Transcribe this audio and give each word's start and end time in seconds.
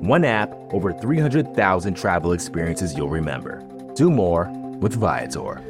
One 0.00 0.24
app, 0.24 0.50
over 0.72 0.94
300,000 0.94 1.92
travel 1.94 2.32
experiences 2.32 2.94
you'll 2.96 3.10
remember. 3.10 3.62
Do 3.94 4.10
more 4.10 4.50
with 4.80 4.94
Viator. 4.94 5.60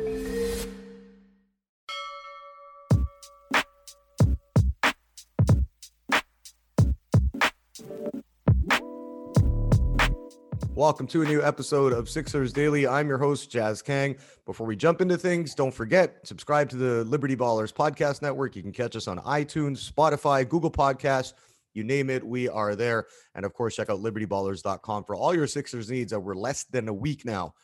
Welcome 10.76 11.08
to 11.08 11.22
a 11.22 11.24
new 11.24 11.42
episode 11.42 11.92
of 11.92 12.08
Sixers 12.08 12.52
Daily. 12.52 12.86
I'm 12.86 13.08
your 13.08 13.18
host, 13.18 13.50
Jazz 13.50 13.82
Kang. 13.82 14.16
Before 14.46 14.64
we 14.64 14.76
jump 14.76 15.00
into 15.00 15.18
things, 15.18 15.56
don't 15.56 15.74
forget, 15.74 16.20
subscribe 16.22 16.70
to 16.70 16.76
the 16.76 17.02
Liberty 17.02 17.34
Ballers 17.34 17.74
Podcast 17.74 18.22
Network. 18.22 18.54
You 18.54 18.62
can 18.62 18.70
catch 18.70 18.94
us 18.94 19.08
on 19.08 19.18
iTunes, 19.18 19.90
Spotify, 19.90 20.48
Google 20.48 20.70
Podcasts, 20.70 21.32
you 21.74 21.84
name 21.84 22.10
it, 22.10 22.24
we 22.26 22.48
are 22.48 22.74
there. 22.74 23.06
And 23.34 23.44
of 23.44 23.54
course, 23.54 23.76
check 23.76 23.90
out 23.90 24.00
libertyballers.com 24.00 25.04
for 25.04 25.14
all 25.14 25.34
your 25.34 25.46
Sixers 25.46 25.90
needs. 25.90 26.14
We're 26.14 26.34
less 26.34 26.64
than 26.64 26.88
a 26.88 26.94
week 26.94 27.24
now 27.24 27.54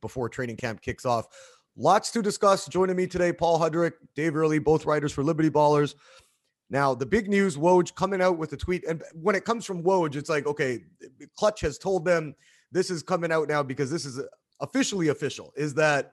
before 0.00 0.28
training 0.28 0.56
camp 0.56 0.80
kicks 0.80 1.04
off. 1.04 1.26
Lots 1.76 2.10
to 2.10 2.22
discuss. 2.22 2.66
Joining 2.66 2.96
me 2.96 3.06
today, 3.06 3.32
Paul 3.32 3.58
Hudrick, 3.58 3.92
Dave 4.14 4.36
Early, 4.36 4.58
both 4.58 4.84
writers 4.84 5.12
for 5.12 5.22
Liberty 5.22 5.48
Ballers. 5.48 5.94
Now, 6.68 6.94
the 6.94 7.06
big 7.06 7.28
news, 7.28 7.56
Woj 7.56 7.94
coming 7.94 8.22
out 8.22 8.38
with 8.38 8.52
a 8.52 8.56
tweet. 8.56 8.84
And 8.86 9.02
when 9.14 9.34
it 9.34 9.44
comes 9.44 9.64
from 9.64 9.82
Woj, 9.82 10.16
it's 10.16 10.30
like, 10.30 10.46
okay, 10.46 10.80
Klutch 11.36 11.60
has 11.62 11.78
told 11.78 12.04
them 12.04 12.34
this 12.72 12.90
is 12.90 13.02
coming 13.02 13.32
out 13.32 13.48
now 13.48 13.62
because 13.62 13.90
this 13.90 14.04
is 14.04 14.20
officially 14.60 15.08
official, 15.08 15.52
is 15.56 15.74
that 15.74 16.12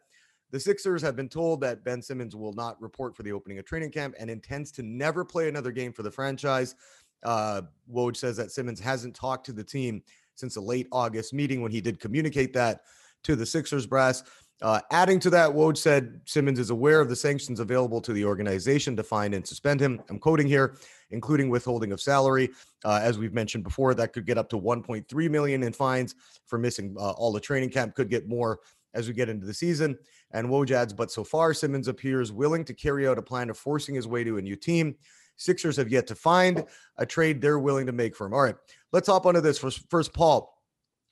the 0.52 0.60
Sixers 0.60 1.02
have 1.02 1.16
been 1.16 1.30
told 1.30 1.62
that 1.62 1.84
Ben 1.84 2.02
Simmons 2.02 2.36
will 2.36 2.54
not 2.54 2.82
report 2.82 3.16
for 3.16 3.24
the 3.24 3.32
opening 3.32 3.60
of 3.60 3.66
training 3.66 3.92
camp 3.92 4.16
and 4.20 4.30
intends 4.30 4.72
to 4.74 4.84
never 4.84 5.24
play 5.24 5.48
another 5.48 5.72
game 5.72 5.94
for 5.94 6.04
the 6.04 6.12
franchise. 6.12 6.76
Uh, 7.24 7.62
Woj 7.92 8.16
says 8.16 8.38
that 8.38 8.52
Simmons 8.52 8.80
hasn't 8.80 9.16
talked 9.16 9.46
to 9.48 9.54
the 9.54 9.64
team 9.64 10.02
since 10.36 10.56
a 10.56 10.62
late 10.62 10.88
August 10.92 11.34
meeting 11.34 11.62
when 11.62 11.72
he 11.72 11.82
did 11.82 12.00
communicate 12.00 12.54
that 12.54 12.82
to 13.24 13.36
the 13.36 13.46
Sixers 13.46 13.86
brass. 13.86 14.24
Uh, 14.62 14.82
adding 14.92 15.20
to 15.22 15.30
that, 15.30 15.50
Woj 15.50 15.78
said 15.78 16.20
Simmons 16.26 16.60
is 16.60 16.70
aware 16.70 17.00
of 17.00 17.08
the 17.08 17.16
sanctions 17.16 17.62
available 17.62 18.02
to 18.02 18.12
the 18.12 18.26
organization 18.26 18.96
to 18.98 19.04
fine 19.04 19.34
and 19.34 19.48
suspend 19.48 19.80
him. 19.80 20.02
I'm 20.10 20.20
quoting 20.20 20.48
here, 20.48 20.76
including 21.12 21.50
withholding 21.50 21.94
of 21.94 22.02
salary. 22.02 22.50
Uh, 22.84 23.00
as 23.02 23.18
we've 23.18 23.34
mentioned 23.34 23.64
before, 23.64 23.94
that 23.94 24.12
could 24.12 24.26
get 24.26 24.38
up 24.38 24.50
to 24.50 24.58
1.3 24.58 25.30
million 25.30 25.64
in 25.64 25.72
fines 25.72 26.16
for 26.46 26.60
missing 26.60 26.94
uh, 27.00 27.12
all 27.12 27.32
the 27.32 27.40
training 27.40 27.70
camp. 27.70 27.96
Could 27.96 28.10
get 28.10 28.28
more 28.28 28.60
as 28.94 29.08
we 29.08 29.14
get 29.14 29.30
into 29.30 29.46
the 29.46 29.54
season. 29.54 29.98
And 30.32 30.48
Woj 30.50 30.72
adds, 30.72 30.94
but 30.94 31.12
so 31.12 31.24
far 31.24 31.54
Simmons 31.54 31.88
appears 31.88 32.32
willing 32.32 32.66
to 32.66 32.74
carry 32.74 33.08
out 33.08 33.18
a 33.18 33.22
plan 33.22 33.50
of 33.50 33.58
forcing 33.58 33.96
his 33.96 34.08
way 34.08 34.24
to 34.24 34.38
a 34.38 34.42
new 34.42 34.56
team. 34.56 34.96
Sixers 35.40 35.78
have 35.78 35.90
yet 35.90 36.06
to 36.08 36.16
find 36.16 36.64
a 36.98 37.06
trade 37.06 37.42
they're 37.42 37.60
willing 37.60 37.88
to 37.88 37.92
make 37.92 38.16
for 38.16 38.28
him. 38.28 38.34
All 38.34 38.44
right, 38.44 38.56
let's 38.92 39.08
hop 39.08 39.26
onto 39.26 39.42
this 39.42 39.58
first. 39.58 39.90
First, 39.90 40.14
Paul 40.14 40.54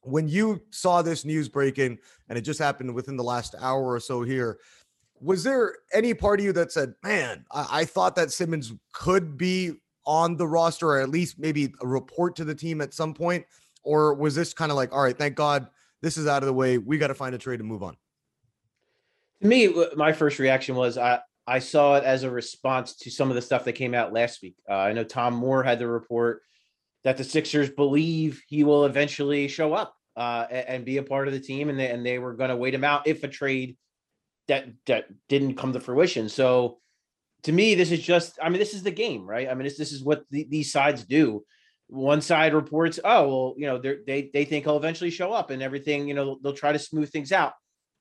when 0.07 0.27
you 0.27 0.61
saw 0.71 1.01
this 1.01 1.25
news 1.25 1.49
breaking 1.49 1.97
and 2.29 2.37
it 2.37 2.41
just 2.41 2.59
happened 2.59 2.93
within 2.93 3.17
the 3.17 3.23
last 3.23 3.55
hour 3.59 3.91
or 3.91 3.99
so 3.99 4.23
here, 4.23 4.59
was 5.19 5.43
there 5.43 5.75
any 5.93 6.13
part 6.13 6.39
of 6.39 6.45
you 6.45 6.53
that 6.53 6.71
said, 6.71 6.93
man, 7.03 7.45
I, 7.51 7.67
I 7.71 7.85
thought 7.85 8.15
that 8.15 8.31
Simmons 8.31 8.73
could 8.93 9.37
be 9.37 9.73
on 10.05 10.37
the 10.37 10.47
roster 10.47 10.87
or 10.87 10.99
at 10.99 11.09
least 11.09 11.39
maybe 11.39 11.73
a 11.81 11.87
report 11.87 12.35
to 12.37 12.45
the 12.45 12.55
team 12.55 12.81
at 12.81 12.93
some 12.93 13.13
point? 13.13 13.45
Or 13.83 14.13
was 14.13 14.35
this 14.35 14.53
kind 14.53 14.71
of 14.71 14.77
like, 14.77 14.93
all 14.93 15.03
right, 15.03 15.17
thank 15.17 15.35
God 15.35 15.67
this 16.01 16.17
is 16.17 16.27
out 16.27 16.43
of 16.43 16.47
the 16.47 16.53
way. 16.53 16.77
We 16.77 16.97
got 16.97 17.07
to 17.07 17.15
find 17.15 17.33
a 17.35 17.37
trade 17.37 17.57
to 17.57 17.63
move 17.63 17.83
on? 17.83 17.97
To 19.41 19.47
me, 19.47 19.73
my 19.95 20.13
first 20.13 20.39
reaction 20.39 20.75
was 20.75 20.97
I, 20.97 21.19
I 21.47 21.59
saw 21.59 21.95
it 21.95 22.03
as 22.03 22.23
a 22.23 22.29
response 22.29 22.97
to 22.97 23.09
some 23.09 23.29
of 23.29 23.35
the 23.35 23.41
stuff 23.41 23.63
that 23.63 23.73
came 23.73 23.95
out 23.95 24.11
last 24.11 24.41
week. 24.41 24.55
Uh, 24.69 24.73
I 24.73 24.91
know 24.91 25.05
Tom 25.05 25.33
Moore 25.33 25.63
had 25.63 25.79
the 25.79 25.87
report 25.87 26.41
that 27.05 27.15
the 27.15 27.23
Sixers 27.23 27.69
believe 27.69 28.43
he 28.47 28.65
will 28.65 28.85
eventually 28.85 29.47
show 29.47 29.73
up 29.73 29.95
uh, 30.17 30.45
and, 30.49 30.83
be 30.83 30.97
a 30.97 31.03
part 31.03 31.27
of 31.27 31.33
the 31.33 31.39
team, 31.39 31.69
and 31.69 31.79
they 31.79 31.89
and 31.89 32.05
they 32.05 32.19
were 32.19 32.33
going 32.33 32.49
to 32.49 32.57
wait 32.57 32.73
him 32.73 32.83
out 32.83 33.07
if 33.07 33.23
a 33.23 33.29
trade 33.29 33.77
that 34.49 34.67
that 34.87 35.05
didn't 35.29 35.55
come 35.55 35.71
to 35.71 35.79
fruition. 35.79 36.27
So 36.27 36.79
to 37.43 37.51
me, 37.53 37.75
this 37.75 37.91
is 37.91 38.01
just 38.01 38.37
I 38.41 38.49
mean, 38.49 38.59
this 38.59 38.73
is 38.73 38.83
the 38.83 38.91
game, 38.91 39.25
right? 39.25 39.47
I 39.47 39.53
mean, 39.53 39.63
this 39.63 39.91
is 39.93 40.03
what 40.03 40.23
the, 40.31 40.45
these 40.49 40.71
sides 40.71 41.05
do. 41.05 41.45
One 41.87 42.19
side 42.19 42.53
reports, 42.53 42.99
oh 43.05 43.27
well, 43.27 43.53
you 43.57 43.67
know, 43.67 43.77
they 43.77 44.29
they 44.33 44.43
think 44.43 44.65
he'll 44.65 44.75
eventually 44.75 45.11
show 45.11 45.31
up 45.31 45.49
and 45.51 45.61
everything. 45.61 46.09
You 46.09 46.13
know, 46.13 46.39
they'll 46.43 46.51
try 46.51 46.73
to 46.73 46.79
smooth 46.79 47.09
things 47.09 47.31
out. 47.31 47.53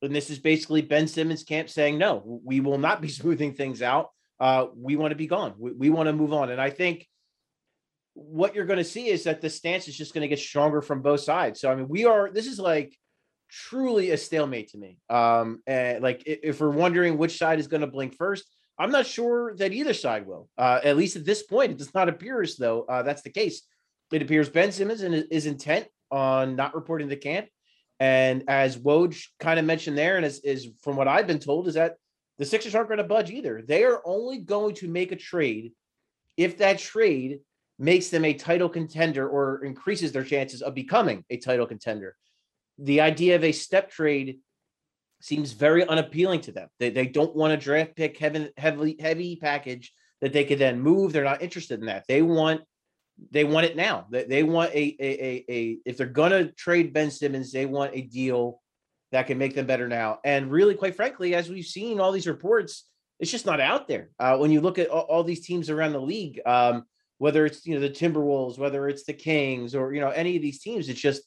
And 0.03 0.15
this 0.15 0.31
is 0.31 0.39
basically 0.39 0.83
Ben 0.83 1.09
Simmons' 1.09 1.45
camp 1.45 1.71
saying, 1.71 1.99
no, 1.99 2.41
we 2.45 2.61
will 2.61 2.79
not 2.79 3.01
be 3.01 3.09
smoothing 3.21 3.55
things 3.55 3.83
out. 3.83 4.11
Uh, 4.39 4.67
we 4.77 4.97
want 4.97 5.13
to 5.13 5.17
be 5.17 5.27
gone. 5.27 5.55
We, 5.59 5.73
we 5.73 5.91
want 5.91 6.09
to 6.09 6.13
move 6.13 6.33
on. 6.33 6.51
And 6.51 6.61
I 6.61 6.71
think 6.71 7.07
what 8.15 8.55
you're 8.55 8.67
going 8.67 8.79
to 8.79 8.85
see 8.85 9.09
is 9.09 9.25
that 9.25 9.41
the 9.41 9.51
stance 9.51 9.89
is 9.89 9.97
just 9.97 10.15
going 10.15 10.23
to 10.23 10.29
get 10.29 10.39
stronger 10.39 10.81
from 10.83 11.03
both 11.03 11.21
sides. 11.21 11.61
So 11.61 11.71
I 11.71 11.75
mean, 11.75 11.89
we 11.89 12.05
are. 12.05 12.31
This 12.31 12.47
is 12.47 12.59
like 12.59 12.97
truly 13.51 14.11
a 14.11 14.17
stalemate 14.17 14.69
to 14.71 14.79
me. 14.79 14.99
Um, 15.09 15.63
and 15.67 16.03
like 16.03 16.23
if 16.27 16.61
we're 16.61 16.71
wondering 16.71 17.19
which 17.19 17.39
side 17.39 17.59
is 17.59 17.69
going 17.69 17.83
to 17.83 17.87
blink 17.87 18.17
first, 18.17 18.45
I'm 18.79 18.91
not 18.91 19.07
sure 19.07 19.55
that 19.57 19.73
either 19.73 19.95
side 19.95 20.27
will. 20.27 20.49
Uh, 20.59 20.81
at 20.83 20.97
least 20.97 21.17
at 21.17 21.25
this 21.25 21.43
point, 21.43 21.73
it 21.73 21.79
does 21.79 21.95
not 21.95 22.09
appear 22.09 22.43
as 22.43 22.57
though 22.57 22.83
uh, 22.83 23.03
that's 23.03 23.23
the 23.23 23.31
case. 23.31 23.63
It 24.13 24.23
appears 24.23 24.49
Ben 24.49 24.73
Simmons 24.73 25.03
is 25.03 25.47
intent 25.47 25.87
on 26.11 26.57
not 26.57 26.75
reporting 26.75 27.09
to 27.09 27.17
camp. 27.17 27.49
And 27.99 28.45
as 28.49 28.77
Woj 28.77 29.27
kind 29.41 29.59
of 29.59 29.65
mentioned 29.65 29.97
there, 29.97 30.17
and 30.17 30.27
is, 30.27 30.41
is 30.41 30.69
from 30.83 30.97
what 30.97 31.09
I've 31.09 31.27
been 31.27 31.39
told, 31.39 31.69
is 31.69 31.75
that 31.75 31.97
the 32.39 32.45
Sixers 32.45 32.75
aren't 32.75 32.89
going 32.89 32.99
to 32.99 33.05
budge 33.05 33.31
either. 33.31 33.63
They 33.67 33.85
are 33.85 34.03
only 34.05 34.39
going 34.39 34.75
to 34.77 34.89
make 34.89 35.13
a 35.13 35.17
trade 35.17 35.73
if 36.37 36.59
that 36.59 36.79
trade 36.79 37.41
makes 37.79 38.09
them 38.09 38.25
a 38.25 38.35
title 38.35 38.69
contender 38.69 39.29
or 39.29 39.65
increases 39.65 40.13
their 40.13 40.25
chances 40.25 40.63
of 40.63 40.75
becoming 40.75 41.25
a 41.31 41.39
title 41.39 41.67
contender. 41.67 42.17
The 42.79 43.01
idea 43.01 43.37
of 43.37 43.45
a 43.45 43.53
step 43.53 43.91
trade 43.91 44.39
seems 45.21 45.53
very 45.53 45.87
unappealing 45.87 46.43
to 46.43 46.53
them. 46.53 46.69
They, 46.79 46.91
they 46.91 47.07
don't 47.07 47.35
want 47.35 47.53
a 47.53 47.57
draft 47.57 47.97
pick 47.97 48.19
heavy, 48.19 48.51
heavily 48.57 48.97
heavy 49.01 49.37
package 49.37 49.93
that 50.21 50.33
they 50.33 50.45
could 50.45 50.59
then 50.59 50.81
move. 50.81 51.13
They're 51.13 51.25
not 51.25 51.43
interested 51.43 51.81
in 51.81 51.87
that. 51.87 52.05
They 52.07 52.23
want 52.23 52.63
they 53.31 53.45
want 53.45 53.67
it 53.67 53.77
now. 53.77 54.07
They, 54.11 54.25
they 54.25 54.43
want 54.43 54.73
a, 54.73 54.97
a, 55.01 55.25
a, 55.25 55.45
a 55.49 55.79
if 55.85 55.97
they're 55.97 56.07
gonna 56.07 56.53
trade 56.53 56.93
Ben 56.93 57.11
Simmons, 57.11 57.53
they 57.53 57.67
want 57.67 57.95
a 57.95 58.03
deal 58.03 58.61
that 59.13 59.27
can 59.27 59.39
make 59.39 59.55
them 59.55 59.67
better 59.67 59.89
now. 59.89 60.19
And 60.25 60.51
really, 60.51 60.75
quite 60.75 60.97
frankly, 60.97 61.35
as 61.35 61.49
we've 61.49 61.65
seen 61.65 62.01
all 62.01 62.13
these 62.13 62.27
reports, 62.27 62.85
it's 63.19 63.31
just 63.31 63.47
not 63.47 63.61
out 63.61 63.89
there. 63.89 64.11
Uh, 64.19 64.37
when 64.37 64.51
you 64.51 64.61
look 64.61 64.79
at 64.79 64.89
all, 64.89 65.03
all, 65.03 65.25
these 65.25 65.47
teams 65.47 65.71
around 65.71 65.93
the 65.93 66.01
league, 66.01 66.41
um, 66.45 66.85
whether 67.19 67.47
it's 67.47 67.65
you 67.67 67.75
know 67.75 67.81
the 67.81 67.91
Timberwolves, 67.91 68.59
whether 68.59 68.89
it's 68.89 69.05
the 69.05 69.15
Kings, 69.15 69.75
or 69.75 69.95
you 69.95 70.01
know 70.01 70.11
any 70.11 70.37
of 70.37 70.43
these 70.43 70.61
teams. 70.61 70.89
It's 70.89 71.01
just 71.01 71.23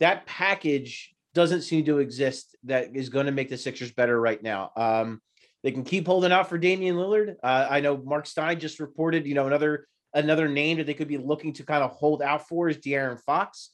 that 0.00 0.26
package 0.26 1.14
doesn't 1.34 1.62
seem 1.62 1.84
to 1.84 1.98
exist 1.98 2.56
that 2.64 2.96
is 2.96 3.10
going 3.10 3.26
to 3.26 3.32
make 3.32 3.50
the 3.50 3.58
Sixers 3.58 3.92
better 3.92 4.18
right 4.18 4.42
now. 4.42 4.70
Um, 4.76 5.20
they 5.62 5.72
can 5.72 5.84
keep 5.84 6.06
holding 6.06 6.32
out 6.32 6.48
for 6.48 6.58
Damian 6.58 6.96
Lillard. 6.96 7.34
Uh, 7.42 7.66
I 7.68 7.80
know 7.80 7.96
Marc 7.98 8.26
Stein 8.26 8.60
just 8.60 8.80
reported, 8.80 9.26
you 9.26 9.34
know, 9.34 9.46
another 9.46 9.86
another 10.16 10.48
name 10.48 10.78
that 10.78 10.86
they 10.86 10.94
could 10.94 11.08
be 11.08 11.18
looking 11.18 11.52
to 11.54 11.62
kind 11.62 11.84
of 11.84 11.92
hold 11.92 12.22
out 12.22 12.48
for 12.48 12.68
is 12.68 12.78
De'Aaron 12.78 13.20
Fox. 13.20 13.70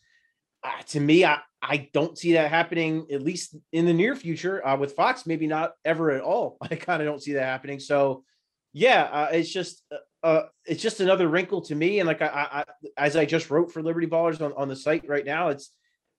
Uh, 0.62 0.82
to 0.88 1.00
me, 1.00 1.24
I, 1.24 1.38
I 1.60 1.88
don't 1.92 2.18
see 2.18 2.34
that 2.34 2.50
happening 2.50 3.06
at 3.10 3.22
least 3.22 3.56
in 3.72 3.86
the 3.86 3.92
near 3.92 4.14
future. 4.14 4.64
Uh, 4.66 4.76
with 4.76 4.94
Fox, 4.94 5.26
maybe 5.26 5.46
not 5.46 5.72
ever 5.84 6.10
at 6.10 6.22
all. 6.22 6.58
I 6.62 6.74
kind 6.76 7.00
of 7.00 7.06
don't 7.06 7.22
see 7.22 7.34
that 7.34 7.44
happening. 7.44 7.80
So, 7.80 8.24
yeah, 8.72 9.02
uh, 9.04 9.28
it's 9.32 9.50
just 9.50 9.82
uh, 9.90 10.26
uh, 10.26 10.42
it's 10.66 10.82
just 10.82 11.00
another 11.00 11.28
wrinkle 11.28 11.62
to 11.62 11.74
me. 11.74 12.00
And 12.00 12.06
like 12.06 12.22
I, 12.22 12.26
I, 12.26 12.64
as 12.96 13.16
I 13.16 13.24
just 13.24 13.50
wrote 13.50 13.72
for 13.72 13.82
Liberty 13.82 14.06
Ballers 14.06 14.40
on, 14.40 14.52
on 14.54 14.68
the 14.68 14.76
site 14.76 15.08
right 15.08 15.24
now, 15.24 15.48
it's 15.48 15.70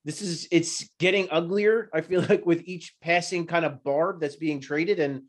this 0.06 0.21
is 0.21 0.48
it's 0.51 0.89
getting 1.00 1.27
uglier. 1.31 1.89
I 1.94 2.01
feel 2.01 2.21
like 2.30 2.45
with 2.45 2.63
each 2.65 2.95
passing 3.01 3.45
kind 3.48 3.65
of 3.65 3.83
barb 3.83 4.19
that's 4.19 4.36
being 4.36 4.59
traded, 4.59 5.00
and 5.00 5.24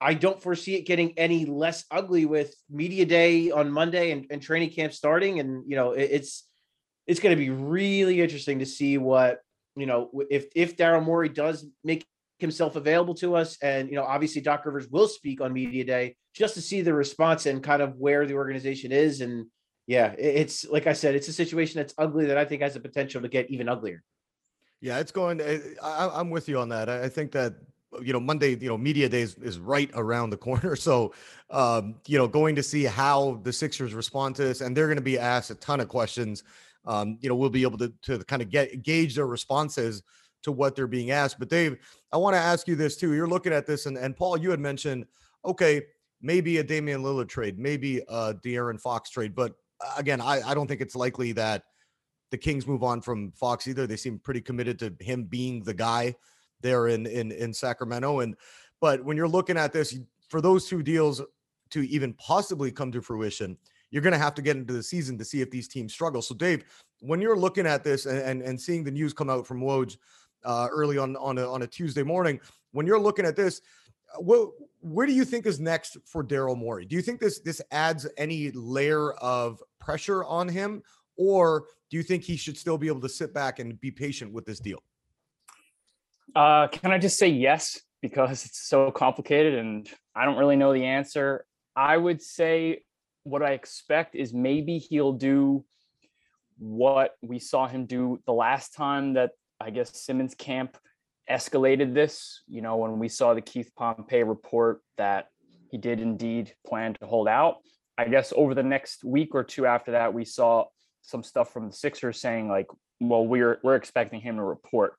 I 0.00 0.14
don't 0.14 0.42
foresee 0.42 0.76
it 0.76 0.86
getting 0.86 1.18
any 1.18 1.44
less 1.44 1.84
ugly 1.90 2.24
with 2.24 2.54
media 2.70 3.04
day 3.04 3.50
on 3.50 3.70
Monday 3.70 4.12
and, 4.12 4.26
and 4.30 4.40
training 4.40 4.70
camp 4.70 4.92
starting. 4.92 5.40
And 5.40 5.64
you 5.66 5.76
know, 5.76 5.92
it, 5.92 6.10
it's 6.12 6.44
it's 7.06 7.20
going 7.20 7.36
to 7.36 7.40
be 7.40 7.50
really 7.50 8.20
interesting 8.20 8.60
to 8.60 8.66
see 8.66 8.98
what 8.98 9.40
you 9.76 9.86
know 9.86 10.10
if 10.30 10.46
if 10.54 10.76
Daryl 10.76 11.04
Morey 11.04 11.28
does 11.28 11.66
make 11.82 12.06
himself 12.38 12.76
available 12.76 13.14
to 13.14 13.34
us, 13.34 13.58
and 13.62 13.88
you 13.88 13.96
know, 13.96 14.04
obviously 14.04 14.40
Doc 14.40 14.64
Rivers 14.64 14.88
will 14.88 15.08
speak 15.08 15.40
on 15.40 15.52
media 15.52 15.84
day 15.84 16.16
just 16.34 16.54
to 16.54 16.60
see 16.60 16.82
the 16.82 16.94
response 16.94 17.46
and 17.46 17.62
kind 17.62 17.82
of 17.82 17.96
where 17.96 18.26
the 18.26 18.34
organization 18.34 18.92
is 18.92 19.20
and 19.20 19.46
yeah, 19.88 20.14
it's 20.18 20.66
like 20.66 20.86
I 20.86 20.92
said, 20.92 21.14
it's 21.14 21.28
a 21.28 21.32
situation 21.32 21.78
that's 21.78 21.94
ugly 21.96 22.26
that 22.26 22.36
I 22.36 22.44
think 22.44 22.60
has 22.60 22.74
the 22.74 22.80
potential 22.80 23.22
to 23.22 23.28
get 23.28 23.50
even 23.50 23.70
uglier. 23.70 24.02
Yeah, 24.82 24.98
it's 24.98 25.10
going. 25.10 25.40
I, 25.82 26.20
am 26.20 26.28
with 26.28 26.46
you 26.46 26.58
on 26.58 26.68
that. 26.68 26.90
I 26.90 27.08
think 27.08 27.32
that 27.32 27.54
you 28.02 28.12
know 28.12 28.20
Monday, 28.20 28.56
you 28.56 28.68
know, 28.68 28.78
media 28.78 29.08
days 29.08 29.36
is 29.38 29.58
right 29.58 29.90
around 29.94 30.30
the 30.30 30.36
corner. 30.36 30.76
So, 30.88 31.12
um, 31.50 31.96
you 32.06 32.16
know, 32.16 32.28
going 32.28 32.54
to 32.56 32.62
see 32.62 32.84
how 32.84 33.40
the 33.42 33.52
Sixers 33.52 33.94
respond 33.94 34.36
to 34.36 34.44
this, 34.44 34.60
and 34.60 34.76
they're 34.76 34.86
going 34.86 34.96
to 34.96 35.02
be 35.02 35.18
asked 35.18 35.50
a 35.50 35.54
ton 35.56 35.80
of 35.80 35.88
questions. 35.88 36.44
Um, 36.86 37.18
you 37.20 37.28
know, 37.28 37.34
we'll 37.34 37.50
be 37.50 37.62
able 37.62 37.78
to 37.78 37.92
to 38.02 38.18
kind 38.24 38.42
of 38.42 38.50
get 38.50 38.82
gauge 38.82 39.14
their 39.14 39.26
responses 39.26 40.02
to 40.42 40.52
what 40.52 40.76
they're 40.76 40.86
being 40.86 41.10
asked. 41.10 41.38
But 41.38 41.48
Dave, 41.48 41.78
I 42.12 42.16
want 42.16 42.34
to 42.34 42.40
ask 42.40 42.68
you 42.68 42.76
this 42.76 42.96
too. 42.96 43.12
You're 43.12 43.28
looking 43.28 43.52
at 43.52 43.66
this, 43.66 43.86
and 43.86 43.98
and 43.98 44.16
Paul, 44.16 44.38
you 44.38 44.50
had 44.50 44.60
mentioned, 44.60 45.06
okay, 45.44 45.82
maybe 46.22 46.58
a 46.58 46.64
Damian 46.64 47.02
Lillard 47.02 47.28
trade, 47.28 47.58
maybe 47.58 47.98
a 48.08 48.34
De'Aaron 48.34 48.80
Fox 48.80 49.10
trade, 49.10 49.34
but 49.34 49.54
uh, 49.84 49.94
again, 49.96 50.20
I, 50.20 50.40
I 50.42 50.54
don't 50.54 50.66
think 50.66 50.80
it's 50.80 50.96
likely 50.96 51.32
that 51.32 51.64
the 52.30 52.38
Kings 52.38 52.66
move 52.66 52.82
on 52.82 53.00
from 53.00 53.32
Fox 53.32 53.66
either. 53.66 53.86
They 53.86 53.96
seem 53.96 54.18
pretty 54.18 54.40
committed 54.40 54.78
to 54.80 54.94
him 55.00 55.24
being 55.24 55.62
the 55.62 55.74
guy 55.74 56.14
there 56.60 56.88
in 56.88 57.06
in 57.06 57.32
in 57.32 57.52
Sacramento. 57.52 58.20
And 58.20 58.36
but 58.80 59.04
when 59.04 59.16
you're 59.16 59.28
looking 59.28 59.56
at 59.56 59.72
this, 59.72 59.98
for 60.28 60.40
those 60.40 60.68
two 60.68 60.82
deals 60.82 61.22
to 61.70 61.88
even 61.88 62.14
possibly 62.14 62.70
come 62.70 62.92
to 62.92 63.02
fruition, 63.02 63.56
you're 63.90 64.02
going 64.02 64.12
to 64.12 64.18
have 64.18 64.34
to 64.34 64.42
get 64.42 64.56
into 64.56 64.72
the 64.72 64.82
season 64.82 65.18
to 65.18 65.24
see 65.24 65.40
if 65.40 65.50
these 65.50 65.68
teams 65.68 65.92
struggle. 65.92 66.22
So, 66.22 66.34
Dave, 66.34 66.64
when 67.00 67.20
you're 67.20 67.36
looking 67.36 67.66
at 67.66 67.84
this 67.84 68.06
and 68.06 68.18
and, 68.18 68.42
and 68.42 68.60
seeing 68.60 68.84
the 68.84 68.90
news 68.90 69.12
come 69.12 69.30
out 69.30 69.46
from 69.46 69.60
Woj 69.60 69.96
uh, 70.44 70.68
early 70.70 70.98
on 70.98 71.16
on 71.16 71.38
a, 71.38 71.50
on 71.50 71.62
a 71.62 71.66
Tuesday 71.66 72.02
morning, 72.02 72.40
when 72.72 72.86
you're 72.86 73.00
looking 73.00 73.26
at 73.26 73.36
this, 73.36 73.60
uh, 74.14 74.20
what 74.20 74.50
where 74.80 75.06
do 75.06 75.12
you 75.12 75.24
think 75.24 75.46
is 75.46 75.58
next 75.58 75.96
for 76.04 76.22
Daryl 76.22 76.56
Morey? 76.56 76.84
Do 76.84 76.96
you 76.96 77.02
think 77.02 77.20
this 77.20 77.40
this 77.40 77.60
adds 77.70 78.06
any 78.16 78.50
layer 78.52 79.12
of 79.14 79.62
pressure 79.80 80.24
on 80.24 80.48
him, 80.48 80.82
or 81.16 81.66
do 81.90 81.96
you 81.96 82.02
think 82.02 82.22
he 82.22 82.36
should 82.36 82.56
still 82.56 82.78
be 82.78 82.88
able 82.88 83.00
to 83.00 83.08
sit 83.08 83.32
back 83.32 83.58
and 83.58 83.80
be 83.80 83.90
patient 83.90 84.32
with 84.32 84.44
this 84.44 84.60
deal? 84.60 84.82
Uh, 86.34 86.68
can 86.68 86.92
I 86.92 86.98
just 86.98 87.18
say 87.18 87.28
yes 87.28 87.80
because 88.02 88.44
it's 88.44 88.68
so 88.68 88.90
complicated 88.90 89.54
and 89.54 89.88
I 90.14 90.24
don't 90.24 90.36
really 90.36 90.56
know 90.56 90.72
the 90.72 90.84
answer. 90.84 91.44
I 91.74 91.96
would 91.96 92.22
say 92.22 92.82
what 93.24 93.42
I 93.42 93.52
expect 93.52 94.14
is 94.14 94.32
maybe 94.32 94.78
he'll 94.78 95.12
do 95.12 95.64
what 96.58 97.16
we 97.22 97.38
saw 97.38 97.66
him 97.68 97.86
do 97.86 98.20
the 98.26 98.32
last 98.32 98.74
time 98.74 99.14
that 99.14 99.30
I 99.60 99.70
guess 99.70 100.00
Simmons 100.00 100.34
camp 100.34 100.76
escalated 101.30 101.94
this. 101.94 102.42
You 102.48 102.62
know, 102.62 102.76
when 102.76 102.98
we 102.98 103.08
saw 103.08 103.34
the 103.34 103.40
Keith 103.40 103.70
Pompey 103.76 104.22
report 104.22 104.80
that 104.96 105.28
he 105.70 105.78
did 105.78 106.00
indeed 106.00 106.54
plan 106.66 106.94
to 106.94 107.06
hold 107.06 107.28
out. 107.28 107.56
I 107.96 108.06
guess 108.08 108.32
over 108.36 108.54
the 108.54 108.62
next 108.62 109.04
week 109.04 109.34
or 109.34 109.44
two 109.44 109.66
after 109.66 109.92
that, 109.92 110.14
we 110.14 110.24
saw 110.24 110.66
some 111.02 111.22
stuff 111.22 111.52
from 111.52 111.66
the 111.66 111.72
Sixers 111.72 112.20
saying 112.20 112.48
like, 112.48 112.66
well, 113.00 113.26
we're 113.26 113.58
we're 113.62 113.76
expecting 113.76 114.20
him 114.20 114.36
to 114.36 114.42
report. 114.42 114.94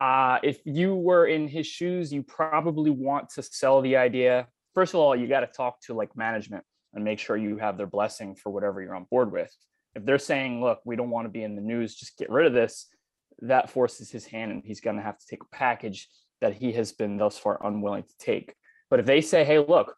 Uh, 0.00 0.38
if 0.42 0.60
you 0.64 0.94
were 0.94 1.26
in 1.26 1.48
his 1.48 1.66
shoes, 1.66 2.12
you 2.12 2.22
probably 2.22 2.90
want 2.90 3.30
to 3.30 3.42
sell 3.42 3.80
the 3.80 3.96
idea. 3.96 4.48
First 4.74 4.94
of 4.94 5.00
all, 5.00 5.14
you 5.14 5.26
got 5.28 5.40
to 5.40 5.46
talk 5.46 5.80
to 5.82 5.94
like 5.94 6.16
management 6.16 6.64
and 6.94 7.04
make 7.04 7.18
sure 7.18 7.36
you 7.36 7.58
have 7.58 7.76
their 7.76 7.86
blessing 7.86 8.34
for 8.34 8.50
whatever 8.50 8.82
you're 8.82 8.94
on 8.94 9.06
board 9.10 9.32
with. 9.32 9.54
If 9.94 10.04
they're 10.04 10.18
saying, 10.18 10.60
look, 10.60 10.80
we 10.84 10.96
don't 10.96 11.10
want 11.10 11.26
to 11.26 11.30
be 11.30 11.44
in 11.44 11.54
the 11.54 11.62
news, 11.62 11.94
just 11.94 12.18
get 12.18 12.30
rid 12.30 12.46
of 12.46 12.52
this, 12.52 12.86
that 13.40 13.70
forces 13.70 14.10
his 14.10 14.26
hand 14.26 14.50
and 14.52 14.62
he's 14.64 14.80
going 14.80 14.96
to 14.96 15.02
have 15.02 15.18
to 15.18 15.26
take 15.28 15.42
a 15.42 15.56
package 15.56 16.08
that 16.40 16.54
he 16.54 16.72
has 16.72 16.92
been 16.92 17.16
thus 17.16 17.38
far 17.38 17.64
unwilling 17.64 18.02
to 18.02 18.14
take. 18.18 18.54
But 18.90 19.00
if 19.00 19.06
they 19.06 19.20
say, 19.20 19.44
hey, 19.44 19.58
look, 19.58 19.94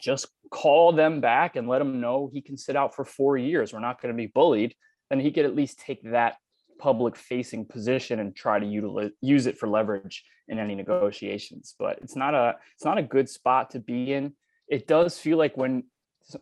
just 0.00 0.26
call 0.50 0.92
them 0.92 1.20
back 1.20 1.56
and 1.56 1.68
let 1.68 1.78
them 1.78 2.00
know 2.00 2.30
he 2.32 2.40
can 2.40 2.56
sit 2.56 2.76
out 2.76 2.94
for 2.94 3.04
four 3.04 3.36
years, 3.36 3.72
we're 3.72 3.80
not 3.80 4.00
going 4.00 4.12
to 4.12 4.16
be 4.16 4.26
bullied, 4.26 4.74
then 5.10 5.20
he 5.20 5.30
could 5.30 5.44
at 5.44 5.54
least 5.54 5.78
take 5.78 6.02
that 6.10 6.36
public 6.80 7.16
facing 7.16 7.64
position 7.64 8.18
and 8.20 8.34
try 8.34 8.58
to 8.58 8.66
utilize, 8.66 9.10
use 9.20 9.46
it 9.46 9.58
for 9.58 9.68
leverage 9.68 10.24
in 10.48 10.58
any 10.58 10.74
negotiations. 10.74 11.74
But 11.78 11.98
it's 12.02 12.16
not 12.16 12.34
a 12.34 12.56
it's 12.74 12.84
not 12.84 12.98
a 12.98 13.02
good 13.02 13.28
spot 13.28 13.70
to 13.70 13.78
be 13.78 14.12
in. 14.12 14.32
It 14.68 14.86
does 14.86 15.18
feel 15.18 15.38
like 15.38 15.56
when 15.56 15.84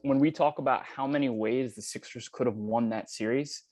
when 0.03 0.19
we 0.19 0.31
talk 0.31 0.59
about 0.59 0.85
how 0.85 1.07
many 1.07 1.29
ways 1.29 1.75
the 1.75 1.83
Sixers 1.83 2.29
could 2.29 2.47
have 2.47 2.57
won 2.57 2.91
that 2.91 3.11
series, 3.11 3.63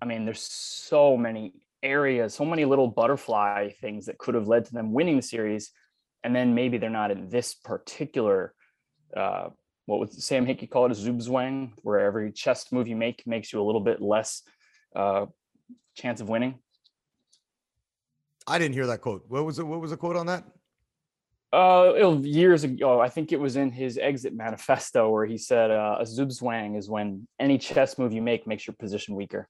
I 0.00 0.04
mean, 0.04 0.24
there's 0.24 0.40
so 0.40 1.16
many 1.16 1.54
areas, 1.82 2.34
so 2.34 2.44
many 2.44 2.64
little 2.64 2.88
butterfly 2.88 3.70
things 3.80 4.06
that 4.06 4.18
could 4.18 4.34
have 4.34 4.48
led 4.48 4.64
to 4.66 4.72
them 4.72 4.92
winning 4.92 5.16
the 5.16 5.22
series. 5.22 5.70
And 6.24 6.34
then 6.34 6.54
maybe 6.54 6.78
they're 6.78 6.90
not 6.90 7.10
in 7.10 7.28
this 7.28 7.54
particular, 7.54 8.54
uh, 9.16 9.50
what 9.86 10.00
would 10.00 10.12
Sam 10.12 10.46
Hinkie 10.46 10.70
call 10.70 10.86
it, 10.86 10.92
a 10.92 10.94
zugzwang, 10.94 11.72
where 11.82 12.00
every 12.00 12.32
chess 12.32 12.72
move 12.72 12.88
you 12.88 12.96
make 12.96 13.22
makes 13.26 13.52
you 13.52 13.60
a 13.60 13.66
little 13.66 13.80
bit 13.80 14.02
less 14.02 14.42
uh, 14.96 15.26
chance 15.94 16.20
of 16.20 16.28
winning. 16.28 16.58
I 18.46 18.58
didn't 18.58 18.74
hear 18.74 18.86
that 18.86 19.00
quote. 19.00 19.24
What 19.28 19.44
was 19.44 19.58
it? 19.58 19.66
What 19.66 19.80
was 19.80 19.90
the 19.90 19.96
quote 19.96 20.16
on 20.16 20.26
that? 20.26 20.44
Uh, 21.52 22.18
years 22.22 22.64
ago, 22.64 23.00
I 23.00 23.08
think 23.08 23.32
it 23.32 23.40
was 23.40 23.56
in 23.56 23.70
his 23.70 23.96
exit 23.96 24.34
manifesto 24.34 25.08
where 25.10 25.24
he 25.24 25.38
said, 25.38 25.70
uh, 25.70 25.96
"A 25.98 26.04
zugzwang 26.04 26.76
is 26.76 26.90
when 26.90 27.26
any 27.38 27.56
chess 27.58 27.98
move 27.98 28.12
you 28.12 28.22
make 28.22 28.46
makes 28.46 28.66
your 28.66 28.74
position 28.78 29.14
weaker." 29.14 29.48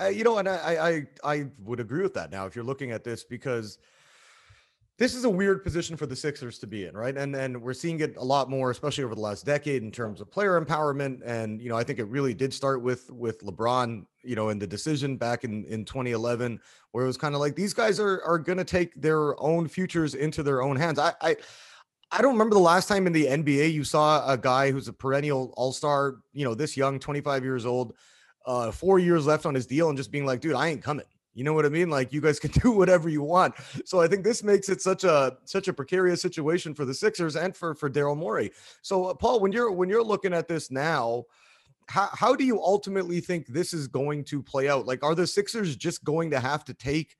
Uh, 0.00 0.06
you 0.06 0.24
know, 0.24 0.38
and 0.38 0.48
I, 0.48 1.06
I 1.24 1.32
I 1.34 1.46
would 1.58 1.80
agree 1.80 2.02
with 2.02 2.14
that. 2.14 2.30
Now, 2.30 2.46
if 2.46 2.56
you're 2.56 2.64
looking 2.64 2.90
at 2.90 3.04
this, 3.04 3.24
because 3.24 3.78
this 5.02 5.16
is 5.16 5.24
a 5.24 5.30
weird 5.30 5.64
position 5.64 5.96
for 5.96 6.06
the 6.06 6.14
Sixers 6.14 6.60
to 6.60 6.66
be 6.68 6.86
in, 6.86 6.96
right? 6.96 7.16
And 7.16 7.34
and 7.34 7.60
we're 7.60 7.74
seeing 7.74 7.98
it 7.98 8.16
a 8.16 8.24
lot 8.24 8.48
more, 8.48 8.70
especially 8.70 9.02
over 9.02 9.16
the 9.16 9.20
last 9.20 9.44
decade, 9.44 9.82
in 9.82 9.90
terms 9.90 10.20
of 10.20 10.30
player 10.30 10.60
empowerment. 10.60 11.22
And 11.26 11.60
you 11.60 11.68
know, 11.68 11.76
I 11.76 11.82
think 11.82 11.98
it 11.98 12.04
really 12.04 12.34
did 12.34 12.54
start 12.54 12.82
with 12.82 13.10
with 13.10 13.40
LeBron, 13.40 14.06
you 14.22 14.36
know, 14.36 14.50
in 14.50 14.60
the 14.60 14.66
decision 14.66 15.16
back 15.16 15.42
in 15.42 15.64
in 15.64 15.84
2011, 15.84 16.60
where 16.92 17.02
it 17.02 17.08
was 17.08 17.16
kind 17.16 17.34
of 17.34 17.40
like 17.40 17.56
these 17.56 17.74
guys 17.74 17.98
are 17.98 18.22
are 18.22 18.38
going 18.38 18.58
to 18.58 18.64
take 18.64 18.94
their 18.94 19.40
own 19.42 19.66
futures 19.66 20.14
into 20.14 20.44
their 20.44 20.62
own 20.62 20.76
hands. 20.76 21.00
I 21.00 21.12
I. 21.20 21.36
I 22.14 22.20
don't 22.20 22.34
remember 22.34 22.54
the 22.54 22.60
last 22.60 22.88
time 22.88 23.06
in 23.06 23.14
the 23.14 23.24
NBA 23.24 23.72
you 23.72 23.84
saw 23.84 24.30
a 24.30 24.36
guy 24.36 24.70
who's 24.70 24.86
a 24.86 24.92
perennial 24.92 25.54
all 25.56 25.72
star, 25.72 26.16
you 26.34 26.44
know, 26.44 26.54
this 26.54 26.76
young, 26.76 26.98
25 26.98 27.42
years 27.42 27.64
old, 27.64 27.94
uh, 28.44 28.70
four 28.70 28.98
years 28.98 29.24
left 29.24 29.46
on 29.46 29.54
his 29.54 29.66
deal 29.66 29.88
and 29.88 29.96
just 29.96 30.12
being 30.12 30.26
like, 30.26 30.42
dude, 30.42 30.52
I 30.52 30.68
ain't 30.68 30.82
coming. 30.82 31.06
You 31.34 31.44
know 31.44 31.52
what 31.52 31.64
I 31.64 31.70
mean? 31.70 31.90
Like 31.90 32.12
you 32.12 32.20
guys 32.20 32.38
can 32.44 32.50
do 32.50 32.72
whatever 32.72 33.08
you 33.08 33.22
want. 33.22 33.54
So 33.84 34.00
I 34.00 34.08
think 34.08 34.24
this 34.24 34.42
makes 34.42 34.68
it 34.68 34.80
such 34.80 35.04
a 35.04 35.36
such 35.44 35.68
a 35.68 35.72
precarious 35.72 36.20
situation 36.20 36.74
for 36.74 36.84
the 36.84 36.94
Sixers 36.94 37.36
and 37.36 37.56
for 37.56 37.74
for 37.74 37.90
Daryl 37.90 38.16
Morey. 38.16 38.50
So 38.82 39.06
uh, 39.06 39.14
Paul, 39.14 39.40
when 39.40 39.52
you're 39.52 39.72
when 39.72 39.88
you're 39.88 40.02
looking 40.02 40.34
at 40.34 40.48
this 40.48 40.70
now, 40.70 41.24
how 41.88 42.08
how 42.12 42.34
do 42.34 42.44
you 42.44 42.60
ultimately 42.60 43.20
think 43.20 43.46
this 43.46 43.72
is 43.72 43.88
going 43.88 44.24
to 44.24 44.42
play 44.42 44.68
out? 44.68 44.86
Like, 44.86 45.02
are 45.02 45.14
the 45.14 45.26
Sixers 45.26 45.76
just 45.76 46.04
going 46.04 46.30
to 46.30 46.40
have 46.40 46.64
to 46.66 46.74
take 46.74 47.16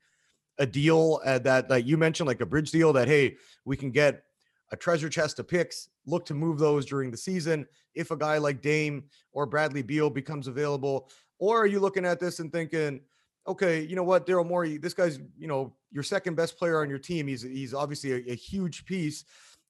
a 0.59 0.65
deal 0.65 1.19
uh, 1.25 1.39
that 1.39 1.69
that 1.69 1.85
you 1.85 1.97
mentioned, 1.97 2.27
like 2.27 2.41
a 2.41 2.45
bridge 2.45 2.71
deal 2.71 2.93
that 2.93 3.07
hey, 3.07 3.37
we 3.65 3.75
can 3.75 3.91
get 3.91 4.23
a 4.71 4.75
treasure 4.75 5.09
chest 5.09 5.37
of 5.39 5.47
picks, 5.47 5.89
look 6.05 6.25
to 6.25 6.33
move 6.33 6.57
those 6.57 6.85
during 6.85 7.11
the 7.11 7.17
season 7.17 7.65
if 7.93 8.09
a 8.09 8.17
guy 8.17 8.39
like 8.39 8.61
Dame 8.61 9.03
or 9.31 9.45
Bradley 9.45 9.83
Beal 9.83 10.09
becomes 10.09 10.47
available? 10.47 11.09
Or 11.37 11.61
are 11.61 11.67
you 11.67 11.79
looking 11.79 12.05
at 12.05 12.19
this 12.19 12.39
and 12.39 12.51
thinking, 12.51 13.01
okay, 13.47 13.81
you 13.81 13.95
know 13.95 14.03
what, 14.03 14.25
Daryl 14.25 14.47
Morey, 14.47 14.77
this 14.77 14.93
guy's, 14.93 15.19
you 15.37 15.47
know, 15.47 15.73
your 15.91 16.03
second 16.03 16.35
best 16.35 16.57
player 16.57 16.81
on 16.81 16.89
your 16.89 16.99
team. 16.99 17.27
He's 17.27 17.41
he's 17.41 17.73
obviously 17.73 18.11
a, 18.13 18.31
a 18.31 18.35
huge 18.35 18.85
piece. 18.85 19.25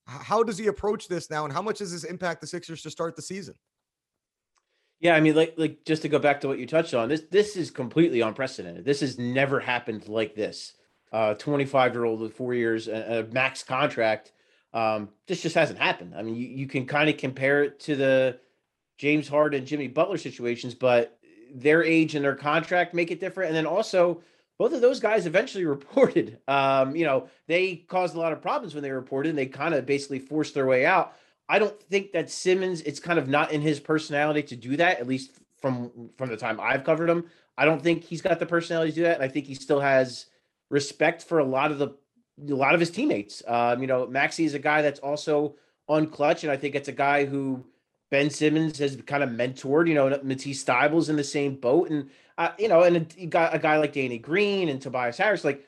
How 0.06 0.42
does 0.42 0.58
he 0.58 0.66
approach 0.66 1.08
this 1.08 1.30
now, 1.30 1.44
and 1.44 1.52
how 1.52 1.62
much 1.62 1.78
does 1.78 1.92
this 1.92 2.04
impact 2.04 2.40
the 2.40 2.46
Sixers 2.46 2.82
to 2.82 2.90
start 2.90 3.16
the 3.16 3.22
season? 3.22 3.54
Yeah, 5.00 5.16
I 5.16 5.20
mean, 5.20 5.34
like, 5.34 5.54
like 5.56 5.84
just 5.84 6.02
to 6.02 6.08
go 6.08 6.18
back 6.18 6.40
to 6.42 6.48
what 6.48 6.58
you 6.58 6.66
touched 6.66 6.94
on, 6.94 7.08
this 7.08 7.22
this 7.30 7.56
is 7.56 7.70
completely 7.70 8.20
unprecedented. 8.20 8.84
This 8.84 9.00
has 9.00 9.18
never 9.18 9.60
happened 9.60 10.08
like 10.08 10.34
this. 10.34 10.74
Uh, 11.12 11.34
25 11.34 11.94
year 11.94 12.04
old 12.04 12.20
with 12.20 12.34
four 12.34 12.54
years, 12.54 12.88
a, 12.88 13.20
a 13.20 13.32
max 13.32 13.62
contract 13.62 14.32
um, 14.74 15.10
this 15.28 15.40
just 15.40 15.54
hasn't 15.54 15.78
happened. 15.78 16.14
I 16.16 16.22
mean, 16.22 16.34
you, 16.34 16.48
you 16.48 16.66
can 16.66 16.84
kind 16.84 17.08
of 17.08 17.16
compare 17.16 17.62
it 17.62 17.78
to 17.80 17.94
the 17.94 18.40
James 18.98 19.28
Harden, 19.28 19.64
Jimmy 19.64 19.86
Butler 19.86 20.18
situations, 20.18 20.74
but 20.74 21.13
their 21.54 21.82
age 21.82 22.14
and 22.14 22.24
their 22.24 22.34
contract 22.34 22.92
make 22.92 23.10
it 23.10 23.20
different. 23.20 23.48
And 23.48 23.56
then 23.56 23.66
also, 23.66 24.20
both 24.58 24.72
of 24.72 24.80
those 24.80 25.00
guys 25.00 25.26
eventually 25.26 25.64
reported. 25.76 26.38
Um, 26.48 26.94
you 26.94 27.04
know, 27.04 27.28
they 27.46 27.76
caused 27.76 28.14
a 28.14 28.20
lot 28.20 28.32
of 28.32 28.42
problems 28.42 28.74
when 28.74 28.82
they 28.82 28.90
reported, 28.90 29.30
and 29.30 29.38
they 29.38 29.46
kind 29.46 29.74
of 29.74 29.86
basically 29.86 30.18
forced 30.18 30.54
their 30.54 30.66
way 30.66 30.84
out. 30.84 31.16
I 31.48 31.58
don't 31.58 31.78
think 31.84 32.12
that 32.12 32.30
Simmons, 32.30 32.80
it's 32.82 33.00
kind 33.00 33.18
of 33.18 33.28
not 33.28 33.52
in 33.52 33.60
his 33.60 33.78
personality 33.78 34.42
to 34.44 34.56
do 34.56 34.76
that, 34.76 34.98
at 34.98 35.06
least 35.06 35.32
from 35.60 36.10
from 36.16 36.28
the 36.28 36.36
time 36.36 36.58
I've 36.60 36.84
covered 36.84 37.08
him. 37.08 37.26
I 37.56 37.64
don't 37.64 37.82
think 37.82 38.04
he's 38.04 38.22
got 38.22 38.38
the 38.38 38.46
personality 38.46 38.90
to 38.92 38.96
do 38.96 39.02
that. 39.02 39.16
And 39.16 39.22
I 39.22 39.28
think 39.28 39.46
he 39.46 39.54
still 39.54 39.80
has 39.80 40.26
respect 40.70 41.22
for 41.22 41.38
a 41.38 41.44
lot 41.44 41.70
of 41.70 41.78
the 41.78 41.88
a 42.50 42.54
lot 42.54 42.74
of 42.74 42.80
his 42.80 42.90
teammates. 42.90 43.42
Um, 43.46 43.80
you 43.80 43.86
know, 43.86 44.06
Maxey 44.06 44.44
is 44.44 44.54
a 44.54 44.58
guy 44.58 44.82
that's 44.82 45.00
also 45.00 45.54
on 45.88 46.06
Klutch, 46.08 46.42
and 46.42 46.50
I 46.50 46.56
think 46.56 46.74
it's 46.74 46.88
a 46.88 46.92
guy 46.92 47.26
who 47.26 47.64
Ben 48.14 48.30
Simmons 48.30 48.78
has 48.78 48.94
kind 49.06 49.24
of 49.24 49.30
mentored. 49.30 49.88
You 49.88 49.94
know, 49.94 50.20
Matisse 50.22 50.62
Thybulle's 50.62 51.08
in 51.08 51.16
the 51.16 51.24
same 51.24 51.56
boat, 51.56 51.90
and 51.90 52.08
uh, 52.38 52.50
you 52.60 52.68
know, 52.68 52.84
and 52.84 53.12
you 53.18 53.26
got 53.26 53.52
a 53.52 53.58
guy 53.58 53.76
like 53.76 53.92
Danny 53.92 54.18
Green 54.18 54.68
and 54.68 54.80
Tobias 54.80 55.18
Harris. 55.18 55.42
Like, 55.42 55.66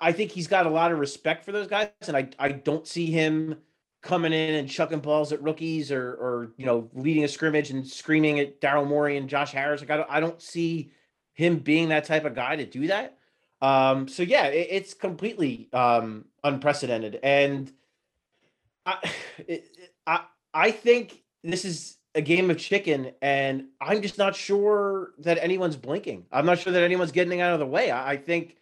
I 0.00 0.10
think 0.10 0.30
he's 0.30 0.46
got 0.46 0.64
a 0.64 0.70
lot 0.70 0.92
of 0.92 0.98
respect 0.98 1.44
for 1.44 1.52
those 1.52 1.66
guys, 1.66 1.90
and 2.08 2.16
I 2.16 2.30
I 2.38 2.52
don't 2.52 2.86
see 2.86 3.10
him 3.10 3.58
coming 4.00 4.32
in 4.32 4.54
and 4.54 4.66
chucking 4.66 5.00
balls 5.00 5.30
at 5.30 5.42
rookies 5.42 5.92
or 5.92 6.12
or 6.14 6.52
you 6.56 6.64
know 6.64 6.88
leading 6.94 7.24
a 7.24 7.28
scrimmage 7.28 7.68
and 7.68 7.86
screaming 7.86 8.40
at 8.40 8.62
Daryl 8.62 8.88
Morey 8.88 9.18
and 9.18 9.28
Josh 9.28 9.52
Harris. 9.52 9.82
Like 9.82 9.90
I 9.90 9.98
don't 9.98 10.10
I 10.10 10.20
don't 10.20 10.40
see 10.40 10.90
him 11.34 11.58
being 11.58 11.90
that 11.90 12.06
type 12.06 12.24
of 12.24 12.34
guy 12.34 12.56
to 12.56 12.64
do 12.64 12.86
that. 12.86 13.18
Um, 13.60 14.08
so 14.08 14.22
yeah, 14.22 14.46
it, 14.46 14.68
it's 14.70 14.94
completely 14.94 15.68
um, 15.74 16.24
unprecedented, 16.42 17.20
and 17.22 17.70
I, 18.86 19.12
it, 19.46 19.66
I 20.06 20.22
I 20.54 20.70
think 20.70 21.23
this 21.52 21.64
is 21.64 21.98
a 22.14 22.22
game 22.22 22.50
of 22.50 22.58
chicken, 22.58 23.12
and 23.20 23.66
I'm 23.80 24.00
just 24.00 24.18
not 24.18 24.36
sure 24.36 25.12
that 25.18 25.38
anyone's 25.42 25.76
blinking. 25.76 26.26
I'm 26.30 26.46
not 26.46 26.58
sure 26.58 26.72
that 26.72 26.82
anyone's 26.82 27.12
getting 27.12 27.40
out 27.40 27.52
of 27.52 27.58
the 27.58 27.66
way. 27.66 27.90
I, 27.90 28.12
I 28.12 28.16
think 28.16 28.56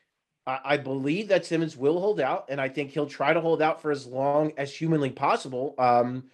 I, 0.47 0.77
believe 0.77 1.29
that 1.29 1.47
Simmons 1.47 1.77
will 1.77 2.01
hold 2.01 2.21
out, 2.21 2.47
and 2.49 2.61
I 2.61 2.69
think 2.69 2.91
he'll 2.91 3.07
try 3.07 3.33
to 3.33 3.41
hold 3.41 3.62
out 3.62 3.81
for 3.81 3.93
as 3.93 4.07
long 4.07 4.53
as 4.57 4.75
humanly 4.75 5.11
possible. 5.11 5.75
Um, 5.79 6.25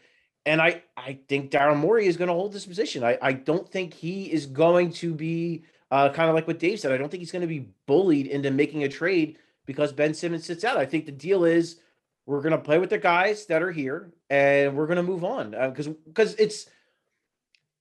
and 0.47 0.63
I, 0.63 0.83
I 0.97 1.19
think 1.29 1.51
Daryl 1.51 1.77
Morey 1.77 2.07
is 2.07 2.17
going 2.17 2.29
to 2.29 2.35
hold 2.35 2.53
this 2.53 2.65
position. 2.65 3.05
I, 3.05 3.19
I 3.21 3.33
don't 3.33 3.71
think 3.71 3.93
he 3.93 4.33
is 4.33 4.47
going 4.47 4.93
to 4.95 5.13
be 5.13 5.65
uh, 5.91 6.09
kind 6.11 6.31
of 6.31 6.35
like 6.35 6.47
what 6.47 6.59
Dave 6.59 6.81
said. 6.81 6.93
I 6.93 6.97
don't 6.97 7.11
think 7.11 7.21
he's 7.21 7.33
going 7.33 7.43
to 7.43 7.49
be 7.49 7.69
bullied 7.87 8.29
into 8.29 8.51
making 8.51 8.85
a 8.85 8.89
trade 8.89 9.37
because 9.67 9.93
Ben 9.93 10.15
Simmons 10.15 10.45
sits 10.45 10.65
out. 10.65 10.79
I 10.79 10.87
think 10.87 11.05
the 11.05 11.13
deal 11.13 11.45
is 11.45 11.81
we're 12.29 12.43
to 12.43 12.59
play 12.59 12.79
with 12.79 12.91
the 12.91 12.99
guys 12.99 13.47
that 13.47 13.63
are 13.63 13.73
here 13.73 14.13
and 14.29 14.77
we're 14.77 14.87
to 14.97 15.03
move 15.03 15.25
on 15.25 15.53
because 15.53 15.89
uh, 15.89 15.95
because 16.07 16.35
it's 16.35 16.67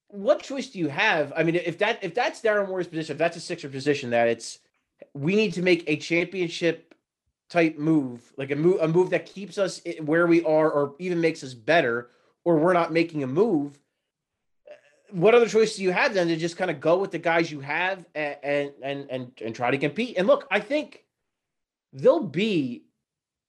what 0.08 0.42
choice 0.42 0.70
do 0.70 0.80
you 0.80 0.88
have? 0.88 1.34
I 1.36 1.44
mean, 1.44 1.56
if 1.56 1.80
that 1.80 2.02
if 2.02 2.16
that's 2.16 2.42
Daryl 2.42 2.66
Morey's 2.66 2.88
position, 2.88 3.12
if 3.14 3.18
that's 3.18 3.36
a 3.36 3.42
Sixer 3.42 3.68
position, 3.68 4.12
that 4.12 4.30
it's 4.30 4.60
we 5.14 5.36
need 5.36 5.54
to 5.56 5.62
make 5.62 5.84
a 5.88 5.98
championship 5.98 6.96
type 7.50 7.78
move, 7.78 8.22
like 8.38 8.52
a 8.52 8.56
move, 8.56 8.80
a 8.80 8.88
move 8.88 9.10
that 9.10 9.26
keeps 9.26 9.58
us 9.58 9.82
where 10.02 10.26
we 10.28 10.42
are, 10.46 10.72
or 10.72 10.96
even 10.98 11.20
makes 11.20 11.44
us 11.44 11.54
better, 11.54 12.10
or 12.46 12.56
we're 12.56 12.72
not 12.72 12.94
making 12.94 13.24
a 13.24 13.28
move. 13.28 13.78
What 15.12 15.36
other 15.36 15.50
choice 15.50 15.76
do 15.76 15.84
you 15.84 15.92
have 15.92 16.14
then 16.14 16.30
to 16.30 16.38
just 16.38 16.56
kind 16.56 16.72
of 16.72 16.80
go 16.80 16.98
with 17.00 17.12
the 17.12 17.20
guys 17.20 17.52
you 17.52 17.60
have 17.60 18.06
and 18.16 18.72
and 18.82 19.10
and 19.10 19.32
and 19.42 19.54
try 19.54 19.72
to 19.72 19.78
compete? 19.78 20.18
And 20.18 20.26
look, 20.26 20.48
I 20.50 20.62
think 20.62 21.04
they'll 21.92 22.24
be 22.24 22.87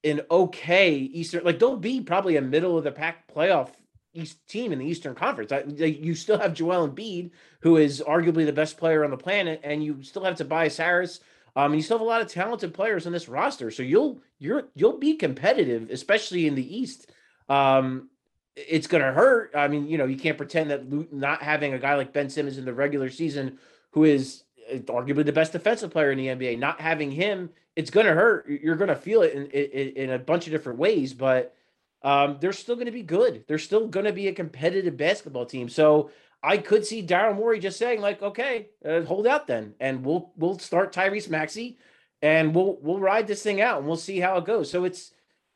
an 0.05 0.23
okay 0.31 0.95
Eastern, 0.95 1.45
like 1.45 1.59
they'll 1.59 1.77
be 1.77 2.01
probably 2.01 2.37
a 2.37 2.43
middle 2.43 2.79
of 2.79 2.85
the 2.85 2.93
pack 2.93 3.33
playoff 3.33 3.71
East 4.15 4.47
team 4.49 4.73
in 4.73 4.79
the 4.79 4.87
Eastern 4.87 5.15
Conference. 5.15 5.53
I, 5.53 5.61
you 5.61 6.15
still 6.15 6.39
have 6.39 6.55
Joel 6.55 6.89
Embiid, 6.89 7.31
who 7.61 7.77
is 7.77 8.03
arguably 8.07 8.47
the 8.47 8.53
best 8.53 8.79
player 8.79 9.05
on 9.05 9.11
the 9.11 9.17
planet, 9.17 9.61
and 9.63 9.83
you 9.83 10.03
still 10.03 10.25
have 10.25 10.37
Tobias 10.37 10.77
Harris, 10.77 11.21
um, 11.57 11.75
you 11.75 11.83
still 11.83 11.99
have 11.99 12.07
a 12.07 12.09
lot 12.09 12.21
of 12.21 12.29
talented 12.29 12.73
players 12.73 13.07
on 13.07 13.13
this 13.13 13.29
roster, 13.29 13.71
so 13.71 13.83
you'll 13.83 14.21
you're 14.39 14.69
you'll 14.75 14.99
be 14.99 15.15
competitive, 15.15 15.91
especially 15.91 16.47
in 16.47 16.55
the 16.55 16.77
East. 16.77 17.11
Um, 17.49 18.11
it's 18.55 18.87
going 18.87 19.03
to 19.03 19.13
hurt. 19.13 19.53
I 19.55 19.69
mean, 19.69 19.89
you 19.89 19.99
know, 19.99 20.07
you 20.07 20.17
can't 20.17 20.37
pretend 20.37 20.71
that 20.71 21.13
not 21.13 21.43
having 21.43 21.75
a 21.75 21.79
guy 21.79 21.95
like 21.97 22.13
Ben 22.13 22.31
Simmons 22.31 22.59
in 22.59 22.65
the 22.65 22.75
regular 22.75 23.11
season, 23.11 23.59
who 23.91 24.05
is 24.05 24.45
arguably 24.87 25.25
the 25.25 25.33
best 25.33 25.53
defensive 25.53 25.91
player 25.91 26.11
in 26.13 26.19
the 26.19 26.27
NBA, 26.27 26.59
not 26.59 26.81
having 26.81 27.11
him, 27.11 27.51
it's 27.77 27.91
going 27.91 28.07
to 28.07 28.13
hurt. 28.13 28.49
You're 28.49 28.77
going 28.77 28.89
to 28.89 28.97
feel 28.97 29.23
it 29.23 29.33
in, 29.33 29.47
in, 29.47 29.89
in 29.97 30.11
a 30.11 30.19
bunch 30.19 30.47
of 30.47 30.53
different 30.53 30.79
ways, 30.79 31.13
but 31.15 31.55
um, 32.03 32.39
they're 32.41 32.53
still 32.53 32.75
going 32.75 32.87
to 32.87 32.93
be 32.93 33.03
good. 33.03 33.45
They're 33.47 33.59
still 33.59 33.87
going 33.87 34.07
to 34.07 34.13
be 34.13 34.29
a 34.29 34.33
competitive 34.33 34.97
basketball 34.97 35.47
team. 35.47 35.69
So 35.69 36.11
I 36.43 36.59
could 36.59 36.87
see 36.87 37.07
Daryl 37.07 37.35
Morey 37.35 37.59
just 37.59 37.79
saying 37.79 38.01
like, 38.01 38.23
okay, 38.23 38.69
uh, 38.85 39.03
hold 39.03 39.27
out 39.27 39.47
then, 39.47 39.75
and 39.81 40.05
we'll 40.05 40.33
we'll 40.37 40.59
start 40.59 40.93
Tyrese 40.93 41.29
Maxey, 41.29 41.79
and 42.23 42.55
we'll 42.55 42.79
we'll 42.81 43.01
ride 43.01 43.27
this 43.27 43.43
thing 43.43 43.61
out, 43.61 43.79
and 43.79 43.87
we'll 43.87 43.97
see 43.97 44.21
how 44.21 44.37
it 44.39 44.45
goes. 44.45 44.71
So 44.71 44.85
it's 44.85 45.13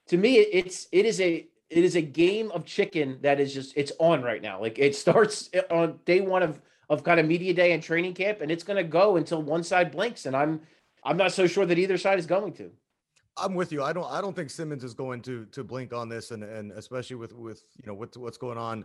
to 0.09 0.17
me, 0.17 0.37
it's 0.39 0.89
it 0.91 1.07
is 1.07 1.21
a 1.21 1.47
it 1.71 1.85
is 1.85 1.97
a 1.97 2.03
game 2.03 2.51
of 2.51 2.67
chicken 2.67 3.19
that 3.23 3.41
is 3.41 3.55
just 3.55 3.75
it's 3.77 3.93
on 3.99 4.23
right 4.23 4.43
now. 4.43 4.61
Like 4.61 4.79
it 4.79 4.97
starts 4.97 5.51
on 5.71 6.01
day 6.05 6.21
one 6.21 6.43
of 6.43 6.61
of 6.93 7.03
kind 7.03 7.19
of 7.19 7.27
media 7.27 7.55
day 7.55 7.73
and 7.73 7.83
training 7.83 8.13
camp, 8.13 8.43
and 8.43 8.51
it's 8.51 8.63
going 8.63 8.77
to 8.77 8.85
go 8.85 9.17
until 9.17 9.43
one 9.43 9.65
side 9.65 9.91
blinks, 9.91 10.27
and 10.27 10.37
I'm 10.37 10.61
I'm 11.05 11.17
not 11.17 11.33
so 11.33 11.47
sure 11.47 11.65
that 11.65 11.79
either 11.79 11.97
side 11.97 12.19
is 12.19 12.27
going 12.27 12.53
to. 12.55 12.71
I'm 13.39 13.55
with 13.55 13.73
you. 13.73 13.83
I 13.83 13.95
don't. 13.95 14.11
I 14.13 14.21
don't 14.21 14.37
think 14.37 14.51
Simmons 14.51 14.85
is 14.85 14.93
going 14.93 15.23
to 15.23 15.47
to 15.47 15.65
blink 15.65 15.95
on 15.95 16.11
this, 16.11 16.33
and 16.33 16.45
and 16.45 16.71
especially 16.73 17.17
with 17.17 17.33
with 17.33 17.63
you 17.79 17.85
know 17.87 17.95
what's 17.95 18.19
what's 18.19 18.37
going 18.37 18.59
on 18.59 18.85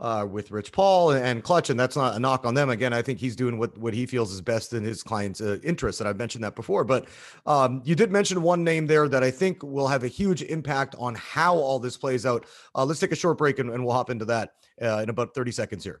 uh, 0.00 0.26
with 0.28 0.50
Rich 0.50 0.72
Paul 0.72 1.12
and 1.12 1.44
Klutch, 1.44 1.70
and 1.70 1.78
that's 1.78 1.94
not 1.94 2.16
a 2.16 2.18
knock 2.18 2.44
on 2.44 2.54
them. 2.54 2.70
Again, 2.70 2.92
I 2.92 3.02
think 3.02 3.20
he's 3.20 3.36
doing 3.36 3.56
what 3.56 3.78
what 3.78 3.94
he 3.94 4.04
feels 4.04 4.32
is 4.32 4.40
best 4.40 4.72
in 4.72 4.82
his 4.82 5.04
client's 5.04 5.40
uh, 5.40 5.58
interest, 5.62 6.00
and 6.00 6.08
I've 6.08 6.18
mentioned 6.18 6.42
that 6.42 6.56
before. 6.56 6.82
But 6.82 7.06
um, 7.46 7.82
you 7.84 7.94
did 7.94 8.10
mention 8.10 8.42
one 8.42 8.64
name 8.64 8.88
there 8.88 9.08
that 9.08 9.22
I 9.22 9.30
think 9.30 9.62
will 9.62 9.86
have 9.86 10.02
a 10.02 10.08
huge 10.08 10.42
impact 10.42 10.96
on 10.98 11.14
how 11.14 11.54
all 11.54 11.78
this 11.78 11.96
plays 11.96 12.26
out. 12.26 12.46
Uh, 12.74 12.84
let's 12.84 12.98
take 12.98 13.12
a 13.12 13.16
short 13.16 13.38
break, 13.38 13.60
and, 13.60 13.70
and 13.70 13.84
we'll 13.84 13.94
hop 13.94 14.10
into 14.10 14.24
that 14.24 14.54
uh, 14.82 14.98
in 15.04 15.08
about 15.08 15.34
30 15.34 15.52
seconds 15.52 15.84
here. 15.84 16.00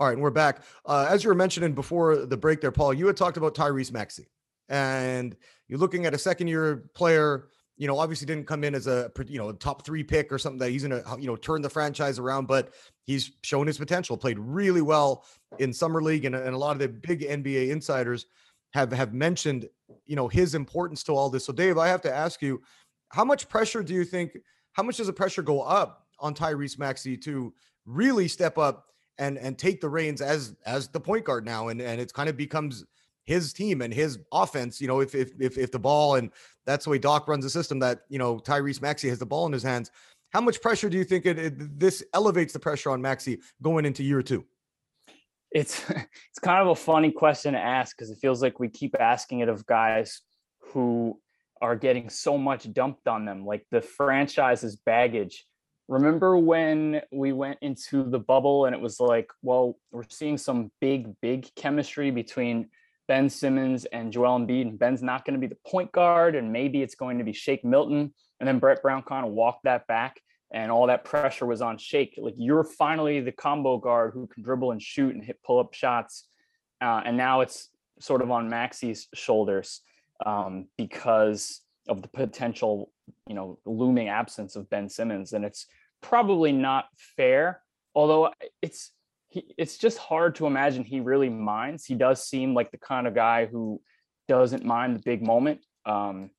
All 0.00 0.06
right, 0.06 0.14
and 0.14 0.22
we're 0.22 0.30
back. 0.30 0.62
Uh, 0.86 1.06
as 1.10 1.22
you 1.22 1.28
were 1.28 1.34
mentioning 1.34 1.74
before 1.74 2.24
the 2.24 2.36
break 2.36 2.62
there, 2.62 2.72
Paul, 2.72 2.94
you 2.94 3.06
had 3.06 3.18
talked 3.18 3.36
about 3.36 3.54
Tyrese 3.54 3.92
Maxey. 3.92 4.28
And 4.70 5.36
you're 5.68 5.78
looking 5.78 6.06
at 6.06 6.14
a 6.14 6.18
second 6.18 6.48
year 6.48 6.88
player 6.94 7.48
you 7.76 7.86
know, 7.86 7.98
obviously 7.98 8.26
didn't 8.26 8.46
come 8.46 8.62
in 8.62 8.74
as 8.74 8.86
a 8.86 9.10
you 9.26 9.38
know 9.38 9.52
top 9.52 9.86
three 9.86 10.04
pick 10.04 10.30
or 10.30 10.38
something 10.38 10.58
that 10.58 10.68
he's 10.68 10.82
gonna 10.82 11.02
you 11.18 11.26
know 11.26 11.34
turn 11.34 11.62
the 11.62 11.70
franchise 11.70 12.18
around, 12.18 12.46
but 12.46 12.74
he's 13.04 13.32
shown 13.42 13.66
his 13.66 13.78
potential. 13.78 14.18
Played 14.18 14.38
really 14.38 14.82
well 14.82 15.24
in 15.60 15.72
summer 15.72 16.02
league, 16.02 16.26
and, 16.26 16.34
and 16.34 16.54
a 16.54 16.58
lot 16.58 16.72
of 16.72 16.78
the 16.78 16.88
big 16.88 17.22
NBA 17.22 17.70
insiders 17.70 18.26
have 18.74 18.92
have 18.92 19.14
mentioned 19.14 19.66
you 20.04 20.14
know 20.14 20.28
his 20.28 20.54
importance 20.54 21.02
to 21.04 21.12
all 21.12 21.30
this. 21.30 21.46
So, 21.46 21.54
Dave, 21.54 21.78
I 21.78 21.88
have 21.88 22.02
to 22.02 22.14
ask 22.14 22.42
you, 22.42 22.60
how 23.08 23.24
much 23.24 23.48
pressure 23.48 23.82
do 23.82 23.94
you 23.94 24.04
think? 24.04 24.36
How 24.74 24.82
much 24.82 24.98
does 24.98 25.06
the 25.06 25.14
pressure 25.14 25.40
go 25.40 25.62
up 25.62 26.06
on 26.18 26.34
Tyrese 26.34 26.78
Maxey 26.78 27.16
to 27.16 27.54
really 27.86 28.28
step 28.28 28.58
up 28.58 28.89
and 29.18 29.38
and 29.38 29.58
take 29.58 29.80
the 29.80 29.88
reins 29.88 30.20
as 30.20 30.56
as 30.66 30.88
the 30.88 31.00
point 31.00 31.24
guard 31.24 31.44
now, 31.44 31.68
and 31.68 31.80
and 31.80 32.00
it 32.00 32.12
kind 32.12 32.28
of 32.28 32.36
becomes 32.36 32.84
his 33.24 33.52
team 33.52 33.82
and 33.82 33.92
his 33.92 34.18
offense. 34.32 34.80
You 34.80 34.88
know, 34.88 35.00
if 35.00 35.14
if 35.14 35.32
if, 35.40 35.58
if 35.58 35.70
the 35.70 35.78
ball 35.78 36.16
and 36.16 36.30
that's 36.66 36.84
the 36.84 36.90
way 36.90 36.98
Doc 36.98 37.28
runs 37.28 37.44
the 37.44 37.50
system 37.50 37.78
that 37.80 38.00
you 38.08 38.18
know 38.18 38.38
Tyrese 38.38 38.82
Maxey 38.82 39.08
has 39.08 39.18
the 39.18 39.26
ball 39.26 39.46
in 39.46 39.52
his 39.52 39.62
hands. 39.62 39.90
How 40.30 40.40
much 40.40 40.62
pressure 40.62 40.88
do 40.88 40.96
you 40.96 41.04
think 41.04 41.26
it, 41.26 41.38
it 41.38 41.78
this 41.78 42.04
elevates 42.14 42.52
the 42.52 42.60
pressure 42.60 42.90
on 42.90 43.02
Maxey 43.02 43.40
going 43.62 43.84
into 43.84 44.02
year 44.02 44.22
two? 44.22 44.44
It's 45.50 45.88
it's 45.90 46.38
kind 46.40 46.60
of 46.62 46.68
a 46.68 46.74
funny 46.74 47.10
question 47.10 47.54
to 47.54 47.58
ask 47.58 47.96
because 47.96 48.10
it 48.10 48.18
feels 48.20 48.42
like 48.42 48.60
we 48.60 48.68
keep 48.68 48.94
asking 48.98 49.40
it 49.40 49.48
of 49.48 49.66
guys 49.66 50.20
who 50.60 51.18
are 51.60 51.76
getting 51.76 52.08
so 52.08 52.38
much 52.38 52.72
dumped 52.72 53.06
on 53.06 53.24
them, 53.24 53.44
like 53.44 53.66
the 53.70 53.80
franchise's 53.80 54.76
baggage. 54.76 55.44
Remember 55.90 56.38
when 56.38 57.02
we 57.10 57.32
went 57.32 57.58
into 57.62 58.08
the 58.08 58.20
bubble 58.20 58.66
and 58.66 58.76
it 58.76 58.80
was 58.80 59.00
like, 59.00 59.28
well, 59.42 59.76
we're 59.90 60.04
seeing 60.08 60.38
some 60.38 60.70
big, 60.80 61.20
big 61.20 61.52
chemistry 61.56 62.12
between 62.12 62.68
Ben 63.08 63.28
Simmons 63.28 63.86
and 63.86 64.12
Joel 64.12 64.38
Embiid, 64.38 64.68
and 64.68 64.78
Ben's 64.78 65.02
not 65.02 65.24
going 65.24 65.34
to 65.34 65.40
be 65.40 65.48
the 65.48 65.58
point 65.66 65.90
guard, 65.90 66.36
and 66.36 66.52
maybe 66.52 66.80
it's 66.80 66.94
going 66.94 67.18
to 67.18 67.24
be 67.24 67.32
Shake 67.32 67.64
Milton. 67.64 68.14
And 68.38 68.48
then 68.48 68.60
Brett 68.60 68.82
Brown 68.82 69.02
kind 69.02 69.26
of 69.26 69.32
walked 69.32 69.64
that 69.64 69.88
back, 69.88 70.20
and 70.52 70.70
all 70.70 70.86
that 70.86 71.04
pressure 71.04 71.44
was 71.44 71.60
on 71.60 71.76
Shake. 71.76 72.14
Like 72.18 72.34
you're 72.36 72.62
finally 72.62 73.20
the 73.20 73.32
combo 73.32 73.78
guard 73.78 74.12
who 74.14 74.28
can 74.28 74.44
dribble 74.44 74.70
and 74.70 74.80
shoot 74.80 75.12
and 75.12 75.24
hit 75.24 75.42
pull 75.42 75.58
up 75.58 75.74
shots, 75.74 76.28
uh, 76.80 77.02
and 77.04 77.16
now 77.16 77.40
it's 77.40 77.68
sort 77.98 78.22
of 78.22 78.30
on 78.30 78.48
Maxey's 78.48 79.08
shoulders 79.12 79.80
um, 80.24 80.68
because 80.78 81.62
of 81.88 82.02
the 82.02 82.08
potential, 82.08 82.92
you 83.26 83.34
know, 83.34 83.58
looming 83.66 84.08
absence 84.08 84.54
of 84.54 84.70
Ben 84.70 84.88
Simmons, 84.88 85.32
and 85.32 85.44
it's 85.44 85.66
probably 86.00 86.52
not 86.52 86.86
fair. 87.16 87.62
Although 87.94 88.32
it's 88.62 88.92
he, 89.28 89.54
it's 89.56 89.78
just 89.78 89.98
hard 89.98 90.34
to 90.36 90.46
imagine 90.46 90.84
he 90.84 91.00
really 91.00 91.28
minds. 91.28 91.84
He 91.84 91.94
does 91.94 92.24
seem 92.24 92.54
like 92.54 92.70
the 92.70 92.78
kind 92.78 93.06
of 93.06 93.14
guy 93.14 93.46
who 93.46 93.80
doesn't 94.28 94.64
mind 94.64 94.96
the 94.96 95.02
big 95.02 95.22
moment. 95.22 95.60
Um, 95.86 96.30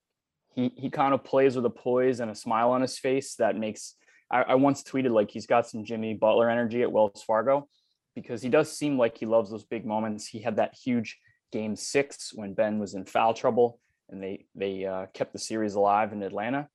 he 0.53 0.71
he 0.75 0.89
kind 0.89 1.13
of 1.13 1.23
plays 1.23 1.55
with 1.55 1.65
a 1.65 1.69
poise 1.69 2.19
and 2.19 2.31
a 2.31 2.35
smile 2.35 2.71
on 2.71 2.81
his 2.81 2.97
face 2.97 3.35
that 3.35 3.55
makes. 3.55 3.95
I, 4.29 4.43
I 4.43 4.55
once 4.55 4.83
tweeted 4.83 5.11
like 5.11 5.31
he's 5.31 5.45
got 5.47 5.67
some 5.67 5.83
Jimmy 5.83 6.13
Butler 6.13 6.49
energy 6.49 6.81
at 6.81 6.91
Wells 6.91 7.23
Fargo, 7.23 7.67
because 8.15 8.41
he 8.41 8.49
does 8.49 8.75
seem 8.75 8.97
like 8.97 9.17
he 9.17 9.25
loves 9.25 9.51
those 9.51 9.65
big 9.65 9.85
moments. 9.85 10.27
He 10.27 10.41
had 10.41 10.55
that 10.57 10.73
huge 10.73 11.19
game 11.51 11.75
six 11.75 12.31
when 12.33 12.53
Ben 12.53 12.79
was 12.79 12.93
in 12.93 13.05
foul 13.05 13.33
trouble 13.33 13.79
and 14.11 14.21
they 14.21 14.45
they 14.55 14.85
uh, 14.85 15.07
kept 15.13 15.33
the 15.33 15.39
series 15.39 15.75
alive 15.75 16.13
in 16.13 16.21
Atlanta. 16.21 16.67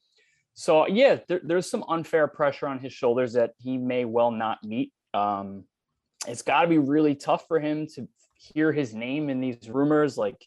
So 0.58 0.86
yeah, 0.86 1.18
there, 1.28 1.40
there's 1.44 1.70
some 1.70 1.84
unfair 1.86 2.26
pressure 2.26 2.66
on 2.66 2.78
his 2.78 2.92
shoulders 2.92 3.34
that 3.34 3.52
he 3.62 3.76
may 3.76 4.06
well 4.06 4.30
not 4.30 4.64
meet. 4.64 4.90
Um, 5.12 5.64
it's 6.26 6.40
got 6.40 6.62
to 6.62 6.68
be 6.68 6.78
really 6.78 7.14
tough 7.14 7.46
for 7.46 7.60
him 7.60 7.86
to 7.94 8.08
hear 8.34 8.72
his 8.72 8.94
name 8.94 9.28
in 9.28 9.38
these 9.40 9.68
rumors. 9.68 10.16
Like, 10.16 10.46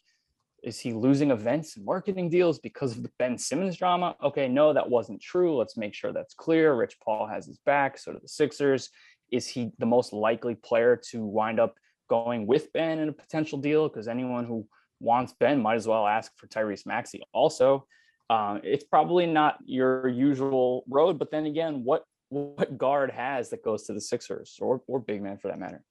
is 0.64 0.80
he 0.80 0.92
losing 0.92 1.30
events 1.30 1.76
and 1.76 1.86
marketing 1.86 2.28
deals 2.28 2.58
because 2.58 2.96
of 2.96 3.04
the 3.04 3.10
Ben 3.20 3.38
Simmons 3.38 3.76
drama? 3.76 4.16
Okay, 4.20 4.48
no, 4.48 4.72
that 4.72 4.90
wasn't 4.90 5.22
true. 5.22 5.56
Let's 5.56 5.76
make 5.76 5.94
sure 5.94 6.12
that's 6.12 6.34
clear. 6.34 6.74
Rich 6.74 6.96
Paul 7.02 7.28
has 7.28 7.46
his 7.46 7.58
back. 7.58 7.96
So 7.96 8.12
do 8.12 8.18
the 8.20 8.28
Sixers. 8.28 8.90
Is 9.30 9.46
he 9.46 9.70
the 9.78 9.86
most 9.86 10.12
likely 10.12 10.56
player 10.56 11.00
to 11.10 11.24
wind 11.24 11.60
up 11.60 11.76
going 12.08 12.48
with 12.48 12.72
Ben 12.72 12.98
in 12.98 13.08
a 13.08 13.12
potential 13.12 13.60
deal? 13.60 13.88
Because 13.88 14.08
anyone 14.08 14.44
who 14.44 14.66
wants 14.98 15.34
Ben 15.38 15.62
might 15.62 15.76
as 15.76 15.86
well 15.86 16.04
ask 16.04 16.32
for 16.36 16.48
Tyrese 16.48 16.84
Maxey. 16.84 17.22
Also, 17.32 17.86
uh, 18.30 18.60
it's 18.62 18.84
probably 18.84 19.26
not 19.26 19.58
your 19.66 20.06
usual 20.06 20.84
road, 20.88 21.18
but 21.18 21.32
then 21.32 21.46
again, 21.46 21.82
what 21.82 22.04
what 22.28 22.78
guard 22.78 23.10
has 23.10 23.50
that 23.50 23.64
goes 23.64 23.82
to 23.86 23.92
the 23.92 24.00
Sixers 24.00 24.56
or 24.60 24.80
or 24.86 25.00
big 25.00 25.20
man 25.20 25.36
for 25.36 25.48
that 25.48 25.58
matter? 25.58 25.82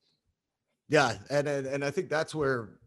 Yeah, 0.88 1.18
and 1.30 1.50
and, 1.50 1.68
and 1.68 1.84
I 1.84 1.92
think 1.92 2.08
that's 2.08 2.34
where 2.34 2.80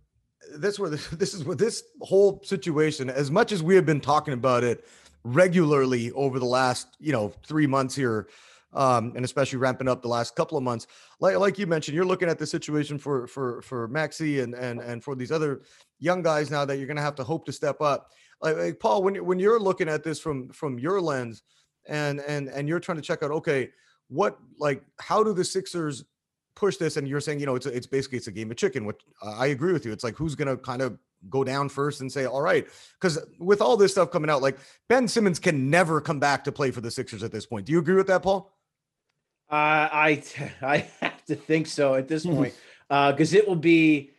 that's 0.55 0.79
where 0.79 0.89
this, 0.89 1.07
this 1.13 1.35
is 1.35 1.45
where 1.45 1.55
this 1.55 1.85
whole 2.01 2.41
situation, 2.43 3.11
as 3.11 3.31
much 3.31 3.53
as 3.53 3.63
we 3.63 3.75
have 3.75 3.85
been 3.85 4.01
talking 4.01 4.33
about 4.33 4.65
it 4.65 4.87
regularly 5.23 6.11
over 6.13 6.39
the 6.39 6.47
last 6.47 6.97
you 6.99 7.13
know 7.13 7.31
three 7.47 7.67
months 7.67 7.95
here 7.95 8.29
um, 8.73 9.13
and 9.15 9.25
especially 9.25 9.59
ramping 9.59 9.87
up 9.87 10.03
the 10.03 10.09
last 10.09 10.35
couple 10.35 10.57
of 10.57 10.65
months. 10.65 10.87
Like 11.21 11.37
like 11.37 11.59
you 11.59 11.67
mentioned, 11.67 11.95
you're 11.95 12.07
looking 12.07 12.29
at 12.29 12.39
the 12.39 12.47
situation 12.47 12.99
for 12.99 13.27
for 13.27 13.61
for 13.63 13.89
Maxey 13.89 14.41
and 14.41 14.55
and 14.55 14.81
and 14.81 15.05
for 15.05 15.15
these 15.15 15.31
other 15.31 15.63
young 15.99 16.23
guys 16.23 16.51
now 16.51 16.65
that 16.65 16.79
you're 16.79 16.87
going 16.87 16.97
to 16.97 17.03
have 17.03 17.17
to 17.17 17.25
hope 17.25 17.45
to 17.47 17.53
step 17.53 17.81
up. 17.81 18.13
Like, 18.43 18.57
like 18.57 18.81
Paul, 18.81 19.03
when 19.03 19.25
when 19.25 19.39
you're 19.39 19.61
looking 19.61 19.89
at 19.89 20.03
this 20.03 20.19
from 20.19 20.49
from 20.51 20.79
your 20.79 21.01
lens, 21.01 21.43
and 21.87 22.21
and 22.21 22.49
and 22.49 22.69
you're 22.69 22.81
trying 22.81 22.97
to 22.97 23.03
check 23.03 23.23
out, 23.23 23.31
okay, 23.31 23.71
what 24.09 24.39
like 24.59 24.83
how 24.99 25.23
do 25.23 25.33
the 25.33 25.45
Sixers 25.45 26.05
push 26.57 26.77
this? 26.77 26.97
And 26.97 27.07
you're 27.07 27.21
saying, 27.21 27.41
you 27.41 27.47
know, 27.47 27.55
it's 27.55 27.67
it's 27.67 27.87
basically 27.87 28.19
it's 28.19 28.27
a 28.27 28.33
game 28.33 28.51
of 28.51 28.57
chicken. 28.57 28.85
Which 28.85 29.01
I 29.23 29.47
agree 29.47 29.73
with 29.73 29.87
you. 29.87 29.93
It's 29.93 30.05
like 30.05 30.17
who's 30.17 30.35
going 30.35 30.49
to 30.49 30.57
kind 30.57 30.83
of 30.83 30.99
go 31.31 31.45
down 31.45 31.69
first 31.69 32.01
and 32.01 32.11
say, 32.11 32.27
all 32.27 32.43
right, 32.43 32.67
because 33.01 33.19
with 33.39 33.61
all 33.61 33.77
this 33.77 33.93
stuff 33.93 34.11
coming 34.11 34.29
out, 34.29 34.43
like 34.43 34.59
Ben 34.89 35.07
Simmons 35.07 35.39
can 35.39 35.71
never 35.71 36.01
come 36.01 36.19
back 36.19 36.43
to 36.45 36.53
play 36.53 36.73
for 36.73 36.81
the 36.81 36.91
Sixers 36.91 37.23
at 37.23 37.31
this 37.31 37.47
point. 37.47 37.67
Do 37.67 37.73
you 37.73 37.79
agree 37.79 37.95
with 37.95 38.09
that, 38.09 38.23
Paul? 38.23 38.53
Uh, 39.51 39.55
I 39.93 40.23
I 40.63 40.89
have 41.01 41.25
to 41.27 41.37
think 41.37 41.69
so 41.69 41.95
at 41.95 42.09
this 42.09 42.27
point 42.27 42.55
because 42.89 43.35
uh, 43.35 43.39
it 43.39 43.47
will 43.47 43.57
be. 43.57 44.11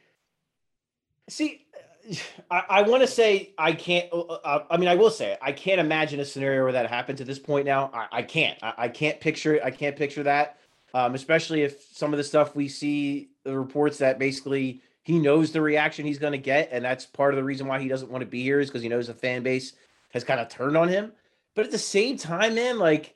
See, 1.29 1.62
I, 2.51 2.63
I 2.69 2.81
want 2.83 3.01
to 3.01 3.07
say 3.07 3.53
I 3.57 3.73
can't. 3.73 4.11
Uh, 4.11 4.21
uh, 4.21 4.63
I 4.69 4.77
mean, 4.77 4.89
I 4.89 4.95
will 4.95 5.09
say 5.09 5.37
I 5.41 5.51
can't 5.51 5.79
imagine 5.79 6.19
a 6.19 6.25
scenario 6.25 6.63
where 6.63 6.71
that 6.73 6.89
happens 6.89 7.21
at 7.21 7.27
this 7.27 7.39
point. 7.39 7.65
Now, 7.65 7.91
I, 7.93 8.19
I 8.19 8.21
can't. 8.23 8.57
I, 8.61 8.73
I, 8.77 8.87
can't 8.89 9.19
picture 9.19 9.55
it. 9.55 9.63
I 9.63 9.71
can't 9.71 9.95
picture 9.95 10.23
that. 10.23 10.57
Um, 10.93 11.15
especially 11.15 11.63
if 11.63 11.81
some 11.91 12.13
of 12.13 12.17
the 12.17 12.23
stuff 12.23 12.55
we 12.55 12.67
see, 12.67 13.29
the 13.43 13.57
reports 13.57 13.97
that 13.97 14.19
basically 14.19 14.81
he 15.03 15.17
knows 15.17 15.51
the 15.51 15.61
reaction 15.61 16.05
he's 16.05 16.19
going 16.19 16.33
to 16.33 16.37
get, 16.37 16.69
and 16.71 16.85
that's 16.85 17.05
part 17.05 17.33
of 17.33 17.37
the 17.37 17.43
reason 17.43 17.67
why 17.67 17.79
he 17.79 17.87
doesn't 17.87 18.11
want 18.11 18.21
to 18.21 18.29
be 18.29 18.43
here 18.43 18.59
is 18.59 18.69
because 18.69 18.83
he 18.83 18.89
knows 18.89 19.07
the 19.07 19.13
fan 19.13 19.41
base 19.41 19.73
has 20.11 20.23
kind 20.23 20.39
of 20.39 20.49
turned 20.49 20.77
on 20.77 20.87
him. 20.87 21.11
But 21.55 21.65
at 21.65 21.71
the 21.71 21.77
same 21.77 22.17
time, 22.17 22.55
man, 22.55 22.79
like 22.79 23.15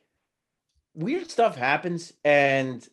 weird 0.98 1.30
stuff 1.30 1.56
happens 1.56 2.12
and 2.26 2.88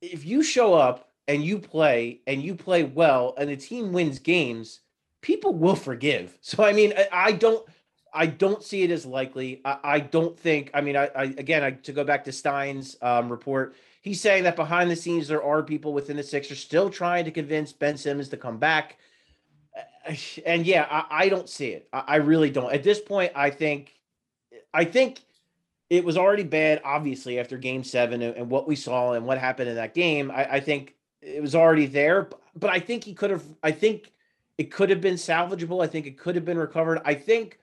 if 0.00 0.24
you 0.24 0.42
show 0.42 0.72
up 0.72 1.10
and 1.28 1.44
you 1.44 1.58
play 1.58 2.20
and 2.26 2.42
you 2.42 2.54
play 2.54 2.84
well 2.84 3.34
and 3.36 3.50
the 3.50 3.56
team 3.56 3.92
wins 3.92 4.18
games 4.18 4.80
people 5.26 5.52
will 5.52 5.74
forgive. 5.74 6.38
So 6.46 6.62
i 6.62 6.72
mean 6.72 6.94
i, 6.96 7.08
I 7.12 7.32
don't 7.32 7.66
i 8.14 8.26
don't 8.26 8.62
see 8.62 8.82
it 8.84 8.90
as 8.92 9.04
likely. 9.04 9.60
I, 9.64 9.78
I 9.96 10.00
don't 10.00 10.38
think 10.38 10.70
i 10.72 10.80
mean 10.80 10.96
I, 10.96 11.10
I, 11.16 11.24
again 11.24 11.64
I, 11.64 11.72
to 11.72 11.92
go 11.92 12.04
back 12.04 12.24
to 12.24 12.32
stein's 12.32 12.96
um, 13.02 13.28
report 13.28 13.74
he's 14.00 14.20
saying 14.20 14.44
that 14.44 14.54
behind 14.54 14.90
the 14.90 14.96
scenes 14.96 15.26
there 15.26 15.42
are 15.42 15.62
people 15.64 15.92
within 15.92 16.16
the 16.16 16.22
sixers 16.22 16.60
still 16.60 16.88
trying 16.88 17.24
to 17.24 17.32
convince 17.32 17.72
ben 17.72 17.96
simmons 17.96 18.28
to 18.30 18.36
come 18.36 18.58
back. 18.58 18.98
And 20.46 20.64
yeah 20.64 20.86
i, 20.88 21.24
I 21.24 21.28
don't 21.28 21.48
see 21.48 21.70
it. 21.76 21.88
I, 21.92 22.16
really 22.16 22.50
don't. 22.50 22.72
At 22.72 22.84
this 22.84 23.00
point 23.00 23.32
i 23.34 23.50
think 23.50 23.94
i 24.72 24.84
think 24.84 25.20
it 25.88 26.04
was 26.04 26.16
already 26.16 26.42
bad, 26.42 26.80
obviously, 26.84 27.38
after 27.38 27.56
game 27.58 27.84
seven 27.84 28.20
and, 28.20 28.36
and 28.36 28.50
what 28.50 28.66
we 28.66 28.74
saw 28.74 29.12
and 29.12 29.24
what 29.24 29.38
happened 29.38 29.68
in 29.68 29.76
that 29.76 29.94
game. 29.94 30.32
I, 30.32 30.54
I, 30.54 30.60
think 30.60 30.96
it 31.22 31.40
was 31.40 31.54
already 31.54 31.86
there, 31.86 32.28
but 32.56 32.70
I 32.70 32.80
think 32.80 33.04
he 33.04 33.14
could 33.14 33.30
have, 33.30 33.44
I 33.62 33.70
think 33.70 34.10
it 34.58 34.70
could 34.70 34.90
have 34.90 35.00
been 35.00 35.14
salvageable. 35.14 35.82
I 35.82 35.86
think 35.86 36.06
it 36.06 36.18
could 36.18 36.34
have 36.34 36.44
been 36.44 36.58
recovered. 36.58 37.00
I 37.04 37.14
think 37.14 37.58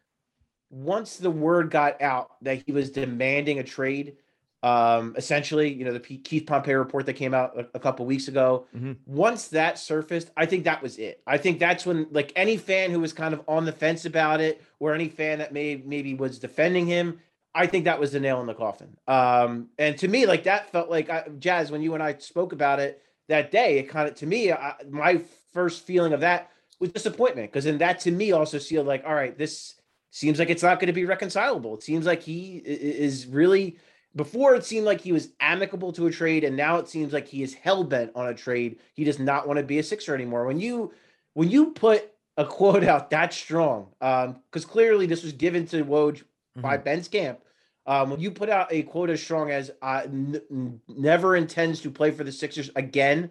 once 0.69 1.17
the 1.17 1.32
word 1.32 1.69
got 1.71 2.01
out 2.01 2.32
that 2.41 2.63
he 2.65 2.71
was 2.71 2.89
demanding 2.89 3.60
a 3.60 3.63
trade, 3.63 4.17
um, 4.63 5.13
essentially, 5.17 5.73
you 5.73 5.84
know, 5.84 5.91
the 5.91 5.99
Keith 5.99 6.45
Pompey 6.45 6.73
report 6.73 7.06
that 7.08 7.13
came 7.13 7.34
out 7.34 7.58
a, 7.60 7.67
a 7.73 7.79
couple 7.79 8.06
weeks 8.06 8.29
ago, 8.29 8.65
mm-hmm. 8.75 8.93
once 9.06 9.49
that 9.49 9.77
surfaced, 9.77 10.32
I 10.38 10.45
think 10.45 10.63
that 10.63 10.82
was 10.82 10.97
it. 10.97 11.21
I 11.27 11.38
think 11.38 11.60
that's 11.60 11.86
when, 11.86 12.08
like, 12.12 12.32
any 12.36 12.56
fan 12.56 12.89
who 12.89 13.01
was 13.01 13.12
kind 13.12 13.34
of 13.34 13.41
on 13.47 13.65
the 13.65 13.73
fence 13.73 14.06
about 14.06 14.39
it, 14.39 14.63
or 14.79 14.93
any 14.93 15.10
fan 15.10 15.39
that 15.39 15.51
may 15.51 15.82
maybe 15.86 16.13
was 16.13 16.39
defending 16.39 16.86
him, 16.86 17.19
I 17.53 17.67
think 17.67 17.86
that 17.86 17.99
was 17.99 18.13
the 18.13 18.19
nail 18.19 18.41
in 18.41 18.47
the 18.47 18.53
coffin. 18.53 18.97
Um, 19.08 19.69
and 19.77 19.97
to 19.99 20.08
me, 20.08 20.25
like 20.25 20.43
that 20.45 20.71
felt 20.71 20.89
like 20.89 21.10
I, 21.10 21.25
Jazz 21.39 21.71
when 21.71 21.82
you 21.82 21.93
and 21.93 22.01
I 22.01 22.17
spoke 22.17 22.51
about 22.51 22.79
it 22.79 23.01
that 23.27 23.51
day. 23.51 23.77
It 23.77 23.89
kind 23.89 24.08
of 24.08 24.15
to 24.15 24.25
me, 24.25 24.51
I, 24.51 24.73
my 24.89 25.21
first 25.53 25.86
feeling 25.86 26.13
of 26.13 26.21
that 26.21 26.49
was 26.79 26.91
disappointment 26.91 27.51
because 27.51 27.65
then 27.65 27.77
that 27.79 27.99
to 28.01 28.12
me 28.12 28.31
also 28.31 28.57
sealed 28.57 28.88
like, 28.88 29.03
all 29.05 29.15
right, 29.15 29.38
this 29.38 29.75
seems 30.12 30.39
like 30.39 30.49
it's 30.49 30.63
not 30.63 30.79
going 30.79 30.88
to 30.88 30.93
be 30.93 31.05
reconcilable. 31.05 31.73
It 31.75 31.83
seems 31.83 32.05
like 32.05 32.21
he 32.21 32.57
is 32.57 33.27
really. 33.27 33.77
Before 34.15 34.53
it 34.53 34.63
seemed 34.63 34.86
like 34.86 35.01
he 35.01 35.12
was 35.12 35.29
amicable 35.39 35.91
to 35.93 36.05
a 36.05 36.12
trade, 36.12 36.43
and 36.43 36.55
now 36.55 36.77
it 36.77 36.88
seems 36.88 37.13
like 37.13 37.27
he 37.27 37.41
is 37.41 37.55
hell 37.55 37.83
bent 37.83 38.12
on 38.13 38.27
a 38.27 38.33
trade. 38.36 38.77
He 38.93 39.03
does 39.03 39.17
not 39.17 39.47
want 39.47 39.57
to 39.57 39.65
be 39.65 39.79
a 39.79 39.83
Sixer 39.83 40.13
anymore. 40.13 40.45
When 40.45 40.59
you 40.59 40.93
when 41.33 41.49
you 41.49 41.71
put 41.71 42.12
a 42.38 42.45
quote 42.45 42.83
out 42.83 43.09
that 43.09 43.33
strong, 43.33 43.88
um, 44.01 44.39
because 44.51 44.65
um, 44.65 44.71
clearly 44.71 45.07
this 45.07 45.23
was 45.23 45.33
given 45.33 45.65
to 45.67 45.83
Woj 45.83 46.17
mm-hmm. 46.17 46.62
by 46.62 46.77
Ben's 46.77 47.07
camp. 47.07 47.39
Um, 47.86 48.12
when 48.12 48.19
you 48.19 48.31
put 48.31 48.49
out 48.49 48.71
a 48.71 48.83
quote 48.83 49.09
as 49.09 49.21
strong 49.21 49.51
as 49.51 49.71
uh, 49.81 50.03
n- 50.05 50.79
never 50.88 51.36
intends 51.36 51.81
to 51.81 51.91
play 51.91 52.12
for 52.12 52.23
the 52.23 52.31
Sixers 52.31 52.69
again, 52.75 53.29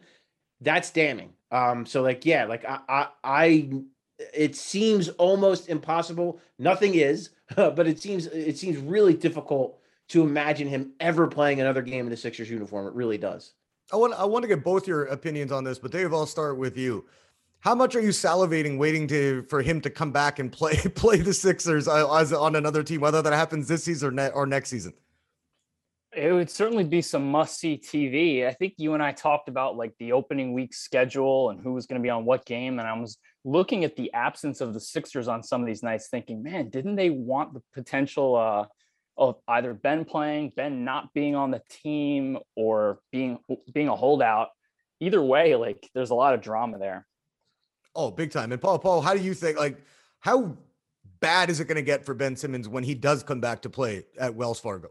that's 0.63 0.91
damning. 0.91 1.33
Um, 1.51 1.85
so 1.85 2.03
like, 2.03 2.25
yeah, 2.25 2.45
like 2.45 2.65
I, 2.65 2.79
I, 2.89 3.07
I, 3.23 3.71
it 4.33 4.57
seems 4.57 5.09
almost 5.11 5.69
impossible. 5.69 6.41
Nothing 6.59 6.95
is, 6.95 7.31
but 7.57 7.87
it 7.87 8.01
seems 8.01 8.27
it 8.27 8.57
seems 8.57 8.79
really 8.79 9.15
difficult 9.15 9.79
to 10.09 10.23
imagine 10.23 10.69
him 10.69 10.93
ever 11.01 11.27
playing 11.27 11.61
another 11.61 11.83
game 11.83 12.07
in 12.07 12.13
a 12.13 12.17
Sixers 12.17 12.51
uniform. 12.51 12.87
It 12.87 12.95
really 12.95 13.19
does. 13.19 13.53
I 13.93 13.97
want 13.97 14.15
I 14.15 14.25
want 14.25 14.43
to 14.43 14.49
get 14.49 14.65
both 14.65 14.87
your 14.87 15.05
opinions 15.07 15.53
on 15.53 15.65
this, 15.65 15.79
but 15.79 15.91
Dave, 15.91 16.13
I'll 16.13 16.27
start 16.27 16.57
with 16.57 16.77
you. 16.77 17.05
How 17.61 17.75
much 17.75 17.95
are 17.95 18.01
you 18.01 18.11
salivating 18.11 18.77
waiting 18.79 19.07
to 19.09 19.43
for 19.45 19.63
him 19.63 19.81
to 19.83 19.91
come 19.91 20.11
back 20.11 20.39
and 20.39 20.51
play 20.61 20.77
play 20.77 21.19
the 21.19 21.35
Sixers 21.35 21.89
uh, 21.89 22.13
as 22.15 22.33
on 22.33 22.57
another 22.57 22.83
team, 22.83 23.01
whether 23.01 23.21
that 23.21 23.33
happens 23.33 23.69
this 23.69 23.85
season 23.85 24.09
or, 24.09 24.13
ne- 24.13 24.31
or 24.31 24.47
next 24.47 24.71
season? 24.71 24.95
It 26.15 26.33
would 26.33 26.51
certainly 26.51 26.85
be 26.85 27.01
some 27.01 27.31
must 27.31 27.59
see 27.59 27.79
TV. 27.79 28.47
I 28.47 28.53
think 28.53 28.75
you 28.77 28.93
and 28.93 29.03
I 29.03 29.13
talked 29.13 29.49
about 29.49 29.77
like 29.77 29.95
the 29.99 30.13
opening 30.13 30.53
week 30.53 30.75
schedule 30.75 31.51
and 31.51 31.61
who 31.61 31.73
was 31.73 31.87
going 31.87 32.01
to 32.01 32.03
be 32.03 32.11
on 32.11 32.27
what 32.27 32.45
game. 32.45 32.79
And 32.79 32.87
I 32.87 32.93
was 32.99 33.17
looking 33.45 33.85
at 33.85 33.97
the 33.97 34.13
absence 34.13 34.61
of 34.61 34.75
the 34.75 34.81
Sixers 34.81 35.27
on 35.27 35.43
some 35.43 35.63
of 35.63 35.67
these 35.67 35.83
nights, 35.83 36.09
thinking, 36.11 36.43
man, 36.43 36.69
didn't 36.69 36.97
they 36.97 37.09
want 37.09 37.55
the 37.55 37.63
potential 37.73 38.37
uh, 38.37 38.67
of 39.17 39.37
either 39.49 39.73
Ben 39.73 40.05
playing, 40.05 40.53
Ben 40.55 40.85
not 40.85 41.15
being 41.15 41.35
on 41.35 41.51
the 41.51 41.63
team, 41.71 42.39
or 42.57 43.01
being 43.11 43.39
being 43.73 43.89
a 43.89 43.97
holdout? 43.97 44.49
Either 45.01 45.23
way, 45.23 45.57
like 45.57 45.89
there's 45.95 46.11
a 46.11 46.15
lot 46.15 46.35
of 46.35 46.43
drama 46.43 46.79
there. 46.79 47.07
Oh, 47.95 48.11
big 48.11 48.31
time. 48.31 48.53
And 48.53 48.61
Paul, 48.61 48.79
Paul, 48.79 49.01
how 49.01 49.15
do 49.15 49.21
you 49.21 49.35
think? 49.35 49.59
Like, 49.59 49.79
how 50.21 50.57
bad 51.21 51.51
is 51.51 51.61
it 51.61 51.67
going 51.67 51.77
to 51.77 51.83
get 51.83 52.05
for 52.05 52.15
Ben 52.15 52.37
Simmons 52.37 52.69
when 52.69 52.85
he 52.85 52.95
does 52.95 53.23
come 53.23 53.41
back 53.41 53.63
to 53.63 53.71
play 53.71 54.05
at 54.19 54.35
Wells 54.35 54.61
Fargo? 54.61 54.91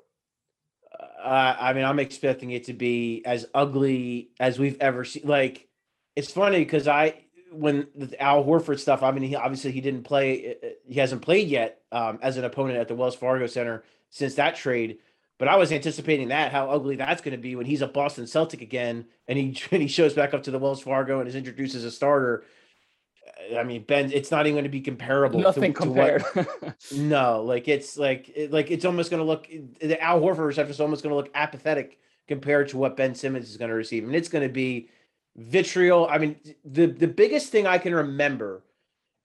Uh, 1.23 1.55
I 1.59 1.73
mean, 1.73 1.85
I'm 1.85 1.99
expecting 1.99 2.51
it 2.51 2.65
to 2.65 2.73
be 2.73 3.21
as 3.25 3.45
ugly 3.53 4.31
as 4.39 4.57
we've 4.57 4.77
ever 4.79 5.05
seen. 5.05 5.23
Like, 5.25 5.67
it's 6.15 6.31
funny 6.31 6.59
because 6.59 6.87
I, 6.87 7.23
when 7.51 7.87
the 7.95 8.21
Al 8.21 8.43
Horford 8.43 8.79
stuff, 8.79 9.03
I 9.03 9.11
mean, 9.11 9.23
he, 9.23 9.35
obviously 9.35 9.71
he 9.71 9.81
didn't 9.81 10.03
play, 10.03 10.55
uh, 10.63 10.65
uh, 10.65 10.69
he 10.87 10.99
hasn't 10.99 11.21
played 11.21 11.47
yet 11.47 11.81
um, 11.91 12.19
as 12.21 12.37
an 12.37 12.43
opponent 12.45 12.79
at 12.79 12.87
the 12.87 12.95
Wells 12.95 13.15
Fargo 13.15 13.47
Center 13.47 13.83
since 14.09 14.35
that 14.35 14.55
trade. 14.55 14.97
But 15.37 15.47
I 15.47 15.55
was 15.55 15.71
anticipating 15.71 16.27
that 16.27 16.51
how 16.51 16.69
ugly 16.69 16.97
that's 16.97 17.21
going 17.21 17.35
to 17.35 17.41
be 17.41 17.55
when 17.55 17.65
he's 17.65 17.81
a 17.81 17.87
Boston 17.87 18.27
Celtic 18.27 18.61
again, 18.61 19.05
and 19.27 19.39
he 19.39 19.57
and 19.71 19.81
he 19.81 19.87
shows 19.87 20.13
back 20.13 20.33
up 20.33 20.43
to 20.43 20.51
the 20.51 20.59
Wells 20.59 20.81
Fargo 20.81 21.19
and 21.19 21.27
is 21.27 21.35
introduced 21.35 21.73
as 21.73 21.83
a 21.83 21.91
starter 21.91 22.43
I 23.55 23.63
mean, 23.63 23.83
Ben, 23.83 24.11
it's 24.11 24.31
not 24.31 24.45
even 24.45 24.55
going 24.55 24.63
to 24.63 24.69
be 24.69 24.81
comparable. 24.81 25.39
Nothing 25.39 25.73
to, 25.73 25.79
compared. 25.79 26.23
To 26.33 26.43
what, 26.59 26.91
no, 26.91 27.43
like 27.43 27.67
it's 27.67 27.97
like 27.97 28.29
it, 28.35 28.51
like 28.51 28.71
it's 28.71 28.85
almost 28.85 29.11
going 29.11 29.21
to 29.21 29.25
look. 29.25 29.47
The 29.79 30.01
Al 30.01 30.21
Horford 30.21 30.45
reception 30.45 30.71
is 30.71 30.79
almost 30.79 31.03
going 31.03 31.11
to 31.11 31.17
look 31.17 31.29
apathetic 31.33 31.99
compared 32.27 32.69
to 32.69 32.77
what 32.77 32.95
Ben 32.95 33.13
Simmons 33.13 33.49
is 33.49 33.57
going 33.57 33.69
to 33.69 33.75
receive, 33.75 34.03
and 34.03 34.15
it's 34.15 34.29
going 34.29 34.47
to 34.47 34.53
be 34.53 34.89
vitriol. 35.35 36.07
I 36.09 36.17
mean, 36.17 36.37
the 36.65 36.87
the 36.87 37.07
biggest 37.07 37.51
thing 37.51 37.67
I 37.67 37.77
can 37.77 37.93
remember, 37.93 38.63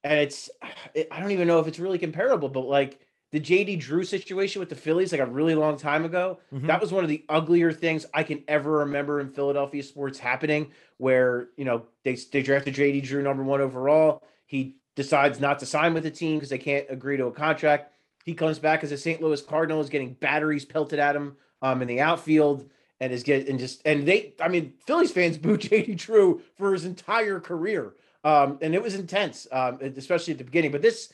and 0.04 0.18
it's 0.18 0.50
I 0.62 1.20
don't 1.20 1.30
even 1.30 1.48
know 1.48 1.60
if 1.60 1.66
it's 1.66 1.78
really 1.78 1.98
comparable, 1.98 2.48
but 2.48 2.66
like 2.66 3.00
the 3.32 3.40
JD 3.40 3.80
Drew 3.80 4.04
situation 4.04 4.60
with 4.60 4.68
the 4.68 4.76
Phillies 4.76 5.12
like 5.12 5.20
a 5.20 5.26
really 5.26 5.54
long 5.54 5.76
time 5.76 6.04
ago. 6.04 6.38
Mm-hmm. 6.52 6.66
That 6.66 6.80
was 6.80 6.92
one 6.92 7.04
of 7.04 7.10
the 7.10 7.24
uglier 7.28 7.72
things 7.72 8.06
I 8.14 8.22
can 8.22 8.44
ever 8.46 8.78
remember 8.78 9.20
in 9.20 9.30
Philadelphia 9.30 9.82
sports 9.82 10.18
happening 10.18 10.70
where, 10.98 11.48
you 11.56 11.64
know, 11.64 11.86
they, 12.04 12.14
they 12.14 12.42
drafted 12.42 12.74
JD 12.74 13.02
Drew 13.02 13.22
number 13.22 13.42
one 13.42 13.60
overall. 13.60 14.22
He 14.46 14.76
decides 14.94 15.40
not 15.40 15.58
to 15.58 15.66
sign 15.66 15.92
with 15.92 16.04
the 16.04 16.10
team 16.10 16.36
because 16.36 16.50
they 16.50 16.58
can't 16.58 16.86
agree 16.88 17.16
to 17.16 17.26
a 17.26 17.32
contract. 17.32 17.92
He 18.24 18.34
comes 18.34 18.58
back 18.58 18.82
as 18.82 18.92
a 18.92 18.98
St. 18.98 19.20
Louis 19.20 19.42
Cardinal, 19.42 19.80
is 19.80 19.90
getting 19.90 20.14
batteries 20.14 20.64
pelted 20.64 20.98
at 20.98 21.14
him 21.14 21.36
um, 21.62 21.82
in 21.82 21.88
the 21.88 22.00
outfield 22.00 22.68
and 23.00 23.12
is 23.12 23.22
getting 23.22 23.50
and 23.50 23.58
just 23.58 23.82
and 23.84 24.06
they 24.06 24.32
I 24.40 24.48
mean 24.48 24.72
Phillies 24.86 25.12
fans 25.12 25.38
boo 25.38 25.58
JD 25.58 25.96
Drew 25.96 26.40
for 26.56 26.72
his 26.72 26.84
entire 26.84 27.40
career. 27.40 27.94
Um, 28.24 28.58
and 28.60 28.74
it 28.74 28.82
was 28.82 28.96
intense, 28.96 29.46
um, 29.52 29.78
especially 29.80 30.32
at 30.32 30.38
the 30.38 30.44
beginning. 30.44 30.72
But 30.72 30.82
this 30.82 31.12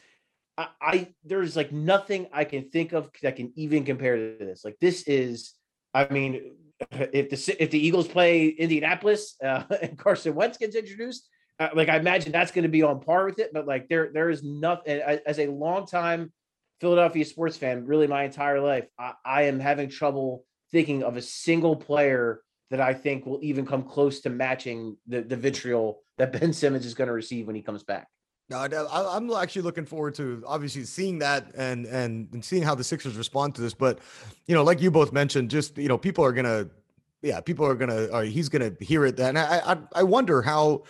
I, 0.58 0.68
I 0.80 1.08
there's 1.24 1.56
like 1.56 1.72
nothing 1.72 2.28
I 2.32 2.44
can 2.44 2.70
think 2.70 2.92
of 2.92 3.10
that 3.22 3.36
can 3.36 3.52
even 3.56 3.84
compare 3.84 4.16
to 4.16 4.44
this. 4.44 4.64
Like 4.64 4.76
this 4.80 5.02
is, 5.04 5.54
I 5.94 6.08
mean, 6.08 6.52
if 6.90 7.30
the 7.30 7.56
if 7.62 7.70
the 7.70 7.84
Eagles 7.84 8.08
play 8.08 8.48
Indianapolis 8.48 9.36
uh, 9.44 9.64
and 9.82 9.98
Carson 9.98 10.34
Wentz 10.34 10.58
gets 10.58 10.76
introduced, 10.76 11.28
uh, 11.58 11.70
like 11.74 11.88
I 11.88 11.96
imagine 11.96 12.32
that's 12.32 12.52
going 12.52 12.64
to 12.64 12.68
be 12.68 12.82
on 12.82 13.00
par 13.00 13.26
with 13.26 13.38
it. 13.38 13.52
But 13.52 13.66
like 13.66 13.88
there 13.88 14.10
there 14.12 14.30
is 14.30 14.42
nothing 14.42 15.00
as 15.00 15.38
a 15.38 15.46
long 15.46 15.86
time 15.86 16.32
Philadelphia 16.80 17.24
sports 17.24 17.56
fan, 17.56 17.86
really 17.86 18.08
my 18.08 18.24
entire 18.24 18.60
life, 18.60 18.86
I, 18.98 19.12
I 19.24 19.42
am 19.42 19.60
having 19.60 19.88
trouble 19.88 20.44
thinking 20.72 21.04
of 21.04 21.16
a 21.16 21.22
single 21.22 21.76
player 21.76 22.42
that 22.72 22.80
I 22.80 22.92
think 22.94 23.24
will 23.24 23.38
even 23.42 23.64
come 23.66 23.84
close 23.84 24.20
to 24.22 24.30
matching 24.30 24.96
the 25.06 25.22
the 25.22 25.36
vitriol 25.36 26.02
that 26.18 26.32
Ben 26.32 26.52
Simmons 26.52 26.84
is 26.84 26.94
going 26.94 27.08
to 27.08 27.14
receive 27.14 27.46
when 27.46 27.54
he 27.56 27.62
comes 27.62 27.84
back. 27.84 28.08
No, 28.52 28.86
I, 28.86 29.16
am 29.16 29.30
actually 29.32 29.62
looking 29.62 29.86
forward 29.86 30.14
to 30.16 30.42
obviously 30.46 30.84
seeing 30.84 31.18
that 31.20 31.46
and, 31.56 31.86
and 31.86 32.28
and 32.32 32.44
seeing 32.44 32.62
how 32.62 32.74
the 32.74 32.84
Sixers 32.84 33.16
respond 33.16 33.54
to 33.56 33.62
this. 33.62 33.74
But 33.74 34.00
you 34.46 34.54
know, 34.54 34.62
like 34.62 34.80
you 34.80 34.90
both 34.90 35.12
mentioned, 35.12 35.50
just 35.50 35.78
you 35.78 35.88
know, 35.88 35.98
people 35.98 36.24
are 36.24 36.32
gonna, 36.32 36.68
yeah, 37.22 37.40
people 37.40 37.66
are 37.66 37.74
gonna, 37.74 38.06
or 38.06 38.24
he's 38.24 38.48
gonna 38.48 38.72
hear 38.80 39.04
it. 39.06 39.18
And 39.18 39.38
I 39.38 39.72
I, 39.72 39.76
I 39.94 40.02
wonder 40.02 40.42
how. 40.42 40.84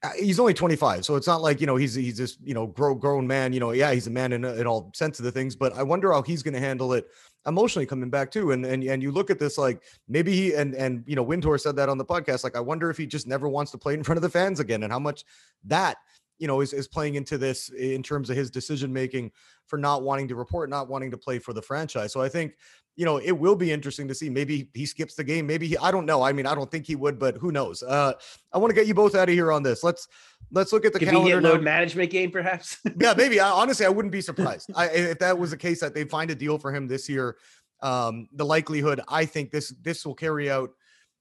Uh, 0.00 0.10
he's 0.16 0.38
only 0.38 0.54
25, 0.54 1.04
so 1.04 1.16
it's 1.16 1.26
not 1.26 1.42
like 1.42 1.60
you 1.60 1.66
know 1.66 1.74
he's 1.74 1.92
he's 1.94 2.16
this 2.16 2.38
you 2.44 2.54
know 2.54 2.68
grown 2.68 2.98
grown 3.00 3.26
man. 3.26 3.52
You 3.52 3.58
know, 3.58 3.72
yeah, 3.72 3.92
he's 3.92 4.06
a 4.06 4.10
man 4.10 4.32
in 4.32 4.44
in 4.44 4.64
all 4.64 4.92
sense 4.94 5.18
of 5.18 5.24
the 5.24 5.32
things. 5.32 5.56
But 5.56 5.72
I 5.72 5.82
wonder 5.82 6.12
how 6.12 6.22
he's 6.22 6.40
going 6.40 6.54
to 6.54 6.60
handle 6.60 6.92
it 6.92 7.08
emotionally 7.48 7.86
coming 7.86 8.08
back 8.08 8.30
too. 8.30 8.52
And 8.52 8.64
and 8.64 8.84
and 8.84 9.02
you 9.02 9.10
look 9.10 9.28
at 9.28 9.40
this 9.40 9.58
like 9.58 9.82
maybe 10.06 10.32
he 10.32 10.54
and 10.54 10.74
and 10.76 11.02
you 11.06 11.16
know 11.16 11.24
Wintour 11.24 11.58
said 11.58 11.74
that 11.76 11.88
on 11.88 11.98
the 11.98 12.04
podcast. 12.04 12.44
Like 12.44 12.56
I 12.56 12.60
wonder 12.60 12.90
if 12.90 12.96
he 12.96 13.06
just 13.06 13.26
never 13.26 13.48
wants 13.48 13.72
to 13.72 13.78
play 13.78 13.94
in 13.94 14.04
front 14.04 14.18
of 14.18 14.22
the 14.22 14.30
fans 14.30 14.60
again, 14.60 14.84
and 14.84 14.92
how 14.92 15.00
much 15.00 15.24
that 15.64 15.96
you 16.38 16.46
know, 16.46 16.60
is, 16.60 16.72
is 16.72 16.88
playing 16.88 17.16
into 17.16 17.38
this 17.38 17.68
in 17.70 18.02
terms 18.02 18.30
of 18.30 18.36
his 18.36 18.50
decision 18.50 18.92
making 18.92 19.32
for 19.66 19.78
not 19.78 20.02
wanting 20.02 20.28
to 20.28 20.34
report, 20.34 20.70
not 20.70 20.88
wanting 20.88 21.10
to 21.10 21.18
play 21.18 21.38
for 21.38 21.52
the 21.52 21.62
franchise. 21.62 22.12
So 22.12 22.20
I 22.20 22.28
think, 22.28 22.54
you 22.96 23.04
know, 23.04 23.18
it 23.18 23.32
will 23.32 23.54
be 23.54 23.70
interesting 23.70 24.08
to 24.08 24.14
see. 24.14 24.28
Maybe 24.28 24.68
he 24.74 24.86
skips 24.86 25.14
the 25.14 25.24
game. 25.24 25.46
Maybe 25.46 25.68
he, 25.68 25.76
I 25.78 25.90
don't 25.90 26.06
know. 26.06 26.22
I 26.22 26.32
mean, 26.32 26.46
I 26.46 26.54
don't 26.54 26.70
think 26.70 26.86
he 26.86 26.96
would, 26.96 27.18
but 27.18 27.36
who 27.36 27.52
knows? 27.52 27.82
Uh, 27.82 28.12
I 28.52 28.58
want 28.58 28.70
to 28.70 28.74
get 28.74 28.86
you 28.86 28.94
both 28.94 29.14
out 29.14 29.28
of 29.28 29.34
here 29.34 29.52
on 29.52 29.62
this. 29.62 29.84
Let's 29.84 30.08
let's 30.50 30.72
look 30.72 30.84
at 30.84 30.92
the 30.92 30.98
Could 30.98 31.08
calendar. 31.08 31.40
load 31.40 31.62
management 31.62 32.10
game, 32.10 32.30
perhaps. 32.30 32.78
yeah, 33.00 33.14
maybe. 33.16 33.38
I, 33.38 33.50
honestly, 33.50 33.86
I 33.86 33.88
wouldn't 33.88 34.12
be 34.12 34.20
surprised 34.20 34.70
I, 34.74 34.88
if 34.88 35.18
that 35.20 35.38
was 35.38 35.50
the 35.50 35.56
case 35.56 35.80
that 35.80 35.94
they 35.94 36.04
find 36.04 36.30
a 36.30 36.34
deal 36.34 36.58
for 36.58 36.74
him 36.74 36.88
this 36.88 37.08
year. 37.08 37.36
Um, 37.80 38.28
the 38.32 38.44
likelihood, 38.44 39.00
I 39.06 39.24
think 39.24 39.52
this 39.52 39.72
this 39.82 40.04
will 40.04 40.14
carry 40.14 40.50
out 40.50 40.70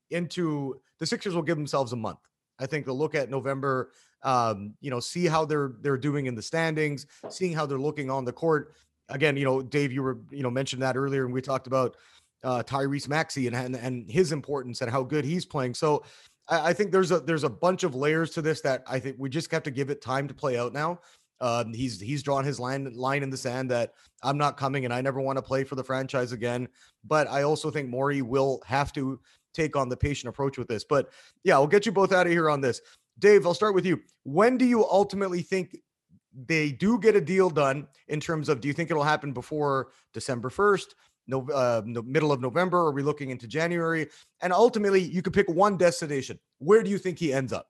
into 0.10 0.80
the 1.00 1.06
Sixers 1.06 1.36
will 1.36 1.44
give 1.44 1.58
themselves 1.58 1.94
a 1.94 1.98
month. 1.98 2.20
I 2.60 2.66
think 2.66 2.86
they'll 2.86 2.98
look 2.98 3.14
at 3.14 3.30
November 3.30 3.92
um, 4.24 4.74
you 4.82 4.90
know, 4.90 5.00
see 5.00 5.26
how 5.26 5.46
they're 5.46 5.74
they're 5.82 5.98
doing 5.98 6.26
in 6.26 6.36
the 6.36 6.42
standings, 6.42 7.06
seeing 7.30 7.54
how 7.54 7.66
they're 7.66 7.78
looking 7.78 8.10
on 8.10 8.26
the 8.26 8.34
court. 8.34 8.74
Again, 9.10 9.38
you 9.38 9.46
know, 9.46 9.62
Dave, 9.62 9.92
you 9.92 10.04
were 10.04 10.20
you 10.32 10.44
know 10.44 10.52
mentioned 10.52 10.82
that 10.82 10.98
earlier, 10.98 11.26
and 11.26 11.34
we 11.34 11.42
talked 11.42 11.68
about 11.68 11.96
uh, 12.44 12.64
Tyrese 12.64 13.08
Maxey 13.08 13.48
and, 13.48 13.56
and 13.56 13.76
and 13.76 14.10
his 14.10 14.32
importance 14.32 14.82
and 14.82 14.92
how 14.92 15.04
good 15.04 15.26
he's 15.26 15.46
playing. 15.46 15.74
So 15.74 16.04
I, 16.48 16.70
I, 16.70 16.74
think 16.74 16.92
there's 16.92 17.12
a 17.12 17.20
there's 17.20 17.44
a 17.44 17.50
bunch 17.50 17.84
of 17.84 17.96
layers 17.96 18.32
to 18.32 18.42
this 18.42 18.62
that 18.62 18.84
I 18.88 19.00
think 19.00 19.18
we 19.20 19.30
just 19.30 19.52
have 19.52 19.64
to 19.64 19.72
give 19.72 19.90
it 19.90 20.02
time 20.02 20.28
to 20.28 20.34
play 20.34 20.58
out 20.58 20.74
now. 20.74 21.00
Um, 21.40 21.74
he's 21.74 22.00
he's 22.00 22.24
drawn 22.24 22.44
his 22.44 22.60
line 22.60 22.92
line 22.96 23.24
in 23.24 23.30
the 23.30 23.38
sand 23.38 23.70
that 23.72 23.94
I'm 24.24 24.38
not 24.38 24.58
coming 24.58 24.86
and 24.86 24.94
I 24.94 25.02
never 25.02 25.22
want 25.22 25.38
to 25.38 25.42
play 25.42 25.64
for 25.64 25.76
the 25.76 25.84
franchise 25.84 26.32
again. 26.32 26.68
But 27.06 27.28
I 27.28 27.44
also 27.44 27.70
think 27.70 27.90
Morey 27.90 28.22
will 28.22 28.62
have 28.66 28.92
to 28.94 29.20
take 29.54 29.76
on 29.76 29.90
the 29.90 29.98
patient 29.98 30.30
approach 30.30 30.58
with 30.58 30.68
this. 30.68 30.84
But 30.84 31.10
yeah, 31.44 31.58
we'll 31.58 31.68
get 31.68 31.86
you 31.86 31.92
both 31.92 32.12
out 32.12 32.26
of 32.26 32.32
here 32.32 32.50
on 32.50 32.62
this. 32.62 32.82
Dave, 33.20 33.46
I'll 33.46 33.54
start 33.54 33.76
with 33.76 33.86
you. 33.86 34.02
When 34.24 34.58
do 34.58 34.66
you 34.66 34.86
ultimately 34.86 35.42
think 35.42 35.78
they 36.46 36.72
do 36.72 37.00
get 37.00 37.16
a 37.16 37.22
deal 37.22 37.50
done 37.50 37.88
in 38.08 38.20
terms 38.20 38.50
of 38.50 38.62
do 38.62 38.68
you 38.68 38.74
think 38.74 38.92
it'll 38.92 39.04
happen 39.04 39.34
before 39.34 39.90
December 40.14 40.50
1st, 40.50 40.86
no, 41.28 41.48
uh, 41.50 41.82
no, 41.86 42.02
middle 42.04 42.32
of 42.32 42.42
November? 42.42 42.80
Are 42.80 42.92
we 42.92 43.02
looking 43.02 43.32
into 43.32 43.48
January? 43.48 44.08
And 44.42 44.54
ultimately, 44.54 45.02
you 45.02 45.22
could 45.22 45.34
pick 45.34 45.50
one 45.50 45.78
destination. 45.78 46.40
Where 46.60 46.84
do 46.84 46.90
you 46.90 46.98
think 46.98 47.18
he 47.18 47.34
ends 47.34 47.52
up? 47.52 47.68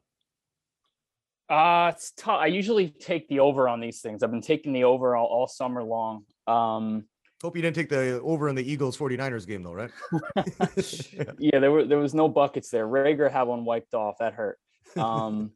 Uh, 1.49 1.91
it's 1.93 2.11
tough. 2.11 2.39
I 2.41 2.47
usually 2.47 2.89
take 2.89 3.29
the 3.29 3.39
over 3.39 3.69
on 3.69 3.79
these 3.79 4.01
things. 4.01 4.21
I've 4.21 4.31
been 4.31 4.41
taking 4.41 4.73
the 4.73 4.83
over 4.83 5.15
all, 5.15 5.27
all 5.27 5.47
summer 5.47 5.81
long. 5.81 6.25
Um, 6.45 7.05
Hope 7.41 7.55
you 7.55 7.61
didn't 7.61 7.75
take 7.75 7.89
the 7.89 8.19
over 8.21 8.49
in 8.49 8.55
the 8.55 8.69
Eagles 8.69 8.97
49ers 8.97 9.47
game 9.47 9.61
though, 9.61 9.73
right? 9.73 9.91
yeah. 10.35 11.23
yeah, 11.37 11.59
there 11.59 11.71
were 11.71 11.85
there 11.85 11.99
was 11.99 12.15
no 12.15 12.27
buckets 12.27 12.69
there. 12.69 12.87
Reagor 12.87 13.31
had 13.31 13.43
one 13.43 13.63
wiped 13.63 13.93
off. 13.93 14.17
That 14.19 14.33
hurt. 14.33 14.57
Um, 14.95 15.51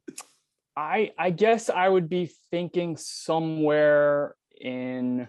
I 0.75 1.11
I 1.17 1.29
guess 1.31 1.69
I 1.69 1.87
would 1.87 2.09
be 2.09 2.31
thinking 2.51 2.97
somewhere 2.97 4.35
in. 4.59 5.27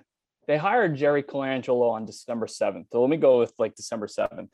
They 0.49 0.57
hired 0.57 0.97
Jerry 0.97 1.23
Colangelo 1.23 1.91
on 1.93 2.05
December 2.05 2.47
seventh. 2.47 2.88
So 2.93 3.01
let 3.01 3.11
me 3.11 3.17
go 3.17 3.38
with 3.38 3.53
like 3.59 3.75
December 3.75 4.09
seventh. 4.09 4.51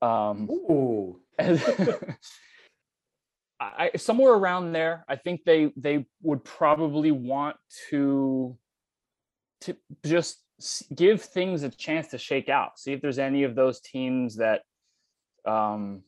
Um, 0.00 0.48
Ooh. 0.50 1.20
I, 3.60 3.92
somewhere 3.96 4.32
around 4.32 4.72
there, 4.72 5.04
I 5.08 5.16
think 5.16 5.44
they 5.44 5.72
they 5.76 6.06
would 6.22 6.44
probably 6.44 7.12
want 7.12 7.56
to 7.90 8.56
to 9.62 9.76
just 10.04 10.38
give 10.94 11.22
things 11.22 11.62
a 11.62 11.70
chance 11.70 12.08
to 12.08 12.18
shake 12.18 12.48
out. 12.48 12.78
See 12.78 12.92
if 12.92 13.00
there's 13.00 13.18
any 13.18 13.44
of 13.44 13.54
those 13.54 13.80
teams 13.80 14.36
that 14.36 14.62
um, 15.44 16.02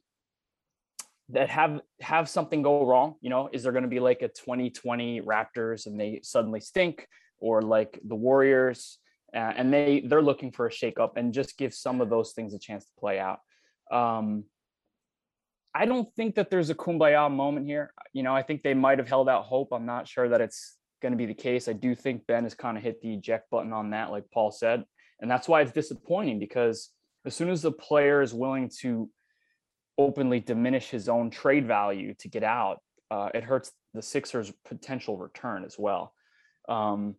that 1.30 1.48
have 1.48 1.80
have 2.00 2.28
something 2.28 2.62
go 2.62 2.84
wrong 2.84 3.14
you 3.20 3.30
know 3.30 3.48
is 3.52 3.62
there 3.62 3.72
going 3.72 3.84
to 3.84 3.88
be 3.88 4.00
like 4.00 4.22
a 4.22 4.28
2020 4.28 5.22
raptors 5.22 5.86
and 5.86 5.98
they 5.98 6.20
suddenly 6.22 6.60
stink 6.60 7.08
or 7.38 7.62
like 7.62 7.98
the 8.06 8.14
warriors 8.14 8.98
uh, 9.34 9.52
and 9.56 9.72
they 9.72 10.04
they're 10.06 10.22
looking 10.22 10.52
for 10.52 10.66
a 10.66 10.70
shakeup 10.70 11.12
and 11.16 11.32
just 11.32 11.58
give 11.58 11.74
some 11.74 12.00
of 12.00 12.08
those 12.08 12.32
things 12.32 12.54
a 12.54 12.58
chance 12.58 12.84
to 12.84 12.92
play 12.98 13.18
out. 13.18 13.40
Um 13.90 14.44
i 15.74 15.86
don't 15.86 16.08
think 16.14 16.36
that 16.36 16.50
there's 16.50 16.70
a 16.70 16.74
kumbaya 16.74 17.30
moment 17.30 17.66
here. 17.66 17.92
You 18.12 18.22
know 18.22 18.34
i 18.34 18.42
think 18.42 18.62
they 18.62 18.74
might 18.74 18.98
have 18.98 19.08
held 19.08 19.28
out 19.28 19.44
hope. 19.44 19.72
I'm 19.72 19.86
not 19.86 20.06
sure 20.06 20.28
that 20.28 20.40
it's 20.40 20.76
going 21.02 21.12
to 21.12 21.18
be 21.18 21.26
the 21.26 21.34
case. 21.34 21.68
I 21.68 21.72
do 21.72 21.94
think 21.94 22.26
ben 22.26 22.44
has 22.44 22.54
kind 22.54 22.76
of 22.76 22.82
hit 22.82 23.00
the 23.00 23.14
eject 23.14 23.50
button 23.50 23.72
on 23.72 23.90
that 23.90 24.10
like 24.10 24.24
paul 24.32 24.50
said 24.50 24.84
and 25.20 25.30
that's 25.30 25.48
why 25.48 25.62
it's 25.62 25.72
disappointing 25.72 26.38
because 26.38 26.90
as 27.26 27.34
soon 27.34 27.50
as 27.50 27.62
the 27.62 27.72
player 27.72 28.22
is 28.22 28.34
willing 28.34 28.70
to 28.80 29.08
openly 29.98 30.40
diminish 30.40 30.90
his 30.90 31.08
own 31.08 31.30
trade 31.30 31.66
value 31.66 32.14
to 32.14 32.28
get 32.28 32.42
out, 32.42 32.80
uh, 33.10 33.28
it 33.34 33.44
hurts 33.44 33.72
the 33.92 34.02
Sixers' 34.02 34.52
potential 34.64 35.16
return 35.16 35.64
as 35.64 35.76
well. 35.78 36.12
Um, 36.68 37.16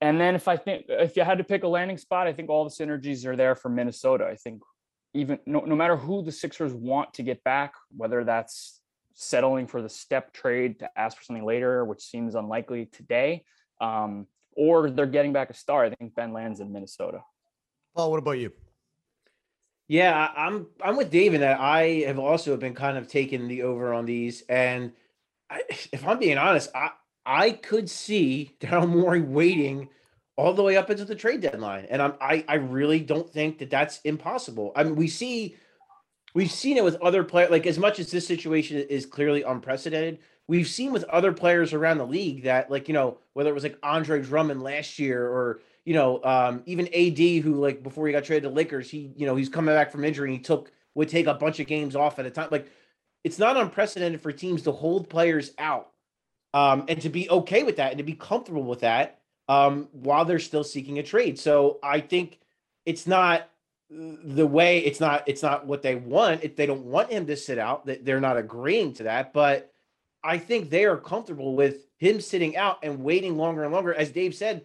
and 0.00 0.20
then 0.20 0.34
if 0.34 0.48
I 0.48 0.56
think 0.56 0.86
if 0.88 1.16
you 1.16 1.24
had 1.24 1.38
to 1.38 1.44
pick 1.44 1.62
a 1.62 1.68
landing 1.68 1.96
spot, 1.96 2.26
I 2.26 2.32
think 2.32 2.50
all 2.50 2.64
the 2.64 2.70
synergies 2.70 3.24
are 3.24 3.36
there 3.36 3.54
for 3.54 3.70
Minnesota. 3.70 4.26
I 4.26 4.34
think 4.34 4.60
even 5.14 5.38
no, 5.46 5.60
no 5.60 5.76
matter 5.76 5.96
who 5.96 6.22
the 6.22 6.32
Sixers 6.32 6.74
want 6.74 7.14
to 7.14 7.22
get 7.22 7.42
back, 7.44 7.72
whether 7.96 8.24
that's 8.24 8.80
settling 9.14 9.66
for 9.66 9.80
the 9.80 9.88
step 9.88 10.32
trade 10.32 10.80
to 10.80 10.90
ask 10.96 11.16
for 11.16 11.22
something 11.22 11.44
later, 11.44 11.84
which 11.84 12.02
seems 12.02 12.34
unlikely 12.34 12.86
today, 12.86 13.44
um, 13.80 14.26
or 14.56 14.90
they're 14.90 15.06
getting 15.06 15.32
back 15.32 15.50
a 15.50 15.54
star. 15.54 15.84
I 15.84 15.90
think 15.94 16.14
Ben 16.14 16.32
lands 16.32 16.60
in 16.60 16.72
Minnesota. 16.72 17.20
Paul, 17.94 18.10
what 18.10 18.18
about 18.18 18.38
you? 18.38 18.50
Yeah, 19.88 20.30
I'm 20.36 20.66
I'm 20.82 20.96
with 20.96 21.10
Dave 21.10 21.34
in 21.34 21.40
that 21.42 21.60
I 21.60 22.04
have 22.06 22.18
also 22.18 22.56
been 22.56 22.74
kind 22.74 22.96
of 22.96 23.06
taking 23.08 23.48
the 23.48 23.62
over 23.62 23.92
on 23.92 24.06
these, 24.06 24.42
and 24.48 24.92
I, 25.50 25.62
if 25.92 26.06
I'm 26.06 26.18
being 26.18 26.38
honest, 26.38 26.70
I 26.74 26.90
I 27.26 27.50
could 27.52 27.88
see 27.90 28.56
Daryl 28.60 28.88
Morey 28.88 29.20
waiting 29.20 29.88
all 30.36 30.52
the 30.52 30.62
way 30.62 30.76
up 30.76 30.90
into 30.90 31.04
the 31.04 31.14
trade 31.14 31.42
deadline, 31.42 31.86
and 31.90 32.00
I'm 32.00 32.14
I 32.20 32.44
I 32.48 32.54
really 32.54 33.00
don't 33.00 33.30
think 33.30 33.58
that 33.58 33.70
that's 33.70 34.00
impossible. 34.02 34.72
I 34.74 34.84
mean, 34.84 34.96
we 34.96 35.08
see 35.08 35.56
we've 36.34 36.50
seen 36.50 36.76
it 36.78 36.84
with 36.84 36.96
other 36.96 37.22
players. 37.24 37.50
Like 37.50 37.66
as 37.66 37.78
much 37.78 37.98
as 37.98 38.10
this 38.10 38.26
situation 38.26 38.78
is 38.78 39.06
clearly 39.06 39.42
unprecedented, 39.42 40.18
we've 40.48 40.68
seen 40.68 40.92
with 40.92 41.04
other 41.04 41.32
players 41.32 41.72
around 41.74 41.98
the 41.98 42.06
league 42.06 42.44
that 42.44 42.70
like 42.70 42.88
you 42.88 42.94
know 42.94 43.18
whether 43.34 43.50
it 43.50 43.54
was 43.54 43.64
like 43.64 43.78
Andre 43.82 44.22
Drummond 44.22 44.62
last 44.62 44.98
year 44.98 45.26
or 45.26 45.60
you 45.84 45.94
know, 45.94 46.22
um, 46.24 46.62
even 46.66 46.86
AD, 46.94 47.18
who 47.42 47.54
like 47.54 47.82
before 47.82 48.06
he 48.06 48.12
got 48.12 48.24
traded 48.24 48.44
to 48.44 48.50
Lakers, 48.50 48.90
he, 48.90 49.12
you 49.16 49.26
know, 49.26 49.36
he's 49.36 49.48
coming 49.48 49.74
back 49.74 49.90
from 49.92 50.04
injury. 50.04 50.32
he 50.32 50.38
took 50.38 50.72
would 50.94 51.08
take 51.08 51.26
a 51.26 51.34
bunch 51.34 51.60
of 51.60 51.66
games 51.66 51.96
off 51.96 52.18
at 52.18 52.26
a 52.26 52.30
time. 52.30 52.48
Like 52.50 52.68
it's 53.24 53.38
not 53.38 53.56
unprecedented 53.56 54.20
for 54.20 54.32
teams 54.32 54.62
to 54.62 54.72
hold 54.72 55.08
players 55.08 55.52
out, 55.58 55.90
um, 56.54 56.84
and 56.88 57.00
to 57.02 57.08
be 57.08 57.28
okay 57.30 57.62
with 57.62 57.76
that 57.76 57.90
and 57.90 57.98
to 57.98 58.04
be 58.04 58.14
comfortable 58.14 58.64
with 58.64 58.80
that. 58.80 59.20
um, 59.48 59.88
while 59.92 60.24
they're 60.24 60.38
still 60.38 60.64
seeking 60.64 60.98
a 60.98 61.02
trade. 61.02 61.38
So 61.38 61.78
I 61.82 62.00
think 62.00 62.40
it's 62.86 63.06
not 63.06 63.48
the 63.90 64.46
way 64.46 64.78
it's 64.78 65.00
not 65.00 65.24
it's 65.28 65.42
not 65.42 65.66
what 65.66 65.82
they 65.82 65.94
want. 65.94 66.42
If 66.42 66.56
they 66.56 66.66
don't 66.66 66.86
want 66.86 67.10
him 67.10 67.26
to 67.26 67.36
sit 67.36 67.58
out, 67.58 67.86
that 67.86 68.04
they're 68.04 68.20
not 68.20 68.36
agreeing 68.36 68.94
to 68.94 69.04
that. 69.04 69.32
But 69.32 69.72
I 70.22 70.38
think 70.38 70.70
they 70.70 70.84
are 70.86 70.96
comfortable 70.96 71.54
with 71.54 71.86
him 71.98 72.20
sitting 72.20 72.56
out 72.56 72.78
and 72.82 73.04
waiting 73.04 73.36
longer 73.36 73.64
and 73.64 73.72
longer. 73.72 73.94
As 73.94 74.10
Dave 74.10 74.34
said, 74.34 74.64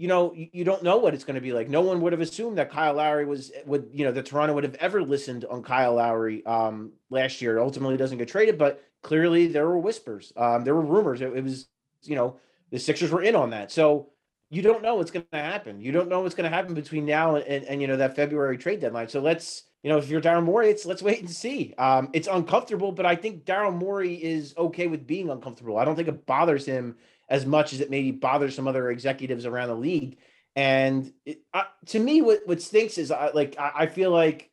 you 0.00 0.08
know, 0.08 0.32
you, 0.34 0.64
don't 0.64 0.82
know 0.82 0.96
what 0.96 1.12
it's 1.12 1.24
going 1.24 1.34
to 1.34 1.42
be 1.42 1.52
like. 1.52 1.68
No 1.68 1.82
one 1.82 2.00
would 2.00 2.14
have 2.14 2.22
assumed 2.22 2.56
that 2.56 2.70
Kyle 2.70 2.94
Lowry 2.94 3.26
was 3.26 3.52
would 3.66 3.90
you 3.92 4.06
know 4.06 4.12
that 4.12 4.24
Toronto 4.24 4.54
would 4.54 4.64
have 4.64 4.76
ever 4.76 5.02
listened 5.02 5.44
on 5.44 5.62
Kyle 5.62 5.96
Lowry 5.96 6.42
um, 6.46 6.92
last 7.10 7.42
year. 7.42 7.58
Ultimately, 7.58 7.98
doesn't 7.98 8.16
get 8.16 8.26
traded, 8.26 8.56
but 8.56 8.82
clearly 9.02 9.48
there 9.48 9.66
were 9.66 9.78
whispers, 9.78 10.32
um, 10.38 10.64
there 10.64 10.74
were 10.74 10.80
rumors. 10.80 11.20
It, 11.20 11.36
it 11.36 11.44
was 11.44 11.68
you 12.00 12.16
know 12.16 12.36
the 12.70 12.78
Sixers 12.78 13.10
were 13.10 13.22
in 13.22 13.36
on 13.36 13.50
that. 13.50 13.70
So 13.70 14.08
you 14.48 14.62
don't 14.62 14.82
know 14.82 14.94
what's 14.94 15.10
going 15.10 15.26
to 15.32 15.38
happen. 15.38 15.82
You 15.82 15.92
don't 15.92 16.08
know 16.08 16.20
what's 16.20 16.34
going 16.34 16.50
to 16.50 16.56
happen 16.56 16.72
between 16.72 17.04
now 17.04 17.34
and, 17.34 17.44
and, 17.44 17.64
and, 17.66 17.82
you 17.82 17.86
know 17.86 17.98
that 17.98 18.16
February 18.16 18.56
trade 18.56 18.80
deadline. 18.80 19.08
So 19.08 19.20
let's 19.20 19.64
you 19.82 19.90
know 19.90 19.98
if 19.98 20.08
you're 20.08 20.22
Daryl 20.22 20.42
Morey, 20.42 20.70
it's 20.70 20.86
let's 20.86 21.02
wait 21.02 21.20
and 21.20 21.30
see. 21.30 21.74
Um, 21.76 22.08
it's 22.14 22.26
uncomfortable, 22.26 22.90
but 22.90 23.04
I 23.04 23.16
think 23.16 23.44
Daryl 23.44 23.76
Morey 23.76 24.14
is 24.14 24.54
okay 24.56 24.86
with 24.86 25.06
being 25.06 25.28
uncomfortable. 25.28 25.76
I 25.76 25.84
don't 25.84 25.94
think 25.94 26.08
it 26.08 26.24
bothers 26.24 26.64
him 26.64 26.96
as 27.30 27.46
much 27.46 27.72
as 27.72 27.80
it 27.80 27.90
maybe 27.90 28.10
bothers 28.10 28.54
some 28.54 28.68
other 28.68 28.90
executives 28.90 29.46
around 29.46 29.68
the 29.68 29.76
league. 29.76 30.18
And 30.54 31.10
it, 31.24 31.40
uh, 31.54 31.62
to 31.86 31.98
me, 31.98 32.20
what 32.20 32.40
what 32.44 32.60
stinks 32.60 32.98
is 32.98 33.10
I 33.10 33.30
like 33.30 33.56
I, 33.58 33.72
I, 33.76 33.86
feel 33.86 34.10
like 34.10 34.50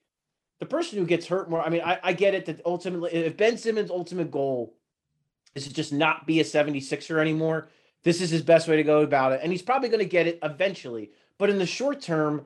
the 0.60 0.66
person 0.66 1.00
who 1.00 1.06
gets 1.06 1.26
hurt 1.26 1.50
more. 1.50 1.62
I 1.62 1.70
mean, 1.70 1.82
I, 1.84 2.00
I 2.02 2.14
get 2.14 2.36
it 2.36 2.46
that 2.46 2.62
ultimately, 2.66 3.12
if 3.12 3.36
Ben 3.36 3.58
Simmons' 3.58 3.92
ultimate 3.92 4.32
goal 4.32 4.76
is 5.56 5.68
to 5.68 5.74
just 5.74 5.92
not 5.92 6.28
be 6.28 6.40
a 6.40 6.44
76er 6.44 7.20
anymore 7.20 7.68
this 8.08 8.22
is 8.22 8.30
his 8.30 8.42
best 8.42 8.70
way 8.70 8.78
to 8.78 8.84
go 8.84 9.02
about 9.02 9.34
it. 9.34 9.42
And 9.44 9.52
he's 9.52 9.62
probably 9.62 9.90
going 9.90 10.00
to 10.00 10.06
get 10.06 10.28
it 10.28 10.40
eventually. 10.42 11.12
But 11.38 11.50
in 11.50 11.58
the 11.58 11.66
short 11.66 12.02
term, 12.02 12.46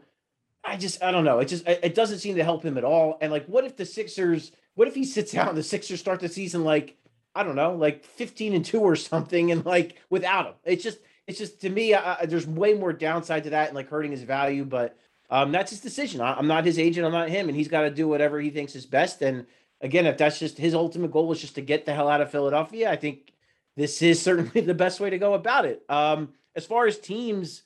I 0.64 0.76
just, 0.76 1.04
I 1.04 1.12
don't 1.12 1.24
know. 1.24 1.38
It 1.38 1.50
just, 1.50 1.68
it 1.68 1.94
doesn't 1.94 2.18
seem 2.18 2.36
to 2.38 2.44
help 2.44 2.64
him 2.64 2.80
at 2.80 2.84
all. 2.84 3.20
And 3.22 3.32
like, 3.32 3.46
what 3.46 3.64
if 3.64 3.78
the 3.78 3.86
Sixers, 3.86 4.52
what 4.74 4.88
if 4.88 4.96
he 4.96 5.06
sits 5.06 5.36
out 5.36 5.50
and 5.50 5.58
the 5.58 5.64
Sixers 5.64 6.00
start 6.00 6.20
the 6.20 6.30
season 6.30 6.64
like, 6.64 6.98
I 7.34 7.44
don't 7.44 7.56
know, 7.56 7.74
like 7.74 8.04
15 8.04 8.54
and 8.54 8.66
two 8.66 8.82
or 8.82 8.96
something 8.96 9.52
and 9.52 9.66
like 9.66 10.02
without 10.10 10.48
him? 10.48 10.54
It's 10.66 10.84
just, 10.84 11.00
it's 11.28 11.38
just 11.38 11.62
to 11.62 11.70
me, 11.70 11.96
there's 12.26 12.48
way 12.48 12.74
more 12.74 12.94
downside 12.94 13.46
to 13.46 13.52
that 13.52 13.68
and 13.68 13.76
like 13.76 13.90
hurting 13.90 14.12
his 14.12 14.24
value. 14.24 14.66
But 14.66 14.98
um, 15.30 15.52
that's 15.52 15.72
his 15.72 15.80
decision. 15.80 16.20
I, 16.22 16.34
I'm 16.34 16.48
not 16.48 16.66
his 16.66 16.78
agent. 16.78 17.06
I'm 17.06 17.14
not 17.14 17.30
him. 17.30 17.48
And 17.48 17.56
he's 17.56 17.70
got 17.70 17.82
to 17.82 17.90
do 17.90 18.08
whatever 18.08 18.40
he 18.40 18.50
thinks 18.50 18.76
is 18.76 18.86
best. 18.86 19.22
And 19.22 19.46
again, 19.80 20.06
if 20.06 20.18
that's 20.18 20.40
just 20.40 20.58
his 20.58 20.76
ultimate 20.76 21.12
goal 21.12 21.32
is 21.32 21.40
just 21.40 21.56
to 21.56 21.62
get 21.62 21.86
the 21.86 21.94
hell 21.94 22.10
out 22.10 22.22
of 22.22 22.32
Philadelphia, 22.32 22.92
I 22.92 22.98
think 22.98 23.34
this 23.78 24.02
is 24.02 24.22
certainly 24.24 24.62
the 24.62 24.74
best 24.74 25.00
way 25.00 25.10
to 25.10 25.18
go 25.18 25.34
about 25.34 25.66
it. 25.66 25.84
Um, 25.90 26.34
as 26.56 26.66
far 26.66 26.86
as 26.86 27.00
teams, 27.00 27.64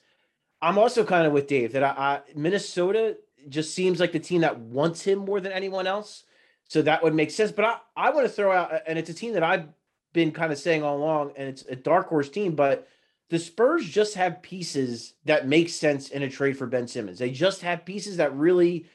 I'm 0.62 0.78
also 0.78 1.04
kind 1.04 1.25
of 1.25 1.34
with 1.34 1.47
Dave 1.47 1.73
that 1.73 1.84
I, 1.84 1.89
I, 1.89 2.21
Minnesota 2.36 3.17
just 3.49 3.73
seems 3.73 3.99
like 3.99 4.12
the 4.12 4.19
team 4.19 4.41
that 4.41 4.60
wants 4.60 5.01
him 5.01 5.19
more 5.19 5.39
than 5.39 5.51
anyone 5.51 5.88
else. 5.88 6.23
So 6.67 6.82
that 6.82 7.04
would 7.04 7.13
make 7.13 7.32
sense. 7.32 7.51
But 7.51 7.65
I, 7.65 7.78
I 7.95 8.10
want 8.10 8.25
to 8.25 8.32
throw 8.32 8.51
out, 8.51 8.82
and 8.88 8.97
it's 8.97 9.10
a 9.10 9.13
team 9.13 9.34
that 9.34 9.43
I've 9.43 9.67
been 10.13 10.32
kind 10.32 10.51
of 10.51 10.58
saying 10.58 10.84
all 10.84 10.97
along, 10.97 11.34
and 11.36 11.47
it's 11.47 11.63
a 11.69 11.75
dark 11.75 12.08
horse 12.08 12.30
team, 12.30 12.56
but 12.56 12.88
the 13.30 13.39
Spurs 13.39 13.88
just 13.88 14.15
have 14.15 14.41
pieces 14.41 15.13
that 15.25 15.47
make 15.47 15.69
sense 15.69 16.10
in 16.10 16.23
a 16.23 16.30
trade 16.30 16.58
for 16.58 16.67
Ben 16.67 16.88
Simmons. 16.88 17.19
They 17.19 17.32
just 17.32 17.62
have 17.62 17.86
pieces 17.86 18.17
that 18.17 18.36
really 18.36 18.86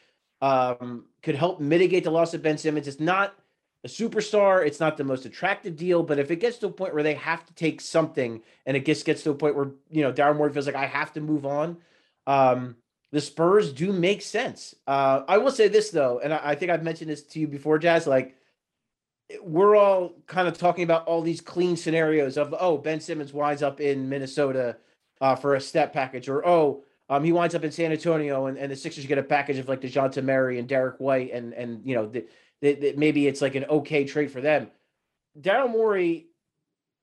um, 0.40 1.04
could 1.22 1.34
help 1.34 1.60
mitigate 1.60 2.04
the 2.04 2.10
loss 2.10 2.32
of 2.32 2.42
Ben 2.42 2.58
Simmons. 2.58 2.88
It's 2.88 3.00
not 3.00 3.34
a 3.84 3.88
superstar. 3.88 4.64
It's 4.64 4.80
not 4.80 4.96
the 4.96 5.04
most 5.04 5.24
attractive 5.24 5.76
deal, 5.76 6.02
but 6.02 6.18
if 6.18 6.30
it 6.30 6.36
gets 6.36 6.58
to 6.58 6.66
a 6.66 6.70
point 6.70 6.94
where 6.94 7.02
they 7.02 7.14
have 7.14 7.44
to 7.46 7.54
take 7.54 7.80
something 7.80 8.42
and 8.66 8.76
it 8.76 8.86
just 8.86 9.04
gets 9.04 9.22
to 9.24 9.30
a 9.30 9.34
point 9.34 9.56
where, 9.56 9.70
you 9.90 10.02
know, 10.02 10.12
Daryl 10.12 10.36
Morey 10.36 10.52
feels 10.52 10.66
like 10.66 10.76
I 10.76 10.86
have 10.86 11.12
to 11.14 11.20
move 11.20 11.44
on, 11.44 11.78
um, 12.26 12.76
the 13.12 13.20
Spurs 13.20 13.72
do 13.72 13.92
make 13.92 14.22
sense. 14.22 14.74
Uh, 14.86 15.22
I 15.26 15.38
will 15.38 15.50
say 15.50 15.68
this 15.68 15.90
though, 15.90 16.20
and 16.20 16.32
I, 16.32 16.40
I 16.42 16.54
think 16.54 16.70
I've 16.70 16.82
mentioned 16.82 17.10
this 17.10 17.22
to 17.24 17.40
you 17.40 17.48
before, 17.48 17.78
Jazz, 17.78 18.06
like 18.06 18.36
we're 19.42 19.76
all 19.76 20.14
kind 20.26 20.48
of 20.48 20.58
talking 20.58 20.84
about 20.84 21.06
all 21.06 21.22
these 21.22 21.40
clean 21.40 21.76
scenarios 21.76 22.36
of, 22.36 22.54
oh, 22.58 22.78
Ben 22.78 23.00
Simmons 23.00 23.32
winds 23.32 23.62
up 23.62 23.80
in 23.80 24.08
Minnesota 24.08 24.76
uh, 25.20 25.36
for 25.36 25.54
a 25.54 25.60
step 25.60 25.92
package, 25.92 26.28
or 26.28 26.46
oh, 26.46 26.84
um, 27.08 27.24
he 27.24 27.32
winds 27.32 27.56
up 27.56 27.64
in 27.64 27.72
San 27.72 27.90
Antonio 27.90 28.46
and, 28.46 28.56
and 28.56 28.70
the 28.70 28.76
Sixers 28.76 29.04
get 29.04 29.18
a 29.18 29.22
package 29.22 29.58
of 29.58 29.68
like 29.68 29.80
Dejounte 29.80 30.22
Murray 30.22 30.60
and 30.60 30.68
Derrick 30.68 30.98
White 30.98 31.32
and 31.32 31.52
and 31.54 31.84
you 31.84 31.96
know 31.96 32.06
the 32.06 32.24
that, 32.62 32.80
that 32.80 32.98
maybe 32.98 33.26
it's 33.26 33.42
like 33.42 33.56
an 33.56 33.64
okay 33.64 34.04
trade 34.04 34.30
for 34.30 34.40
them. 34.40 34.68
Daryl 35.38 35.70
Morey 35.70 36.28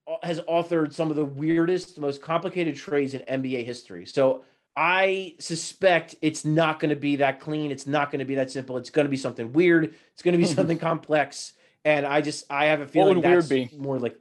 uh, 0.07 0.15
has 0.23 0.39
authored 0.41 0.93
some 0.93 1.09
of 1.09 1.17
the 1.17 1.25
weirdest, 1.25 1.99
most 1.99 2.21
complicated 2.21 2.77
trades 2.77 3.13
in 3.13 3.41
NBA 3.41 3.65
history. 3.65 4.05
So 4.05 4.45
I 4.79 5.33
suspect 5.39 6.15
it's 6.21 6.45
not 6.45 6.79
going 6.79 6.91
to 6.91 6.95
be 6.95 7.15
that 7.15 7.39
clean. 7.39 7.71
It's 7.71 7.87
not 7.87 8.11
going 8.11 8.19
to 8.19 8.25
be 8.25 8.35
that 8.35 8.51
simple. 8.51 8.77
It's 8.77 8.91
going 8.91 9.05
to 9.05 9.09
be 9.09 9.17
something 9.17 9.51
weird. 9.51 9.95
It's 10.13 10.21
going 10.21 10.33
to 10.33 10.37
be 10.37 10.45
something 10.53 10.77
complex. 10.77 11.53
And 11.83 12.05
I 12.05 12.21
just 12.21 12.45
I 12.51 12.65
have 12.65 12.81
a 12.81 12.87
feeling 12.87 13.19
that's 13.19 13.51
more 13.73 13.97
like 13.97 14.19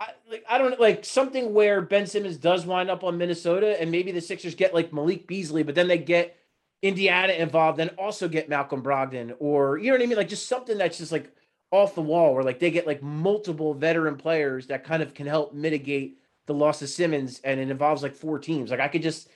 I, 0.00 0.12
like 0.30 0.44
I 0.48 0.56
don't 0.56 0.80
like 0.80 1.04
something 1.04 1.52
where 1.52 1.82
Ben 1.82 2.06
Simmons 2.06 2.38
does 2.38 2.64
wind 2.64 2.90
up 2.90 3.04
on 3.04 3.18
Minnesota, 3.18 3.78
and 3.78 3.90
maybe 3.90 4.12
the 4.12 4.20
Sixers 4.20 4.54
get 4.54 4.72
like 4.72 4.94
Malik 4.94 5.26
Beasley, 5.26 5.62
but 5.62 5.74
then 5.74 5.88
they 5.88 5.98
get 5.98 6.38
Indiana 6.80 7.34
involved, 7.34 7.78
then 7.78 7.90
also 7.98 8.28
get 8.28 8.48
Malcolm 8.48 8.82
Brogdon, 8.82 9.34
or 9.40 9.76
you 9.76 9.86
know 9.86 9.98
what 9.98 10.02
I 10.02 10.06
mean? 10.06 10.16
Like 10.16 10.28
just 10.28 10.48
something 10.48 10.78
that's 10.78 10.98
just 10.98 11.12
like 11.12 11.30
off 11.70 11.94
the 11.94 12.02
wall, 12.02 12.34
where 12.34 12.44
like 12.44 12.60
they 12.60 12.70
get 12.70 12.86
like 12.86 13.02
multiple 13.02 13.74
veteran 13.74 14.16
players 14.16 14.68
that 14.68 14.84
kind 14.84 15.02
of 15.02 15.12
can 15.12 15.26
help 15.26 15.52
mitigate 15.52 16.18
the 16.46 16.54
loss 16.54 16.80
of 16.80 16.88
Simmons, 16.88 17.40
and 17.44 17.60
it 17.60 17.70
involves 17.70 18.02
like 18.02 18.14
four 18.14 18.38
teams. 18.38 18.70
Like 18.70 18.80
I 18.80 18.88
could 18.88 19.02
just, 19.02 19.28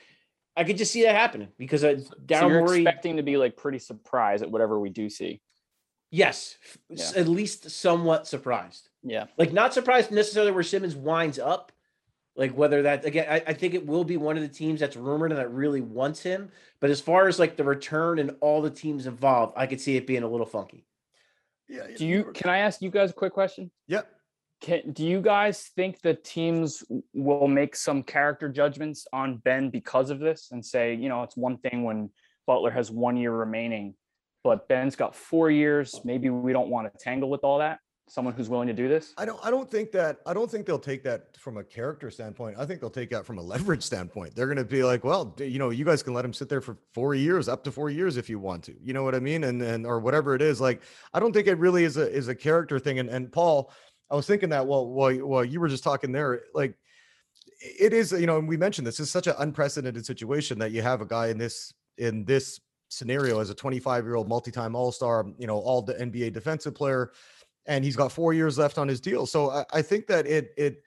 I 0.57 0.65
could 0.65 0.77
just 0.77 0.93
see 0.93 1.03
that 1.05 1.15
happening 1.15 1.49
because 1.59 1.85
uh, 1.85 2.01
Daryl 2.27 2.41
so 2.41 2.49
you're 2.49 2.61
Morey, 2.61 2.83
expecting 2.83 3.17
to 3.17 3.23
be 3.23 3.37
like 3.37 3.57
pretty 3.57 3.79
surprised 3.79 4.43
at 4.43 4.51
whatever 4.51 4.79
we 4.79 4.91
do 4.91 5.09
see. 5.09 5.41
Yes, 6.11 6.57
yeah. 6.89 7.05
at 7.17 7.29
least 7.29 7.71
somewhat 7.71 8.27
surprised. 8.27 8.89
Yeah, 9.03 9.27
like 9.39 9.53
not 9.53 9.73
surprised 9.73 10.11
necessarily 10.11 10.51
where 10.51 10.65
Simmons 10.65 10.97
winds 10.97 11.39
up, 11.39 11.73
like 12.35 12.53
whether 12.53 12.83
that 12.83 13.05
again, 13.05 13.27
I, 13.31 13.43
I, 13.47 13.53
think 13.53 13.75
it 13.75 13.87
will 13.87 14.03
be 14.03 14.17
one 14.17 14.37
of 14.37 14.43
the 14.43 14.49
teams 14.49 14.81
that's 14.81 14.97
rumored 14.97 15.31
and 15.31 15.39
that 15.39 15.53
really 15.53 15.81
wants 15.81 16.23
him. 16.23 16.51
But 16.81 16.91
as 16.91 17.01
far 17.01 17.29
as 17.29 17.39
like 17.39 17.57
the 17.57 17.65
return 17.65 18.19
and 18.19 18.35
all 18.41 18.61
the 18.61 18.71
teams 18.71 19.07
involved, 19.07 19.55
I 19.57 19.67
could 19.67 19.81
see 19.81 19.97
it 19.97 20.07
being 20.07 20.25
a 20.25 20.29
little 20.29 20.47
funky. 20.47 20.85
Yeah. 21.69 21.87
Do 21.97 22.05
you? 22.05 22.33
Can 22.35 22.51
I 22.51 22.59
ask 22.59 22.83
you 22.83 22.91
guys 22.91 23.11
a 23.11 23.15
quick 23.15 23.33
question? 23.33 23.71
Yep. 23.87 24.11
Can, 24.61 24.93
do 24.93 25.05
you 25.05 25.23
guys 25.23 25.71
think 25.75 26.01
the 26.03 26.15
teams 26.15 26.85
will 27.15 27.49
make 27.49 27.75
some 27.75 28.03
character 28.03 28.49
judgments 28.49 29.07
on 29.13 29.39
Ben 29.39 29.71
because 29.71 30.11
of 30.11 30.19
this 30.19 30.49
and 30.53 30.65
say, 30.65 30.95
you 30.95 31.09
know, 31.09 31.23
it's 31.23 31.37
one 31.37 31.57
thing 31.59 31.83
when 31.83 32.11
Butler 32.47 32.71
has 32.71 32.91
one 32.91 33.17
year 33.17 33.33
remaining, 33.33 33.95
but 34.45 34.69
Ben's 34.69 34.97
got 34.97 35.17
four 35.17 35.51
years. 35.51 36.01
Maybe 36.05 36.29
we 36.29 36.53
don't 36.53 36.69
want 36.69 36.93
to 36.93 36.99
tangle 37.03 37.31
with 37.31 37.43
all 37.43 37.59
that 37.59 37.81
someone 38.11 38.35
who's 38.35 38.49
willing 38.49 38.67
to 38.67 38.75
do 38.75 38.89
this? 38.89 39.15
I 39.17 39.25
don't 39.25 39.39
I 39.43 39.51
don't 39.51 39.71
think 39.71 39.93
that 39.93 40.19
I 40.27 40.35
don't 40.35 40.51
think 40.51 40.67
they'll 40.67 40.79
take 40.79 41.05
that 41.05 41.37
from 41.37 41.57
a 41.57 41.65
character 41.65 42.11
standpoint. 42.11 42.57
I 42.59 42.67
think 42.67 42.81
they'll 42.81 42.91
take 42.91 43.11
that 43.11 43.25
from 43.25 43.39
a 43.39 43.43
leverage 43.43 43.83
standpoint. 43.83 44.35
They're 44.35 44.47
going 44.47 44.59
to 44.59 44.65
be 44.65 44.83
like, 44.83 45.05
well, 45.05 45.35
you 45.39 45.59
know, 45.59 45.71
you 45.71 45.85
guys 45.85 46.03
can 46.03 46.13
let 46.13 46.25
him 46.25 46.33
sit 46.33 46.49
there 46.49 46.61
for 46.61 46.77
4 46.95 47.15
years, 47.15 47.49
up 47.49 47.63
to 47.65 47.73
4 47.73 47.89
years 47.91 48.17
if 48.17 48.29
you 48.29 48.39
want 48.39 48.65
to. 48.65 48.75
You 48.83 48.93
know 48.93 49.05
what 49.05 49.15
I 49.15 49.21
mean? 49.21 49.45
And 49.45 49.63
and 49.63 49.87
or 49.87 50.01
whatever 50.01 50.35
it 50.35 50.43
is. 50.43 50.61
Like 50.61 50.83
I 51.15 51.21
don't 51.21 51.33
think 51.33 51.47
it 51.47 51.59
really 51.59 51.85
is 51.85 51.97
a 51.97 52.11
is 52.11 52.29
a 52.29 52.35
character 52.35 52.79
thing 52.79 52.99
and 52.99 53.09
and 53.09 53.31
Paul, 53.31 53.73
I 54.11 54.17
was 54.17 54.27
thinking 54.27 54.49
that 54.51 54.67
well 54.67 54.87
while 54.87 55.15
while 55.27 55.45
you 55.45 55.61
were 55.61 55.69
just 55.69 55.85
talking 55.85 56.13
there 56.13 56.43
like 56.55 56.75
it 57.61 57.93
is 57.93 58.13
you 58.13 58.27
know 58.27 58.39
and 58.39 58.49
we 58.49 58.57
mentioned 58.57 58.87
this 58.87 59.01
is 59.01 59.11
such 59.11 59.27
an 59.27 59.35
unprecedented 59.39 60.05
situation 60.05 60.59
that 60.59 60.73
you 60.73 60.83
have 60.83 61.01
a 61.01 61.07
guy 61.07 61.29
in 61.29 61.39
this 61.39 61.73
in 61.99 62.25
this 62.25 62.61
scenario 62.89 63.39
as 63.39 63.51
a 63.51 63.55
25 63.55 64.05
year 64.05 64.17
old 64.17 64.29
multi-time 64.29 64.75
all-star 64.75 65.27
you 65.39 65.47
know 65.47 65.59
all 65.59 65.81
the 65.81 65.95
nba 65.95 66.33
defensive 66.33 66.75
player 66.75 67.13
and 67.67 67.85
he's 67.85 67.97
got 67.97 68.13
four 68.13 68.33
years 68.33 68.59
left 68.59 68.79
on 68.79 68.89
his 68.89 69.01
deal. 69.01 69.27
So 69.27 69.51
I, 69.51 69.65
I 69.73 69.83
think 69.83 70.07
that 70.09 70.27
it 70.27 70.53
it 70.57 70.83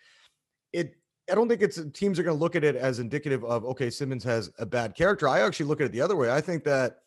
it 0.72 0.96
I 1.32 1.36
don't 1.36 1.48
think 1.48 1.62
it's 1.62 1.80
teams 1.94 2.20
are 2.20 2.24
going 2.24 2.36
to 2.36 2.40
look 2.40 2.56
at 2.56 2.64
it 2.64 2.76
as 2.76 3.00
indicative 3.00 3.44
of 3.46 3.64
okay 3.66 3.90
Simmons 3.90 4.24
has 4.24 4.52
a 4.60 4.66
bad 4.66 4.96
character. 4.96 5.28
I 5.28 5.42
actually 5.42 5.68
look 5.68 5.82
at 5.82 5.86
it 5.86 5.92
the 5.92 6.02
other 6.02 6.16
way. 6.16 6.32
I 6.32 6.42
think 6.42 6.64
that 6.66 6.98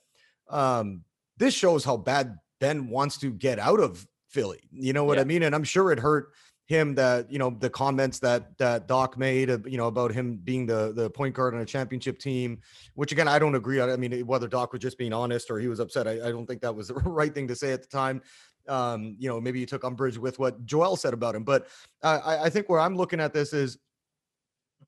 um, 0.49 1.03
this 1.37 1.55
shows 1.55 1.85
how 1.85 1.97
bad 1.97 2.39
Ben 2.61 2.89
wants 2.89 3.19
to 3.19 3.31
get 3.31 3.59
out 3.59 3.81
of 3.81 4.07
Philly. 4.37 4.61
You 4.71 4.93
know 4.93 5.05
what 5.05 5.17
yeah. 5.17 5.23
I 5.23 5.25
mean? 5.25 5.43
And 5.43 5.55
I'm 5.55 5.65
sure 5.65 5.91
it 5.91 5.99
hurt 5.99 6.33
him 6.67 6.95
that 6.97 7.31
you 7.31 7.39
know 7.39 7.51
the 7.51 7.71
comments 7.71 8.19
that 8.19 8.59
that 8.59 8.87
Doc 8.87 9.17
made, 9.17 9.49
you 9.67 9.79
know, 9.79 9.87
about 9.87 10.13
him 10.13 10.37
being 10.37 10.67
the 10.67 10.93
the 10.93 11.09
point 11.11 11.35
guard 11.35 11.55
on 11.55 11.61
a 11.61 11.65
championship 11.65 12.19
team, 12.19 12.61
which 12.95 13.13
again 13.13 13.29
I 13.29 13.39
don't 13.39 13.55
agree. 13.55 13.81
I 13.81 13.97
mean, 13.97 14.27
whether 14.27 14.49
Doc 14.49 14.73
was 14.73 14.83
just 14.83 14.99
being 14.99 15.13
honest 15.13 15.51
or 15.51 15.59
he 15.59 15.69
was 15.69 15.81
upset, 15.81 16.07
I, 16.07 16.13
I 16.27 16.31
don't 16.31 16.47
think 16.47 16.61
that 16.61 16.75
was 16.75 16.89
the 16.93 16.95
right 16.95 17.35
thing 17.35 17.49
to 17.49 17.57
say 17.57 17.73
at 17.73 17.83
the 17.83 17.89
time 17.89 18.21
um, 18.69 19.17
you 19.19 19.29
know, 19.29 19.41
maybe 19.41 19.61
you 19.61 19.67
took 19.67 19.85
umbrage 19.85 20.19
with 20.19 20.39
what 20.39 20.65
Joel 20.65 20.97
said 20.97 21.15
about 21.15 21.35
him. 21.35 21.45
But 21.45 21.69
I, 22.03 22.39
I 22.45 22.51
think 22.51 22.69
where 22.69 22.81
I'm 22.81 22.97
looking 22.97 23.21
at 23.21 23.33
this 23.33 23.53
is, 23.53 23.79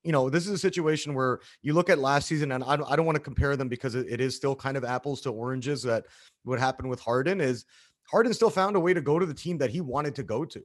you 0.03 0.11
know, 0.11 0.29
this 0.29 0.47
is 0.47 0.53
a 0.53 0.57
situation 0.57 1.13
where 1.13 1.39
you 1.61 1.73
look 1.73 1.89
at 1.89 1.99
last 1.99 2.27
season, 2.27 2.51
and 2.53 2.63
I 2.63 2.75
don't, 2.77 2.89
I 2.89 2.95
don't 2.95 3.05
want 3.05 3.17
to 3.17 3.21
compare 3.21 3.57
them 3.57 3.67
because 3.67 3.95
it, 3.95 4.07
it 4.09 4.21
is 4.21 4.35
still 4.35 4.55
kind 4.55 4.77
of 4.77 4.85
apples 4.85 5.21
to 5.21 5.31
oranges. 5.31 5.83
That 5.83 6.05
what 6.43 6.59
happened 6.59 6.89
with 6.89 6.99
Harden 6.99 7.41
is 7.41 7.65
Harden 8.09 8.33
still 8.33 8.49
found 8.49 8.75
a 8.75 8.79
way 8.79 8.93
to 8.93 9.01
go 9.01 9.19
to 9.19 9.25
the 9.25 9.33
team 9.33 9.57
that 9.59 9.69
he 9.69 9.81
wanted 9.81 10.15
to 10.15 10.23
go 10.23 10.45
to. 10.45 10.63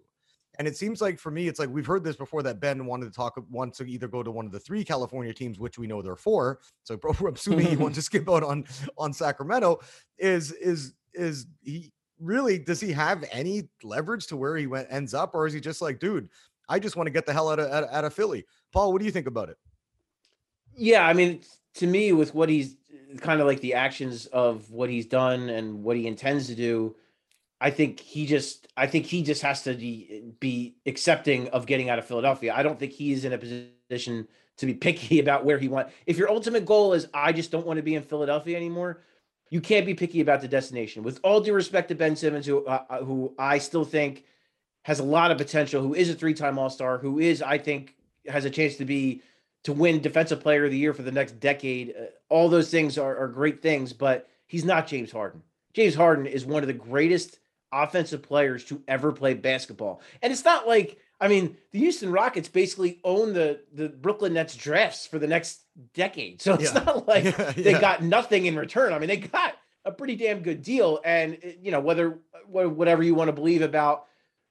And 0.59 0.68
it 0.68 0.76
seems 0.76 1.00
like 1.00 1.18
for 1.18 1.30
me, 1.30 1.48
it's 1.48 1.59
like 1.59 1.68
we've 1.68 1.87
heard 1.87 2.04
this 2.04 2.16
before 2.16 2.42
that 2.44 2.61
Ben 2.61 2.87
wanted 2.87 3.07
to 3.07 3.11
talk, 3.11 3.37
wants 3.50 3.78
to 3.78 3.85
either 3.85 4.07
go 4.07 4.22
to 4.22 4.30
one 4.30 4.46
of 4.46 4.52
the 4.52 4.61
three 4.61 4.85
California 4.85 5.35
teams, 5.35 5.59
which 5.59 5.78
we 5.78 5.87
know 5.87 6.00
there 6.00 6.12
are 6.12 6.16
four. 6.16 6.61
So 6.85 6.98
I'm 7.20 7.35
assuming 7.35 7.66
he 7.66 7.76
wants 7.76 7.96
to 7.96 8.02
skip 8.09 8.28
out 8.30 8.42
on 8.42 8.64
on 8.96 9.12
Sacramento. 9.12 9.80
Is 10.18 10.52
is 10.52 10.94
is 11.12 11.46
he 11.62 11.92
really 12.20 12.59
does 12.59 12.80
he 12.80 12.92
have 12.92 13.24
any 13.33 13.68
leverage 13.83 14.28
to 14.28 14.37
where 14.37 14.57
he 14.57 14.66
went 14.66 14.88
ends 14.90 15.12
up, 15.12 15.35
or 15.35 15.46
is 15.46 15.52
he 15.52 15.61
just 15.61 15.83
like, 15.83 15.98
dude, 15.98 16.28
I 16.68 16.78
just 16.78 16.96
want 16.96 17.09
to 17.09 17.12
get 17.12 17.26
the 17.26 17.33
hell 17.33 17.50
out 17.50 17.59
of 17.59 17.70
out, 17.70 17.88
out 17.90 18.04
of 18.04 18.14
Philly? 18.14 18.44
Paul, 18.72 18.92
what 18.92 19.00
do 19.00 19.07
you 19.07 19.12
think 19.12 19.26
about 19.26 19.48
it? 19.48 19.57
Yeah, 20.76 21.07
I 21.07 21.12
mean, 21.12 21.40
to 21.74 21.87
me, 21.87 22.12
with 22.12 22.35
what 22.35 22.48
he's 22.48 22.76
kind 23.20 23.40
of 23.40 23.46
like 23.46 23.61
the 23.61 23.74
actions 23.74 24.26
of 24.26 24.70
what 24.70 24.88
he's 24.88 25.07
done 25.07 25.48
and 25.48 25.83
what 25.83 25.96
he 25.96 26.07
intends 26.07 26.46
to 26.46 26.54
do, 26.54 26.94
I 27.60 27.70
think 27.70 28.00
he 28.00 28.26
just 28.26 28.68
I 28.76 28.86
think 28.86 29.06
he 29.06 29.22
just 29.22 29.42
has 29.42 29.62
to 29.62 29.74
be, 29.74 30.32
be 30.40 30.74
accepting 30.86 31.48
of 31.48 31.66
getting 31.66 31.88
out 31.88 31.98
of 31.98 32.06
Philadelphia. 32.06 32.52
I 32.54 32.62
don't 32.62 32.78
think 32.78 32.92
he's 32.92 33.24
in 33.24 33.32
a 33.32 33.38
position 33.38 34.26
to 34.56 34.66
be 34.66 34.74
picky 34.74 35.18
about 35.20 35.44
where 35.44 35.58
he 35.58 35.68
wants. 35.68 35.92
If 36.06 36.18
your 36.18 36.30
ultimate 36.30 36.64
goal 36.64 36.92
is 36.92 37.08
I 37.14 37.32
just 37.32 37.50
don't 37.50 37.66
want 37.66 37.78
to 37.78 37.82
be 37.82 37.94
in 37.94 38.02
Philadelphia 38.02 38.56
anymore, 38.56 39.02
you 39.50 39.60
can't 39.60 39.86
be 39.86 39.94
picky 39.94 40.20
about 40.20 40.40
the 40.40 40.48
destination. 40.48 41.02
With 41.02 41.20
all 41.22 41.40
due 41.40 41.54
respect 41.54 41.88
to 41.88 41.94
Ben 41.94 42.16
Simmons, 42.16 42.46
who 42.46 42.64
uh, 42.66 42.84
uh 42.90 43.04
who 43.04 43.34
I 43.38 43.58
still 43.58 43.84
think 43.84 44.24
has 44.82 45.00
a 45.00 45.04
lot 45.04 45.30
of 45.30 45.38
potential, 45.38 45.80
who 45.80 45.94
is 45.94 46.10
a 46.10 46.14
three-time 46.14 46.58
All-Star, 46.58 46.98
who 46.98 47.18
is 47.18 47.40
I 47.40 47.58
think 47.58 47.94
has 48.28 48.44
a 48.44 48.50
chance 48.50 48.76
to 48.76 48.84
be 48.84 49.22
to 49.64 49.72
win 49.72 50.00
Defensive 50.00 50.40
Player 50.40 50.66
of 50.66 50.70
the 50.70 50.78
Year 50.78 50.92
for 50.92 51.02
the 51.02 51.12
next 51.12 51.40
decade. 51.40 51.94
Uh, 51.98 52.04
all 52.28 52.48
those 52.48 52.70
things 52.70 52.98
are, 52.98 53.16
are 53.16 53.28
great 53.28 53.62
things, 53.62 53.92
but 53.92 54.28
he's 54.46 54.64
not 54.64 54.86
James 54.86 55.10
Harden. 55.10 55.42
James 55.72 55.94
Harden 55.94 56.26
is 56.26 56.44
one 56.44 56.62
of 56.62 56.66
the 56.66 56.74
greatest 56.74 57.38
offensive 57.82 58.22
players 58.22 58.64
to 58.66 58.82
ever 58.87 59.12
play 59.12 59.34
basketball. 59.34 60.00
And 60.22 60.32
it's 60.32 60.44
not 60.44 60.66
like, 60.68 60.98
I 61.20 61.28
mean, 61.28 61.56
the 61.70 61.78
Houston 61.80 62.10
Rockets 62.10 62.48
basically 62.48 63.00
own 63.04 63.32
the 63.32 63.60
the 63.72 63.88
Brooklyn 63.88 64.34
Nets 64.34 64.56
drafts 64.56 65.06
for 65.06 65.18
the 65.18 65.26
next 65.26 65.60
decade. 65.94 66.40
So 66.40 66.54
it's 66.54 66.74
yeah. 66.74 66.84
not 66.84 67.08
like 67.08 67.24
yeah, 67.24 67.52
they 67.52 67.72
got 67.72 68.02
nothing 68.02 68.46
in 68.46 68.56
return. 68.56 68.92
I 68.92 68.98
mean, 68.98 69.08
they 69.08 69.16
got 69.18 69.56
a 69.84 69.92
pretty 69.92 70.16
damn 70.16 70.40
good 70.40 70.62
deal. 70.62 71.00
And 71.04 71.38
you 71.60 71.70
know, 71.70 71.80
whether 71.80 72.18
whatever 72.46 73.02
you 73.02 73.14
want 73.14 73.28
to 73.28 73.32
believe 73.32 73.62
about 73.62 74.06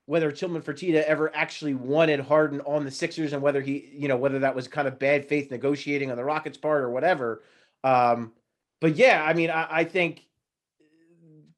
whether 0.05 0.31
Tilman 0.31 0.61
Fertitta 0.61 1.03
ever 1.03 1.33
actually 1.33 1.73
wanted 1.75 2.19
Harden 2.19 2.61
on 2.61 2.83
the 2.83 2.91
Sixers 2.91 3.31
and 3.31 3.41
whether 3.41 3.61
he, 3.61 3.89
you 3.93 4.07
know, 4.07 4.17
whether 4.17 4.39
that 4.39 4.55
was 4.55 4.67
kind 4.67 4.87
of 4.87 4.99
bad 4.99 5.27
faith 5.29 5.49
negotiating 5.49 6.11
on 6.11 6.17
the 6.17 6.25
Rockets 6.25 6.57
part 6.57 6.83
or 6.83 6.89
whatever. 6.89 7.41
Um, 7.83 8.33
but 8.81 8.95
yeah, 8.97 9.23
I 9.25 9.33
mean, 9.33 9.49
I, 9.49 9.67
I 9.69 9.83
think 9.85 10.25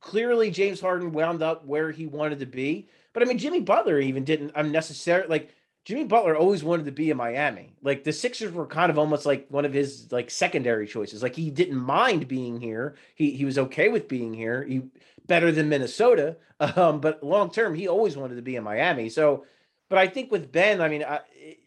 clearly 0.06 0.52
James 0.52 0.80
Harden 0.80 1.12
wound 1.12 1.42
up 1.42 1.66
where 1.66 1.92
he 1.92 2.06
wanted 2.06 2.40
to 2.40 2.46
be. 2.46 2.88
But 3.12 3.24
I 3.24 3.26
mean, 3.26 3.40
Jimmy 3.40 3.60
Butler 3.60 4.00
even 4.00 4.24
didn't 4.24 4.52
unnecessarily 4.56 5.28
like 5.28 5.56
Jimmy 5.84 6.04
Butler 6.04 6.36
always 6.38 6.64
wanted 6.64 6.86
to 6.86 6.92
be 6.92 7.10
in 7.10 7.18
Miami. 7.18 7.74
Like 7.82 8.04
the 8.04 8.14
Sixers 8.14 8.52
were 8.52 8.68
kind 8.68 8.92
of 8.92 9.00
almost 9.00 9.26
like 9.26 9.48
one 9.50 9.66
of 9.66 9.74
his 9.74 10.12
like 10.12 10.30
secondary 10.30 10.86
choices. 10.86 11.24
Like 11.24 11.36
he 11.36 11.50
didn't 11.50 11.78
mind 11.78 12.28
being 12.28 12.62
here. 12.62 12.96
He 13.16 13.32
he 13.32 13.46
was 13.46 13.58
okay 13.58 13.90
with 13.90 14.08
being 14.08 14.34
here. 14.34 14.64
He 14.64 14.84
better 15.28 15.52
than 15.52 15.70
Minnesota. 15.70 16.38
Um, 16.58 17.02
but 17.02 17.22
long 17.22 17.52
term, 17.52 17.76
he 17.76 17.90
always 17.90 18.16
wanted 18.16 18.36
to 18.36 18.42
be 18.42 18.56
in 18.56 18.64
Miami. 18.64 19.10
So, 19.10 19.44
but 19.90 20.00
I 20.00 20.08
think 20.08 20.32
with 20.32 20.54
Ben, 20.54 20.80
I 20.80 20.88
mean, 20.88 21.04
I, 21.04 21.20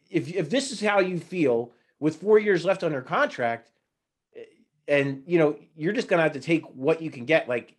if 0.08 0.34
if 0.34 0.48
this 0.48 0.72
is 0.72 0.80
how 0.80 1.00
you 1.00 1.18
feel 1.18 1.72
with 2.00 2.16
four 2.16 2.38
years 2.38 2.64
left 2.64 2.82
on 2.82 2.92
your 2.92 3.02
contract, 3.02 3.70
eh, 4.34 4.44
and 4.88 5.24
you 5.26 5.38
know 5.38 5.58
you're 5.76 5.92
just 5.92 6.08
gonna 6.08 6.22
have 6.22 6.32
to 6.32 6.40
take 6.40 6.64
what 6.74 7.02
you 7.02 7.10
can 7.10 7.26
get. 7.26 7.50
Like 7.50 7.74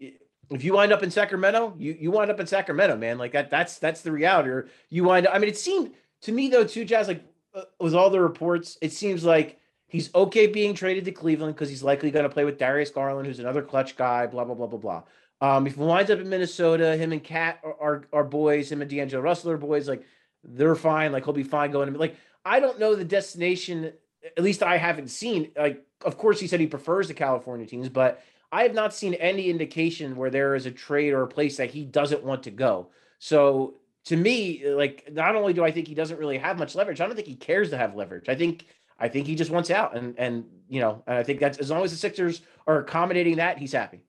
if 0.52 0.64
you 0.64 0.74
wind 0.74 0.92
up 0.92 1.04
in 1.04 1.12
Sacramento, 1.12 1.76
you 1.78 1.96
you 2.00 2.12
wind 2.12 2.32
up 2.32 2.40
in 2.40 2.48
Sacramento, 2.48 2.98
man. 2.98 3.18
Like 3.18 3.34
that 3.34 3.50
that's 3.50 3.78
that's 3.78 4.02
the 4.02 4.12
reality. 4.12 4.50
Or 4.50 4.68
you 4.90 5.04
wind 5.04 5.28
up. 5.28 5.36
I 5.36 5.40
mean, 5.40 5.50
it 5.50 5.58
seemed 5.58 5.94
to 6.22 6.32
me 6.32 6.50
though, 6.50 6.64
too, 6.64 6.86
Jazz. 6.86 7.08
Like 7.08 7.24
uh, 7.54 7.64
with 7.80 7.94
all 7.94 8.10
the 8.10 8.20
reports, 8.20 8.78
it 8.82 8.92
seems 8.92 9.24
like 9.24 9.60
he's 9.88 10.14
okay 10.16 10.48
being 10.48 10.74
traded 10.74 11.06
to 11.06 11.12
Cleveland 11.12 11.56
because 11.56 11.70
he's 11.70 11.84
likely 11.84 12.12
going 12.12 12.24
to 12.24 12.30
play 12.30 12.46
with 12.46 12.58
Darius 12.58 12.90
Garland, 12.90 13.28
who's 13.28 13.40
another 13.40 13.62
Klutch 13.62 13.96
guy. 13.96 14.26
Blah 14.26 14.46
blah 14.46 14.56
blah 14.56 14.68
blah 14.68 14.80
blah. 14.80 15.04
Um, 15.42 15.68
if 15.68 15.76
he 15.76 15.82
winds 15.82 16.12
up 16.12 16.20
in 16.20 16.30
Minnesota, 16.30 16.98
him 16.98 17.14
and 17.14 17.24
KAT 17.24 17.60
are, 17.64 17.76
are, 17.80 18.04
are 18.12 18.24
boys. 18.24 18.72
Him 18.72 18.82
and 18.82 18.90
D'Angelo 18.90 19.22
Russell 19.22 19.52
are 19.52 19.58
boys. 19.58 19.88
Like 19.88 20.04
they're 20.44 20.76
fine. 20.76 21.12
Like 21.12 21.26
he'll 21.26 21.34
be 21.34 21.44
fine 21.44 21.72
going. 21.72 21.94
To, 21.94 22.00
Like 22.00 22.16
I 22.44 22.60
don't 22.60 22.80
know 22.80 22.96
the 22.96 23.06
destination. 23.06 23.94
At 24.38 24.44
least 24.44 24.64
I 24.64 24.78
haven't 24.78 25.10
seen. 25.10 25.52
Like 25.56 25.86
of 26.04 26.18
course 26.18 26.40
he 26.40 26.48
said 26.48 26.60
he 26.60 26.68
prefers 26.68 27.08
the 27.08 27.14
California 27.14 27.68
teams, 27.68 27.88
but 27.88 28.24
I 28.52 28.64
have 28.64 28.74
not 28.74 28.94
seen 28.94 29.14
any 29.16 29.50
indication 29.50 30.16
where 30.16 30.30
there 30.30 30.56
is 30.56 30.66
a 30.66 30.72
trade 30.72 31.14
or 31.14 31.22
a 31.22 31.28
place 31.28 31.58
that 31.58 31.70
he 31.70 31.86
doesn't 31.86 32.24
want 32.24 32.44
to 32.44 32.52
go. 32.52 32.90
So 33.20 33.76
to 34.06 34.18
me, 34.18 34.68
like 34.68 35.10
not 35.12 35.36
only 35.36 35.54
do 35.54 35.64
I 35.64 35.72
think 35.72 35.88
he 35.88 35.94
doesn't 35.94 36.18
really 36.18 36.38
have 36.38 36.58
much 36.58 36.76
leverage, 36.76 37.00
I 37.00 37.06
don't 37.06 37.16
think 37.16 37.28
he 37.28 37.36
cares 37.36 37.70
to 37.70 37.78
have 37.78 37.96
leverage. 37.96 38.28
I 38.30 38.36
think 38.36 38.66
I 39.00 39.08
think 39.08 39.28
he 39.28 39.36
just 39.36 39.52
wants 39.52 39.70
out, 39.70 39.96
and 39.96 40.16
and 40.18 40.46
you 40.68 40.82
know, 40.82 41.04
and 41.08 41.18
I 41.18 41.24
think 41.24 41.40
that's 41.40 41.58
as 41.60 41.70
long 41.70 41.84
as 41.84 41.92
the 41.92 41.98
Sixers 41.98 42.42
are 42.68 42.80
accommodating 42.80 43.38
that, 43.38 43.58
he's 43.58 43.72
happy. 43.72 44.02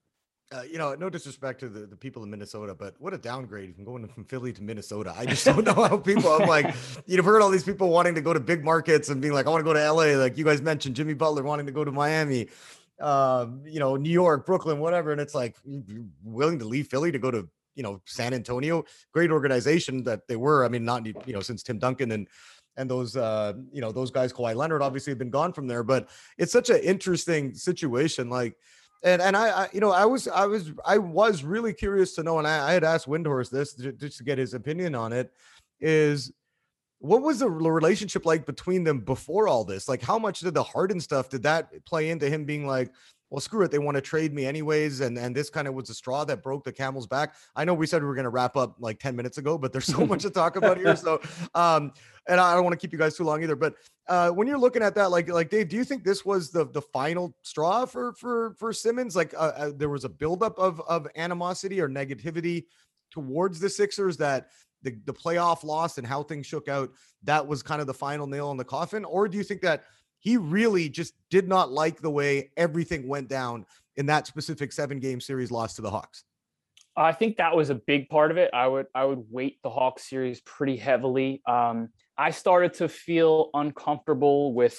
Uh, 0.53 0.62
you 0.68 0.79
know, 0.79 0.96
no 0.96 1.09
disrespect 1.09 1.61
to 1.61 1.68
the, 1.68 1.87
the 1.87 1.96
people 1.96 2.24
in 2.24 2.31
Minnesota, 2.31 2.74
but 2.74 2.96
what 2.98 3.14
a 3.14 3.18
downgrade 3.18 3.72
from 3.72 3.85
going 3.85 4.05
from 4.09 4.24
Philly 4.24 4.53
to 4.53 4.62
Minnesota. 4.64 5.14
I 5.16 5.24
just 5.24 5.44
don't 5.44 5.64
know 5.64 5.74
how 5.74 5.96
people. 5.96 6.29
I'm 6.33 6.48
like, 6.48 6.74
you've 7.07 7.24
heard 7.24 7.40
all 7.40 7.50
these 7.50 7.62
people 7.62 7.90
wanting 7.90 8.16
to 8.16 8.20
go 8.20 8.33
to 8.33 8.40
big 8.40 8.64
markets 8.64 9.11
and 9.11 9.20
being 9.20 9.33
like, 9.33 9.46
I 9.46 9.50
want 9.50 9.61
to 9.61 9.64
go 9.64 9.74
to 9.74 9.92
LA. 9.92 10.18
Like 10.20 10.37
you 10.37 10.44
guys 10.44 10.61
mentioned, 10.61 10.96
Jimmy 10.96 11.14
Butler 11.14 11.44
wanting 11.44 11.66
to 11.66 11.72
go 11.72 11.85
to 11.85 11.92
Miami 11.92 12.48
um, 13.01 13.63
you 13.67 13.81
know, 13.81 13.97
New 13.97 14.11
York, 14.11 14.47
Brooklyn, 14.47 14.79
whatever. 14.79 15.13
And 15.13 15.21
it's 15.21 15.35
like 15.35 15.57
willing 16.23 16.59
to 16.59 16.65
leave 16.65 16.89
Philly 16.89 17.11
to 17.13 17.19
go 17.19 17.31
to, 17.31 17.49
you 17.75 17.83
know, 17.83 18.01
San 18.05 18.35
Antonio. 18.35 18.85
Great 19.13 19.31
organization 19.31 20.03
that 20.05 20.27
they 20.29 20.37
were. 20.37 20.65
I 20.65 20.69
mean, 20.69 20.85
not 20.85 21.07
you 21.07 21.15
know, 21.29 21.41
since 21.41 21.63
Tim 21.63 21.79
Duncan 21.79 22.13
and 22.13 22.29
and 22.77 22.91
those 22.91 23.17
uh, 23.17 23.55
you 23.73 23.81
know, 23.81 23.93
those 23.93 24.11
guys, 24.11 24.33
Kawhi 24.33 24.55
Leonard, 24.55 24.83
obviously 24.83 25.11
have 25.11 25.19
been 25.19 25.31
gone 25.31 25.53
from 25.53 25.67
there. 25.67 25.83
But 25.83 26.09
it's 26.39 26.53
such 26.53 26.71
an 26.71 26.81
interesting 26.81 27.55
situation. 27.55 28.31
Like, 28.31 28.57
and 29.03 29.21
and 29.23 29.37
I, 29.37 29.65
I, 29.65 29.69
you 29.73 29.81
know, 29.81 29.91
I 29.91 30.05
was 30.05 30.29
I 30.29 30.47
was 30.47 30.73
I 30.85 30.99
was 30.99 31.43
really 31.45 31.73
curious 31.73 32.15
to 32.15 32.23
know, 32.23 32.39
and 32.39 32.47
I, 32.47 32.71
I 32.71 32.73
had 32.73 32.85
asked 32.85 33.09
Windhorst 33.09 33.51
this 33.51 33.75
just 33.75 34.19
to 34.19 34.25
get 34.25 34.39
his 34.39 34.55
opinion 34.55 34.95
on 34.95 35.13
it. 35.13 35.33
Is 35.81 36.33
what 37.01 37.23
was 37.23 37.39
the 37.39 37.51
relationship 37.51 38.27
like 38.27 38.45
between 38.45 38.85
them 38.85 39.01
before 39.01 39.49
all 39.49 39.65
this? 39.65 39.89
Like, 39.89 40.03
how 40.03 40.19
much 40.19 40.41
did 40.41 40.55
the 40.55 40.63
Harden 40.63 41.01
stuff 41.01 41.31
did 41.31 41.43
that 41.45 41.85
play 41.87 42.11
into 42.11 42.29
him 42.29 42.45
being 42.45 42.67
like, 42.67 42.93
well, 43.31 43.41
screw 43.41 43.63
it, 43.63 43.71
they 43.71 43.79
want 43.79 43.95
to 43.95 44.01
trade 44.01 44.35
me 44.35 44.45
anyways, 44.45 45.01
and 45.01 45.17
and 45.17 45.35
this 45.35 45.49
kind 45.51 45.69
of 45.69 45.75
was 45.75 45.87
the 45.87 45.95
straw 45.95 46.25
that 46.25 46.43
broke 46.43 46.65
the 46.65 46.73
camel's 46.73 47.07
back. 47.07 47.37
I 47.55 47.65
know 47.65 47.75
we 47.75 47.87
said 47.87 48.03
we 48.03 48.09
were 48.09 48.15
going 48.15 48.25
to 48.25 48.31
wrap 48.31 48.57
up 48.57 48.75
like 48.81 48.99
ten 48.99 49.15
minutes 49.15 49.39
ago, 49.39 49.57
but 49.57 49.73
there's 49.73 49.87
so 49.87 50.05
much 50.05 50.23
to 50.23 50.31
talk 50.31 50.57
about 50.57 50.77
here. 50.77 50.91
So, 51.01 51.23
um, 51.55 51.93
and 52.29 52.41
I 52.41 52.53
don't 52.53 52.65
want 52.65 52.79
to 52.79 52.79
keep 52.79 52.93
you 52.93 52.99
guys 52.99 53.17
too 53.17 53.23
long 53.23 53.43
either. 53.43 53.55
But 53.55 53.75
uh, 54.09 54.31
when 54.31 54.49
you're 54.49 54.59
looking 54.59 54.83
at 54.83 54.95
that, 54.97 55.13
like 55.13 55.29
like 55.29 55.49
Dave, 55.49 55.69
do 55.69 55.77
you 55.77 55.85
think 55.85 56.05
this 56.05 56.25
was 56.25 56.51
the 56.51 56.67
the 56.67 56.83
final 56.83 57.35
straw 57.43 57.87
for 57.87 58.13
for 58.15 58.55
for 58.59 58.73
Simmons? 58.73 59.15
Like, 59.15 59.33
uh, 59.35 59.53
uh, 59.57 59.71
there 59.75 59.89
was 59.89 60.05
a 60.05 60.09
buildup 60.09 60.59
of 60.59 60.81
of 60.83 61.07
animosity 61.15 61.81
or 61.81 61.89
negativity 61.89 62.65
towards 63.13 63.61
the 63.61 63.71
Sixers 63.71 64.17
that 64.17 64.49
the, 64.83 64.99
the 65.05 65.12
playoff 65.12 65.64
loss 65.64 65.99
and 65.99 66.07
how 66.07 66.23
things 66.23 66.47
shook 66.47 66.69
out, 66.69 66.90
that 67.25 67.47
was 67.47 67.62
kind 67.62 67.81
of 67.81 67.87
the 67.87 67.95
final 67.95 68.27
nail 68.27 68.51
in 68.51 68.57
the 68.57 68.64
coffin? 68.64 69.05
Or 69.05 69.29
do 69.29 69.37
you 69.37 69.45
think 69.45 69.61
that 69.62 69.85
he 70.19 70.37
really 70.37 70.88
just 70.88 71.14
did 71.31 71.49
not 71.49 71.71
like 71.71 72.01
the 72.01 72.11
way 72.11 72.51
everything 72.57 73.09
went 73.09 73.29
down 73.29 73.66
in 73.97 74.07
that 74.07 74.27
specific 74.27 74.73
seven 74.73 74.99
game 74.99 75.21
series 75.21 75.51
loss 75.51 75.75
to 75.77 75.83
the 75.83 75.90
Hawks? 75.90 76.25
I 76.97 77.12
think 77.12 77.37
that 77.37 77.57
was 77.57 77.71
a 77.71 77.75
big 77.75 78.09
part 78.09 78.31
of 78.31 78.37
it. 78.37 78.51
I 78.53 78.66
would 78.66 78.87
I 78.95 79.05
would 79.05 79.25
weight 79.31 79.59
the 79.62 79.71
Hawks 79.71 80.09
series 80.09 80.40
pretty 80.40 80.77
heavily. 80.77 81.40
Um, 81.47 81.90
I 82.19 82.31
started 82.31 82.75
to 82.75 82.88
feel 82.88 83.51
uncomfortable 83.55 84.53
with 84.53 84.79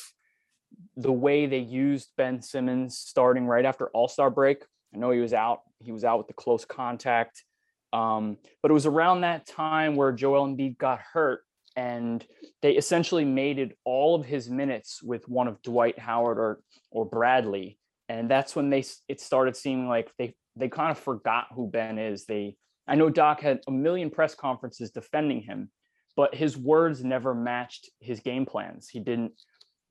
the 0.98 1.12
way 1.12 1.46
they 1.46 1.60
used 1.60 2.10
Ben 2.18 2.42
Simmons 2.42 2.98
starting 2.98 3.46
right 3.46 3.66
after 3.66 3.88
All 3.90 4.08
Star 4.08 4.30
break. 4.30 4.64
I 4.94 4.98
know 4.98 5.12
he 5.12 5.20
was 5.20 5.34
out. 5.34 5.62
He 5.80 5.92
was 5.92 6.04
out 6.04 6.18
with 6.18 6.28
the 6.28 6.34
close 6.34 6.66
contact. 6.66 7.44
Um, 7.93 8.38
but 8.62 8.71
it 8.71 8.73
was 8.73 8.86
around 8.86 9.21
that 9.21 9.45
time 9.45 9.95
where 9.95 10.12
Joel 10.12 10.47
Embiid 10.47 10.77
got 10.77 10.99
hurt, 10.99 11.41
and 11.75 12.25
they 12.62 12.73
essentially 12.73 13.25
mated 13.25 13.73
all 13.86 14.15
of 14.15 14.25
his 14.25 14.49
minutes 14.49 15.01
with 15.04 15.27
one 15.27 15.47
of 15.47 15.62
Dwight 15.62 15.99
Howard 15.99 16.38
or 16.38 16.62
or 16.89 17.06
Bradley, 17.06 17.77
and 18.10 18.30
that's 18.30 18.56
when 18.56 18.69
they 18.69 18.84
it 19.08 19.19
started 19.19 19.56
seeming 19.56 19.88
like 19.88 20.12
they 20.17 20.34
they 20.56 20.69
kind 20.69 20.91
of 20.91 20.99
forgot 20.99 21.47
who 21.54 21.69
Ben 21.69 21.97
is. 21.97 22.25
They 22.25 22.56
I 22.88 22.95
know 22.95 23.10
Doc 23.10 23.42
had 23.42 23.62
a 23.67 23.71
million 23.71 24.10
press 24.10 24.35
conferences 24.35 24.92
defending 24.92 25.42
him, 25.42 25.69
but 26.15 26.35
his 26.35 26.58
words 26.58 27.04
never 27.04 27.33
matched 27.33 27.89
his 28.00 28.19
game 28.19 28.46
plans. 28.46 28.89
He 28.89 29.00
didn't 29.00 29.33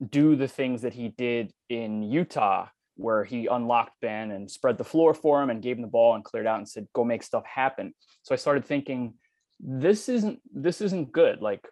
do 0.09 0.35
the 0.35 0.47
things 0.47 0.81
that 0.81 0.93
he 0.93 1.09
did 1.09 1.51
in 1.69 2.01
Utah 2.01 2.67
where 3.01 3.23
he 3.23 3.47
unlocked 3.47 3.99
Ben 4.01 4.31
and 4.31 4.49
spread 4.49 4.77
the 4.77 4.83
floor 4.83 5.13
for 5.13 5.41
him 5.41 5.49
and 5.49 5.61
gave 5.61 5.77
him 5.77 5.81
the 5.81 5.87
ball 5.87 6.15
and 6.15 6.23
cleared 6.23 6.47
out 6.47 6.59
and 6.59 6.69
said, 6.69 6.87
"Go 6.93 7.03
make 7.03 7.23
stuff 7.23 7.45
happen." 7.45 7.93
So 8.23 8.33
I 8.33 8.37
started 8.37 8.65
thinking, 8.65 9.15
this 9.59 10.09
isn't 10.09 10.39
this 10.53 10.81
isn't 10.81 11.11
good. 11.11 11.41
Like 11.41 11.67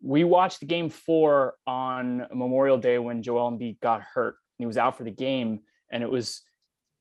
we 0.00 0.24
watched 0.24 0.66
game 0.66 0.90
four 0.90 1.54
on 1.66 2.26
Memorial 2.32 2.78
Day 2.78 2.98
when 2.98 3.22
Joel 3.22 3.50
Embiid 3.50 3.80
got 3.80 4.02
hurt. 4.02 4.36
He 4.58 4.66
was 4.66 4.76
out 4.76 4.96
for 4.96 5.04
the 5.04 5.10
game, 5.10 5.60
and 5.90 6.02
it 6.02 6.10
was, 6.10 6.42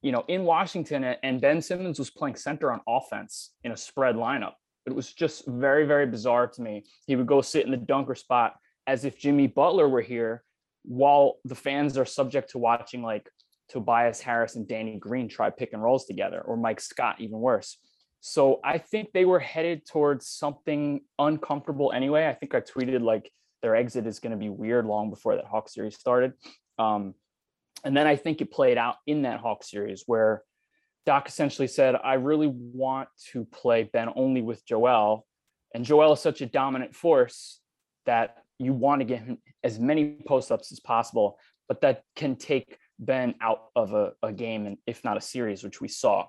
you 0.02 0.12
know, 0.12 0.24
in 0.28 0.44
Washington, 0.44 1.04
and 1.04 1.42
Ben 1.42 1.62
Simmons 1.62 2.00
was 2.00 2.10
playing 2.10 2.36
center 2.36 2.72
on 2.72 2.82
offense 2.88 3.52
in 3.64 3.72
a 3.72 3.78
spread 3.78 4.16
lineup. 4.16 4.54
It 4.86 4.96
was 4.96 5.12
just 5.14 5.46
very, 5.48 5.86
very 5.86 6.06
bizarre 6.06 6.48
to 6.48 6.62
me. 6.62 6.86
He 7.06 7.16
would 7.16 7.28
go 7.28 7.42
sit 7.42 7.66
in 7.66 7.72
the 7.72 7.78
dunker 7.78 8.16
spot 8.16 8.56
as 8.88 9.06
if 9.06 9.20
Jimmy 9.20 9.48
Butler 9.48 9.90
were 9.90 10.02
here, 10.02 10.44
while 10.84 11.36
the 11.46 11.56
fans 11.56 11.98
are 11.98 12.06
subject 12.06 12.52
to 12.52 12.58
watching 12.58 13.02
like 13.04 13.30
Tobias 13.70 14.22
Harris 14.22 14.56
and 14.56 14.68
Danny 14.68 14.98
Green 14.98 15.28
try 15.28 15.50
pick 15.50 15.74
and 15.74 15.82
rolls 15.82 16.06
together, 16.06 16.42
or 16.42 16.58
Mike 16.58 16.80
Scott, 16.80 17.18
even 17.20 17.40
worse. 17.40 17.78
So 18.20 18.60
I 18.64 18.78
think 18.78 19.12
they 19.14 19.26
were 19.26 19.40
headed 19.40 19.86
towards 19.86 20.28
something 20.28 21.02
uncomfortable 21.20 21.92
anyway. 21.94 22.28
I 22.28 22.34
think 22.34 22.56
I 22.56 22.62
tweeted 22.62 23.02
like 23.02 23.32
their 23.62 23.76
exit 23.76 24.08
is 24.08 24.20
going 24.20 24.32
to 24.32 24.38
be 24.38 24.50
weird 24.50 24.86
long 24.86 25.10
before 25.10 25.36
that 25.36 25.46
Hawk 25.46 25.70
series 25.70 25.98
started. 25.98 26.34
Um, 26.80 27.14
and 27.84 27.96
then 27.96 28.08
I 28.08 28.16
think 28.16 28.42
it 28.42 28.52
played 28.52 28.78
out 28.78 28.96
in 29.06 29.24
that 29.24 29.40
Hawk 29.40 29.64
series 29.64 30.04
where 30.08 30.44
Doc 31.06 31.30
essentially 31.30 31.68
said, 31.68 31.96
I 31.96 32.16
really 32.16 32.48
want 32.48 33.10
to 33.32 33.46
play 33.46 33.84
Ben 33.84 34.10
only 34.16 34.42
with 34.42 34.66
Joel. 34.66 35.26
And 35.74 35.86
Joel 35.86 36.14
is 36.14 36.20
such 36.20 36.42
a 36.42 36.46
dominant 36.46 36.96
force 36.96 37.60
that 38.06 38.38
you 38.58 38.74
want 38.74 39.02
to 39.02 39.06
get 39.06 39.20
him 39.20 39.38
as 39.64 39.80
many 39.80 40.18
post 40.28 40.52
ups 40.52 40.72
as 40.72 40.80
possible, 40.80 41.38
but 41.68 41.82
that 41.82 42.04
can 42.16 42.36
take 42.36 42.78
Ben 43.00 43.36
out 43.42 43.66
of 43.76 43.94
a, 43.94 44.14
a 44.24 44.32
game 44.32 44.66
and 44.66 44.78
if 44.86 45.04
not 45.04 45.18
a 45.18 45.22
series, 45.22 45.64
which 45.64 45.82
we 45.82 45.88
saw. 45.88 46.26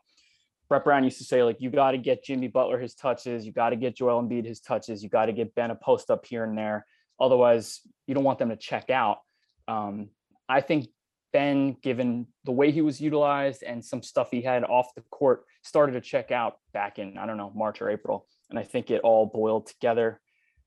Brett 0.69 0.85
Brown 0.85 1.05
used 1.05 1.19
to 1.19 1.25
say, 1.25 1.43
like, 1.43 1.61
you 1.61 1.71
got 1.71 1.93
to 1.93 1.99
get 1.99 2.23
Jimmy 2.23 2.49
Butler 2.49 2.79
his 2.79 2.95
touches, 2.95 3.47
you 3.47 3.53
got 3.53 3.71
to 3.71 3.77
get 3.77 3.97
Joel 3.97 4.23
Embiid 4.23 4.45
his 4.45 4.61
touches, 4.61 5.03
you 5.03 5.09
got 5.09 5.27
to 5.27 5.33
get 5.33 5.55
Ben 5.55 5.71
a 5.71 5.75
post 5.75 6.11
up 6.11 6.27
here 6.27 6.45
and 6.45 6.59
there. 6.59 6.85
Otherwise, 7.19 7.81
you 8.07 8.14
don't 8.14 8.25
want 8.25 8.39
them 8.39 8.51
to 8.51 8.57
check 8.57 8.91
out. 8.91 9.19
Um, 9.66 10.11
I 10.49 10.61
think 10.61 10.89
Ben, 11.33 11.77
given 11.83 12.27
the 12.45 12.53
way 12.53 12.71
he 12.71 12.83
was 12.83 13.01
utilized 13.01 13.62
and 13.62 13.85
some 13.85 14.03
stuff 14.03 14.31
he 14.31 14.43
had 14.43 14.64
off 14.64 14.95
the 14.95 15.03
court, 15.11 15.45
started 15.62 15.93
to 15.93 16.01
check 16.01 16.31
out 16.31 16.59
back 16.73 16.99
in, 16.99 17.19
I 17.19 17.27
don't 17.27 17.37
know, 17.37 17.53
March 17.55 17.81
or 17.81 17.91
April. 17.91 18.27
And 18.51 18.59
I 18.59 18.62
think 18.62 18.91
it 18.91 19.01
all 19.03 19.27
boiled 19.27 19.66
together. 19.66 20.21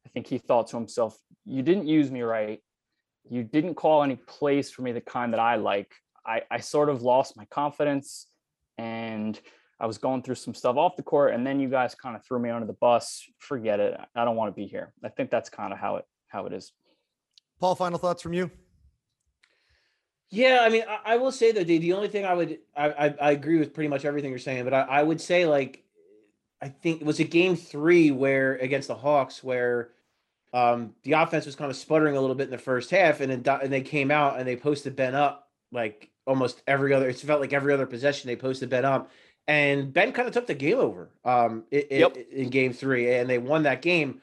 I 0.06 0.10
think 0.10 0.28
he 0.28 0.39
thought 0.39 0.68
to 0.68 0.78
himself, 0.78 1.18
you 1.45 1.62
didn't 1.62 1.88
use 1.88 2.12
me 2.12 2.22
right. 2.22 2.60
You 3.30 3.43
didn't 3.43 3.76
call 3.76 4.03
any 4.03 4.15
plays 4.15 4.72
for 4.72 4.82
me 4.82 4.91
the 4.91 5.01
kind 5.01 5.34
that 5.34 5.39
I 5.39 5.55
like. 5.55 5.91
I, 6.26 6.41
I 6.51 6.59
sort 6.59 6.89
of 6.89 7.01
lost 7.01 7.38
my 7.38 7.45
confidence 7.45 8.28
and 8.78 9.39
I 9.80 9.88
was 9.88 9.97
going 9.97 10.22
through 10.22 10.36
some 10.36 10.53
stuff 10.53 10.78
off 10.78 10.95
the 10.95 11.03
court. 11.03 11.34
And 11.34 11.45
then 11.45 11.59
you 11.59 11.69
guys 11.69 11.95
kind 11.95 12.15
of 12.15 12.24
threw 12.24 12.39
me 12.39 12.49
under 12.49 12.67
the 12.67 12.74
bus. 12.74 13.26
Forget 13.39 13.80
it. 13.80 13.99
I 14.15 14.26
don't 14.26 14.36
want 14.36 14.53
to 14.53 14.59
be 14.59 14.67
here. 14.67 14.93
I 15.03 15.09
think 15.09 15.32
that's 15.32 15.49
kind 15.49 15.74
of 15.74 15.80
how 15.80 15.97
it 15.97 16.05
how 16.28 16.45
it 16.45 16.53
is. 16.53 16.72
Paul, 17.59 17.76
final 17.76 17.99
thoughts 17.99 18.22
from 18.22 18.34
you? 18.34 18.49
Yeah, 20.30 20.59
I 20.61 20.69
mean, 20.69 20.84
I, 20.88 21.13
I 21.13 21.17
will 21.17 21.32
say 21.32 21.51
though, 21.51 21.63
Dave, 21.63 21.82
the 21.82 21.93
only 21.93 22.07
thing 22.07 22.26
I 22.26 22.34
would, 22.34 22.57
I, 22.76 22.89
I, 22.89 23.15
I 23.22 23.32
agree 23.32 23.59
with 23.59 23.74
pretty 23.74 23.89
much 23.89 24.05
everything 24.05 24.30
you're 24.30 24.39
saying, 24.39 24.63
but 24.63 24.74
I, 24.74 24.82
I 24.82 25.03
would 25.03 25.19
say 25.19 25.45
like, 25.45 25.84
I 26.61 26.69
think 26.69 27.01
it 27.01 27.07
was 27.07 27.19
a 27.19 27.26
game 27.26 27.55
three 27.55 28.11
where 28.11 28.55
against 28.55 28.88
the 28.88 28.95
Hawks 28.95 29.43
where 29.43 29.89
um, 30.54 30.93
the 31.04 31.14
offense 31.14 31.45
was 31.45 31.56
kind 31.56 31.72
of 31.72 31.78
sputtering 31.78 32.18
a 32.18 32.22
little 32.22 32.36
bit 32.36 32.45
in 32.45 32.52
the 32.52 32.58
first 32.58 32.91
half, 32.91 33.22
and 33.22 33.32
then 33.32 33.60
and 33.62 33.72
they 33.72 33.82
came 33.82 34.12
out 34.12 34.38
and 34.38 34.47
they 34.47 34.56
posted 34.56 34.95
Ben 34.95 35.16
up 35.16 35.49
like 35.72 36.10
almost 36.28 36.62
every 36.68 36.93
other. 36.93 37.10
It 37.10 37.18
felt 37.18 37.41
like 37.41 37.54
every 37.54 37.74
other 37.74 37.86
possession 37.86 38.28
they 38.28 38.36
posted 38.36 38.70
Ben 38.70 38.86
up, 38.86 39.12
and 39.47 39.93
Ben 39.93 40.12
kind 40.12 40.28
of 40.28 40.34
took 40.34 40.47
the 40.47 40.54
game 40.54 40.78
over 40.78 41.10
um, 41.24 41.64
in, 41.72 41.84
yep. 41.89 42.18
in 42.32 42.49
game 42.49 42.74
three, 42.74 43.14
and 43.14 43.30
they 43.30 43.38
won 43.38 43.64
that 43.64 43.82
game. 43.82 44.22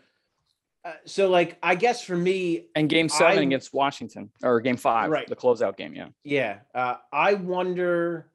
Uh, 0.85 0.93
so 1.05 1.29
like 1.29 1.59
I 1.63 1.75
guess 1.75 2.03
for 2.05 2.17
me 2.17 2.67
and 2.75 2.89
game 2.89 3.09
7 3.09 3.39
I, 3.39 3.43
against 3.43 3.75
Washington 3.75 4.31
or 4.45 4.61
game 4.61 4.77
5 4.77 5.11
right 5.11 5.29
the 5.29 5.35
closeout 5.35 5.77
game 5.77 5.93
yeah 5.93 6.07
yeah 6.23 6.59
uh, 6.73 6.95
I 7.13 7.35
wonder 7.35 8.31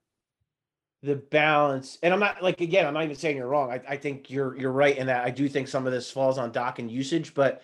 the 1.01 1.15
balance 1.15 1.97
and 2.03 2.13
I'm 2.13 2.19
not 2.19 2.43
like 2.43 2.59
again 2.59 2.85
I'm 2.85 2.93
not 2.93 3.05
even 3.05 3.15
saying 3.15 3.37
you're 3.37 3.47
wrong 3.47 3.71
I, 3.71 3.81
I 3.87 3.97
think 3.97 4.29
you're 4.29 4.57
you're 4.57 4.73
right 4.73 4.97
in 4.97 5.07
that 5.07 5.23
I 5.23 5.29
do 5.29 5.47
think 5.47 5.69
some 5.69 5.87
of 5.87 5.93
this 5.93 6.11
falls 6.11 6.37
on 6.37 6.51
Doc 6.51 6.79
and 6.79 6.91
usage 6.91 7.33
but 7.33 7.61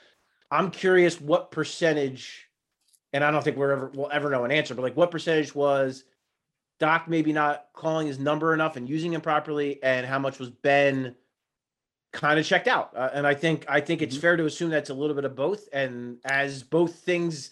I'm 0.51 0.71
curious 0.71 1.19
what 1.19 1.51
percentage 1.51 2.47
and 3.13 3.23
I 3.23 3.31
don't 3.31 3.43
think 3.43 3.57
we're 3.57 3.71
ever 3.71 3.91
we'll 3.93 4.09
ever 4.11 4.29
know 4.29 4.43
an 4.45 4.51
answer 4.51 4.75
but 4.75 4.81
like 4.81 4.97
what 4.97 5.11
percentage 5.11 5.53
was 5.53 6.03
Doc 6.79 7.07
maybe 7.07 7.33
not 7.33 7.67
calling 7.73 8.07
his 8.07 8.19
number 8.19 8.53
enough 8.53 8.77
and 8.77 8.87
using 8.87 9.13
him 9.13 9.21
properly 9.21 9.81
and 9.83 10.05
how 10.05 10.17
much 10.17 10.39
was 10.39 10.49
Ben 10.49 11.15
kind 12.11 12.39
of 12.39 12.45
checked 12.45 12.67
out. 12.67 12.91
Uh, 12.95 13.09
and 13.13 13.27
I 13.27 13.33
think 13.33 13.65
I 13.67 13.81
think 13.81 14.01
it's 14.01 14.15
mm-hmm. 14.15 14.21
fair 14.21 14.37
to 14.37 14.45
assume 14.45 14.69
that's 14.69 14.89
a 14.89 14.93
little 14.93 15.15
bit 15.15 15.25
of 15.25 15.35
both. 15.35 15.67
And 15.73 16.17
as 16.25 16.63
both 16.63 16.95
things 16.95 17.51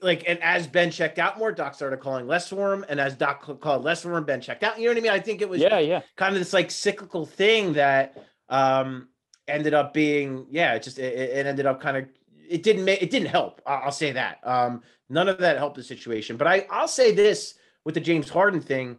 like 0.00 0.24
and 0.26 0.42
as 0.42 0.66
Ben 0.66 0.90
checked 0.90 1.18
out 1.18 1.38
more, 1.38 1.52
Doc 1.52 1.74
started 1.74 2.00
calling 2.00 2.26
less 2.26 2.48
for 2.48 2.72
him. 2.72 2.84
And 2.88 3.00
as 3.00 3.16
Doc 3.16 3.60
called 3.60 3.84
less 3.84 4.02
for 4.02 4.16
him, 4.16 4.24
Ben 4.24 4.40
checked 4.40 4.62
out. 4.62 4.78
You 4.78 4.86
know 4.86 4.90
what 4.92 4.98
I 4.98 5.00
mean? 5.00 5.12
I 5.12 5.20
think 5.20 5.42
it 5.42 5.48
was 5.48 5.60
yeah, 5.60 5.78
yeah, 5.78 6.02
kind 6.16 6.34
of 6.34 6.40
this 6.40 6.52
like 6.52 6.70
cyclical 6.70 7.26
thing 7.26 7.74
that 7.74 8.16
um 8.48 9.08
ended 9.48 9.74
up 9.74 9.92
being 9.92 10.46
yeah, 10.50 10.74
it 10.74 10.82
just 10.82 10.98
it, 10.98 11.14
it 11.14 11.46
ended 11.46 11.66
up 11.66 11.80
kind 11.80 11.96
of 11.96 12.06
it 12.48 12.62
didn't 12.62 12.84
make 12.84 13.02
it 13.02 13.10
didn't 13.10 13.28
help. 13.28 13.60
I'll 13.66 13.92
say 13.92 14.12
that. 14.12 14.38
Um, 14.44 14.82
none 15.08 15.28
of 15.28 15.38
that 15.38 15.56
helped 15.56 15.76
the 15.76 15.82
situation. 15.82 16.36
But 16.36 16.46
I 16.46 16.66
I'll 16.70 16.88
say 16.88 17.12
this 17.12 17.54
with 17.84 17.94
the 17.94 18.00
James 18.00 18.28
Harden 18.28 18.60
thing. 18.60 18.98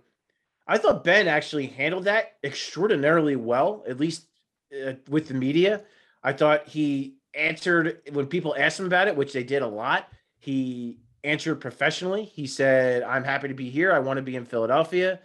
I 0.68 0.78
thought 0.78 1.04
Ben 1.04 1.28
actually 1.28 1.68
handled 1.68 2.06
that 2.06 2.38
extraordinarily 2.44 3.36
well, 3.36 3.84
at 3.88 4.00
least 4.00 4.28
uh, 4.74 4.94
with 5.10 5.28
the 5.28 5.34
media. 5.34 5.84
I 6.24 6.34
thought 6.34 6.68
he 6.68 7.18
answered 7.34 8.02
when 8.14 8.28
people 8.28 8.56
asked 8.58 8.80
him 8.80 8.86
about 8.86 9.08
it, 9.08 9.16
which 9.16 9.34
they 9.34 9.44
did 9.44 9.62
a 9.62 9.68
lot. 9.68 10.08
He 10.40 11.00
answered 11.24 11.56
professionally. 11.56 12.24
He 12.24 12.48
said, 12.48 13.04
"I'm 13.04 13.24
happy 13.24 13.48
to 13.48 13.54
be 13.54 13.70
here. 13.70 13.92
I 13.92 14.00
want 14.00 14.18
to 14.18 14.24
be 14.24 14.36
in 14.36 14.46
Philadelphia." 14.46 15.20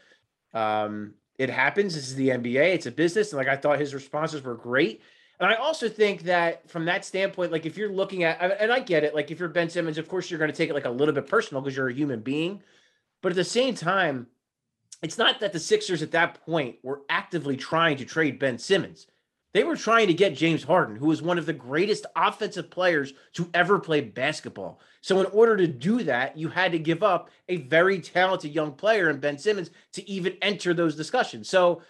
Um, 0.54 1.14
it 1.38 1.50
happens. 1.50 1.94
This 1.94 2.08
is 2.08 2.16
the 2.16 2.30
NBA. 2.30 2.74
It's 2.74 2.86
a 2.86 2.90
business, 2.90 3.32
and 3.32 3.38
like 3.38 3.48
I 3.48 3.56
thought, 3.56 3.78
his 3.78 3.94
responses 3.94 4.42
were 4.42 4.56
great. 4.56 5.02
And 5.40 5.50
I 5.50 5.54
also 5.54 5.88
think 5.88 6.22
that 6.24 6.68
from 6.68 6.84
that 6.86 7.04
standpoint, 7.04 7.52
like 7.52 7.64
if 7.64 7.76
you're 7.76 7.92
looking 7.92 8.24
at, 8.24 8.40
and 8.60 8.72
I 8.72 8.80
get 8.80 9.04
it, 9.04 9.14
like 9.14 9.30
if 9.30 9.38
you're 9.38 9.48
Ben 9.48 9.70
Simmons, 9.70 9.98
of 9.98 10.08
course 10.08 10.30
you're 10.30 10.38
going 10.38 10.50
to 10.50 10.56
take 10.56 10.70
it 10.70 10.74
like 10.74 10.84
a 10.84 10.90
little 10.90 11.14
bit 11.14 11.28
personal 11.28 11.60
because 11.60 11.76
you're 11.76 11.88
a 11.88 11.94
human 11.94 12.20
being. 12.20 12.62
But 13.22 13.30
at 13.30 13.36
the 13.36 13.44
same 13.44 13.74
time, 13.74 14.26
it's 15.02 15.18
not 15.18 15.38
that 15.40 15.52
the 15.52 15.60
Sixers 15.60 16.02
at 16.02 16.10
that 16.10 16.44
point 16.44 16.76
were 16.82 17.02
actively 17.08 17.56
trying 17.56 17.96
to 17.98 18.04
trade 18.04 18.38
Ben 18.38 18.58
Simmons. 18.58 19.06
They 19.54 19.64
were 19.64 19.76
trying 19.76 20.08
to 20.08 20.14
get 20.14 20.36
James 20.36 20.64
Harden, 20.64 20.96
who 20.96 21.06
was 21.06 21.22
one 21.22 21.38
of 21.38 21.46
the 21.46 21.52
greatest 21.52 22.04
offensive 22.14 22.70
players 22.70 23.14
to 23.32 23.48
ever 23.54 23.78
play 23.78 24.00
basketball. 24.02 24.80
So, 25.00 25.20
in 25.20 25.26
order 25.26 25.56
to 25.56 25.66
do 25.66 26.02
that, 26.02 26.36
you 26.36 26.48
had 26.48 26.72
to 26.72 26.78
give 26.78 27.02
up 27.02 27.30
a 27.48 27.56
very 27.56 28.00
talented 28.00 28.54
young 28.54 28.72
player 28.72 29.08
in 29.08 29.20
Ben 29.20 29.38
Simmons 29.38 29.70
to 29.92 30.08
even 30.08 30.36
enter 30.42 30.74
those 30.74 30.96
discussions. 30.96 31.48
So, 31.48 31.80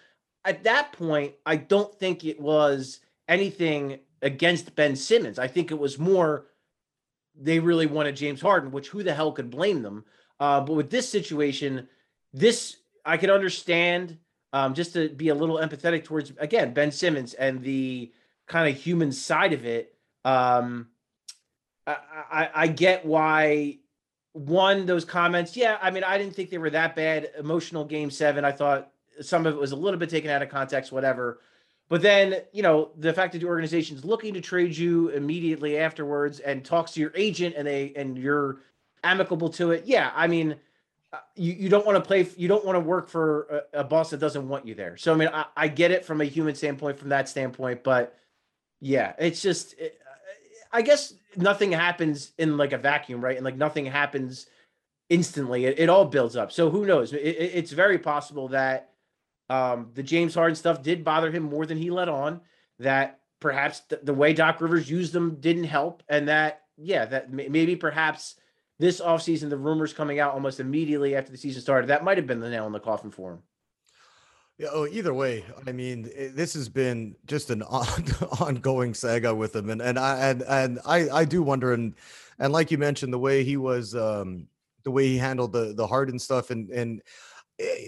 at 0.45 0.63
that 0.63 0.93
point, 0.93 1.33
I 1.45 1.57
don't 1.57 1.93
think 1.93 2.23
it 2.23 2.39
was 2.39 3.01
anything 3.29 3.99
against 4.21 4.75
Ben 4.75 4.97
Simmons. 4.97 5.39
I 5.39 5.47
think 5.47 5.71
it 5.71 5.79
was 5.79 5.97
more 5.97 6.47
they 7.39 7.59
really 7.59 7.85
wanted 7.85 8.17
James 8.17 8.41
Harden, 8.41 8.71
which 8.71 8.89
who 8.89 9.03
the 9.03 9.13
hell 9.13 9.31
could 9.31 9.49
blame 9.49 9.81
them? 9.81 10.03
Uh, 10.39 10.59
but 10.59 10.73
with 10.73 10.89
this 10.89 11.07
situation, 11.07 11.87
this 12.33 12.77
I 13.05 13.15
could 13.15 13.29
understand 13.29 14.17
um, 14.51 14.73
just 14.73 14.93
to 14.93 15.09
be 15.09 15.29
a 15.29 15.35
little 15.35 15.57
empathetic 15.57 16.03
towards 16.03 16.33
again 16.37 16.73
Ben 16.73 16.91
Simmons 16.91 17.33
and 17.33 17.61
the 17.61 18.11
kind 18.47 18.73
of 18.73 18.81
human 18.81 19.11
side 19.11 19.53
of 19.53 19.65
it. 19.65 19.93
Um, 20.25 20.87
I, 21.87 21.97
I, 22.31 22.49
I 22.55 22.67
get 22.67 23.05
why 23.05 23.77
one 24.33 24.85
those 24.85 25.05
comments. 25.05 25.55
Yeah, 25.55 25.77
I 25.81 25.91
mean 25.91 26.03
I 26.03 26.17
didn't 26.17 26.35
think 26.35 26.49
they 26.49 26.57
were 26.57 26.71
that 26.71 26.95
bad. 26.95 27.29
Emotional 27.37 27.85
game 27.85 28.11
seven. 28.11 28.43
I 28.43 28.51
thought 28.51 28.91
some 29.21 29.45
of 29.45 29.55
it 29.55 29.59
was 29.59 29.71
a 29.71 29.75
little 29.77 29.99
bit 29.99 30.09
taken 30.09 30.29
out 30.29 30.41
of 30.41 30.49
context. 30.49 30.91
Whatever. 30.91 31.39
But 31.89 32.03
then, 32.03 32.41
you 32.51 32.61
know, 32.61 32.91
the 32.97 33.11
fact 33.13 33.33
that 33.33 33.39
the 33.39 33.47
organization 33.47 33.97
is 33.97 34.05
looking 34.05 34.35
to 34.35 34.41
trade 34.41 34.77
you 34.77 35.09
immediately 35.09 35.77
afterwards 35.77 36.39
and 36.39 36.63
talks 36.63 36.91
to 36.91 36.99
your 36.99 37.11
agent 37.15 37.55
and 37.57 37.67
they 37.67 37.93
and 37.95 38.17
you're 38.17 38.61
amicable 39.03 39.49
to 39.49 39.71
it. 39.71 39.85
Yeah, 39.85 40.11
I 40.15 40.27
mean, 40.27 40.55
uh, 41.11 41.17
you, 41.35 41.53
you 41.53 41.69
don't 41.69 41.87
want 41.87 41.95
to 42.01 42.07
play 42.07 42.27
you 42.37 42.47
don't 42.47 42.63
want 42.63 42.75
to 42.75 42.79
work 42.79 43.09
for 43.09 43.65
a, 43.73 43.79
a, 43.79 43.83
boss 43.83 44.11
that 44.11 44.19
doesn't 44.19 44.47
want 44.47 44.67
you 44.67 44.75
there. 44.75 44.95
So 44.97 45.11
i 45.11 45.17
mean 45.17 45.29
I, 45.33 45.45
I, 45.57 45.67
get 45.67 45.89
it 45.89 46.05
from 46.05 46.21
a 46.21 46.25
human 46.25 46.53
standpoint 46.53 46.99
from 46.99 47.09
that 47.09 47.27
standpoint 47.27 47.83
but 47.83 48.15
yeah 48.79 49.13
it's 49.17 49.41
just 49.41 49.73
it, 49.79 49.99
i 50.71 50.83
guess 50.83 51.15
nothing 51.35 51.71
happens 51.71 52.31
in 52.37 52.57
like 52.57 52.73
a 52.73 52.77
vacuum 52.77 53.21
right? 53.21 53.35
And 53.35 53.43
like 53.43 53.57
nothing 53.57 53.87
happens 53.87 54.45
instantly. 55.09 55.65
It, 55.65 55.79
it 55.79 55.89
all 55.89 56.05
builds 56.05 56.35
up. 56.35 56.51
So 56.51 56.69
who 56.69 56.85
knows? 56.85 57.13
It, 57.13 57.17
it's 57.17 57.71
very 57.71 57.97
possible 57.97 58.47
that 58.49 58.88
um, 59.49 59.89
the 59.93 60.03
james 60.03 60.35
harden 60.35 60.55
stuff 60.55 60.81
did 60.81 61.03
bother 61.03 61.31
him 61.31 61.43
more 61.43 61.65
than 61.65 61.77
he 61.77 61.89
let 61.89 62.09
on 62.09 62.41
that 62.79 63.19
perhaps 63.39 63.81
the, 63.81 63.99
the 64.03 64.13
way 64.13 64.33
doc 64.33 64.61
rivers 64.61 64.89
used 64.89 65.13
them 65.13 65.37
didn't 65.39 65.65
help 65.65 66.03
and 66.09 66.27
that 66.27 66.61
yeah 66.77 67.05
that 67.05 67.31
maybe 67.31 67.75
perhaps 67.75 68.35
this 68.79 69.01
offseason, 69.01 69.49
the 69.49 69.57
rumors 69.57 69.93
coming 69.93 70.19
out 70.19 70.33
almost 70.33 70.59
immediately 70.59 71.15
after 71.15 71.31
the 71.31 71.37
season 71.37 71.61
started, 71.61 71.87
that 71.87 72.03
might 72.03 72.17
have 72.17 72.25
been 72.25 72.39
the 72.39 72.49
nail 72.49 72.65
in 72.65 72.71
the 72.71 72.79
coffin 72.79 73.11
for 73.11 73.33
him. 73.33 73.39
Yeah, 74.57 74.69
oh, 74.71 74.87
either 74.87 75.13
way, 75.13 75.45
I 75.67 75.71
mean, 75.71 76.09
it, 76.15 76.35
this 76.35 76.53
has 76.53 76.67
been 76.67 77.15
just 77.25 77.49
an 77.49 77.61
on, 77.63 78.05
ongoing 78.39 78.93
saga 78.93 79.35
with 79.35 79.55
him, 79.55 79.69
and 79.69 79.81
and 79.81 79.99
I 79.99 80.29
and 80.29 80.41
and 80.43 80.79
I 80.85 81.09
I 81.09 81.25
do 81.25 81.41
wonder, 81.43 81.73
and 81.73 81.93
and 82.39 82.51
like 82.51 82.71
you 82.71 82.77
mentioned, 82.77 83.13
the 83.13 83.19
way 83.19 83.43
he 83.45 83.55
was, 83.55 83.95
um, 83.95 84.47
the 84.83 84.91
way 84.91 85.07
he 85.07 85.17
handled 85.17 85.53
the 85.53 85.73
the 85.73 85.87
Harden 85.87 86.19
stuff, 86.19 86.49
and 86.49 86.69
and 86.71 86.99
eh, 86.99 87.03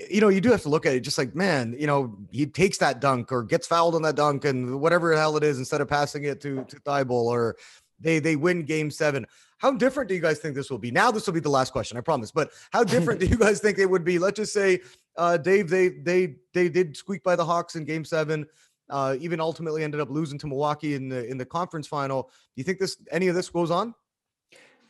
you 0.09 0.19
know, 0.19 0.29
you 0.29 0.41
do 0.41 0.51
have 0.51 0.61
to 0.63 0.69
look 0.69 0.85
at 0.85 0.93
it 0.93 0.99
just 0.99 1.17
like, 1.17 1.33
man, 1.33 1.75
you 1.77 1.87
know, 1.87 2.17
he 2.29 2.45
takes 2.45 2.77
that 2.79 2.99
dunk 2.99 3.31
or 3.31 3.43
gets 3.43 3.67
fouled 3.67 3.95
on 3.95 4.01
that 4.01 4.15
dunk 4.15 4.45
and 4.45 4.79
whatever 4.81 5.13
the 5.13 5.19
hell 5.19 5.37
it 5.37 5.43
is 5.43 5.59
instead 5.59 5.81
of 5.81 5.87
passing 5.87 6.25
it 6.25 6.41
to 6.41 6.63
to 6.65 6.75
Thybulle 6.77 7.11
or 7.11 7.55
they 7.99 8.19
they 8.19 8.35
win 8.35 8.63
game 8.63 8.91
seven. 8.91 9.25
How 9.59 9.71
different 9.71 10.09
do 10.09 10.15
you 10.15 10.21
guys 10.21 10.39
think 10.39 10.55
this 10.55 10.69
will 10.69 10.79
be? 10.79 10.91
Now 10.91 11.11
this 11.11 11.25
will 11.27 11.33
be 11.33 11.39
the 11.39 11.49
last 11.49 11.71
question, 11.71 11.97
I 11.97 12.01
promise. 12.01 12.31
But 12.31 12.51
how 12.71 12.83
different 12.83 13.19
do 13.19 13.25
you 13.27 13.37
guys 13.37 13.59
think 13.59 13.77
it 13.77 13.89
would 13.89 14.03
be? 14.03 14.19
Let's 14.19 14.37
just 14.37 14.53
say, 14.53 14.81
uh, 15.17 15.37
Dave, 15.37 15.69
they 15.69 15.89
they 15.89 16.35
they 16.53 16.67
did 16.67 16.97
squeak 16.97 17.23
by 17.23 17.35
the 17.35 17.45
Hawks 17.45 17.75
in 17.75 17.85
game 17.85 18.03
seven. 18.03 18.45
Uh, 18.89 19.15
even 19.21 19.39
ultimately 19.39 19.85
ended 19.85 20.01
up 20.01 20.09
losing 20.09 20.37
to 20.39 20.47
Milwaukee 20.47 20.95
in 20.95 21.07
the 21.07 21.25
in 21.27 21.37
the 21.37 21.45
conference 21.45 21.87
final. 21.87 22.23
Do 22.23 22.29
you 22.55 22.63
think 22.63 22.79
this 22.79 22.97
any 23.09 23.29
of 23.29 23.35
this 23.35 23.49
goes 23.49 23.71
on? 23.71 23.93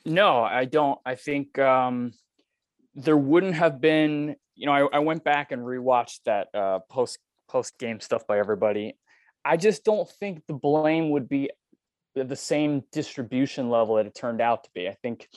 No, 0.05 0.41
I 0.41 0.65
don't. 0.65 0.99
I 1.05 1.13
think 1.13 1.59
um, 1.59 2.13
there 2.95 3.17
wouldn't 3.17 3.53
have 3.53 3.79
been. 3.79 4.35
You 4.55 4.67
know, 4.67 4.73
I, 4.73 4.97
I 4.97 4.99
went 4.99 5.23
back 5.23 5.51
and 5.51 5.61
rewatched 5.61 6.19
that 6.25 6.47
uh, 6.53 6.79
post 6.89 7.19
post 7.49 7.77
game 7.77 7.99
stuff 7.99 8.25
by 8.27 8.39
everybody. 8.39 8.97
I 9.43 9.57
just 9.57 9.83
don't 9.83 10.09
think 10.09 10.43
the 10.47 10.53
blame 10.53 11.09
would 11.09 11.27
be 11.27 11.49
the 12.15 12.35
same 12.35 12.83
distribution 12.91 13.69
level 13.69 13.95
that 13.95 14.05
it 14.05 14.15
turned 14.15 14.41
out 14.41 14.65
to 14.65 14.69
be. 14.73 14.87
I 14.87 14.95
think 15.01 15.27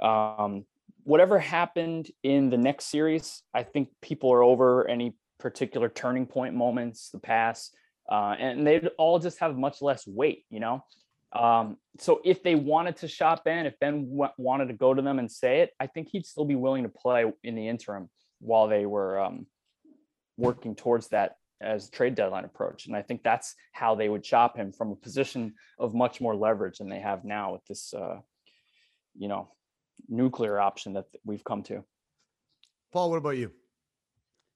um, 0.00 0.64
whatever 1.04 1.38
happened 1.38 2.10
in 2.22 2.50
the 2.50 2.56
next 2.56 2.86
series, 2.86 3.42
I 3.52 3.62
think 3.62 3.88
people 4.02 4.32
are 4.32 4.42
over 4.42 4.88
any 4.88 5.14
particular 5.38 5.88
turning 5.88 6.26
point 6.26 6.54
moments, 6.54 7.10
the 7.10 7.18
past, 7.18 7.76
uh, 8.10 8.34
and 8.38 8.66
they'd 8.66 8.88
all 8.98 9.18
just 9.18 9.38
have 9.38 9.56
much 9.56 9.82
less 9.82 10.06
weight, 10.06 10.44
you 10.50 10.60
know. 10.60 10.84
Um, 11.32 11.76
so 11.98 12.20
if 12.24 12.42
they 12.42 12.54
wanted 12.54 12.96
to 12.98 13.08
shop 13.08 13.44
Ben, 13.44 13.66
if 13.66 13.78
Ben 13.80 14.08
w- 14.10 14.32
wanted 14.38 14.66
to 14.66 14.74
go 14.74 14.94
to 14.94 15.02
them 15.02 15.18
and 15.18 15.30
say 15.30 15.60
it, 15.60 15.70
I 15.80 15.86
think 15.88 16.08
he'd 16.12 16.26
still 16.26 16.44
be 16.44 16.54
willing 16.54 16.84
to 16.84 16.88
play 16.88 17.30
in 17.42 17.54
the 17.54 17.68
interim 17.68 18.08
while 18.40 18.68
they 18.68 18.86
were 18.86 19.20
um, 19.20 19.46
working 20.36 20.74
towards 20.74 21.08
that 21.08 21.36
as 21.60 21.88
trade 21.88 22.14
deadline 22.14 22.44
approach. 22.44 22.86
And 22.86 22.96
I 22.96 23.02
think 23.02 23.22
that's 23.22 23.54
how 23.72 23.94
they 23.94 24.08
would 24.08 24.24
shop 24.24 24.56
him 24.56 24.72
from 24.72 24.90
a 24.90 24.96
position 24.96 25.54
of 25.78 25.94
much 25.94 26.20
more 26.20 26.34
leverage 26.36 26.78
than 26.78 26.88
they 26.88 27.00
have 27.00 27.24
now 27.24 27.52
with 27.52 27.64
this, 27.66 27.94
uh, 27.94 28.18
you 29.16 29.28
know, 29.28 29.48
nuclear 30.08 30.60
option 30.60 30.94
that 30.94 31.06
we've 31.24 31.44
come 31.44 31.62
to. 31.64 31.84
Paul, 32.92 33.10
what 33.10 33.16
about 33.16 33.36
you? 33.36 33.50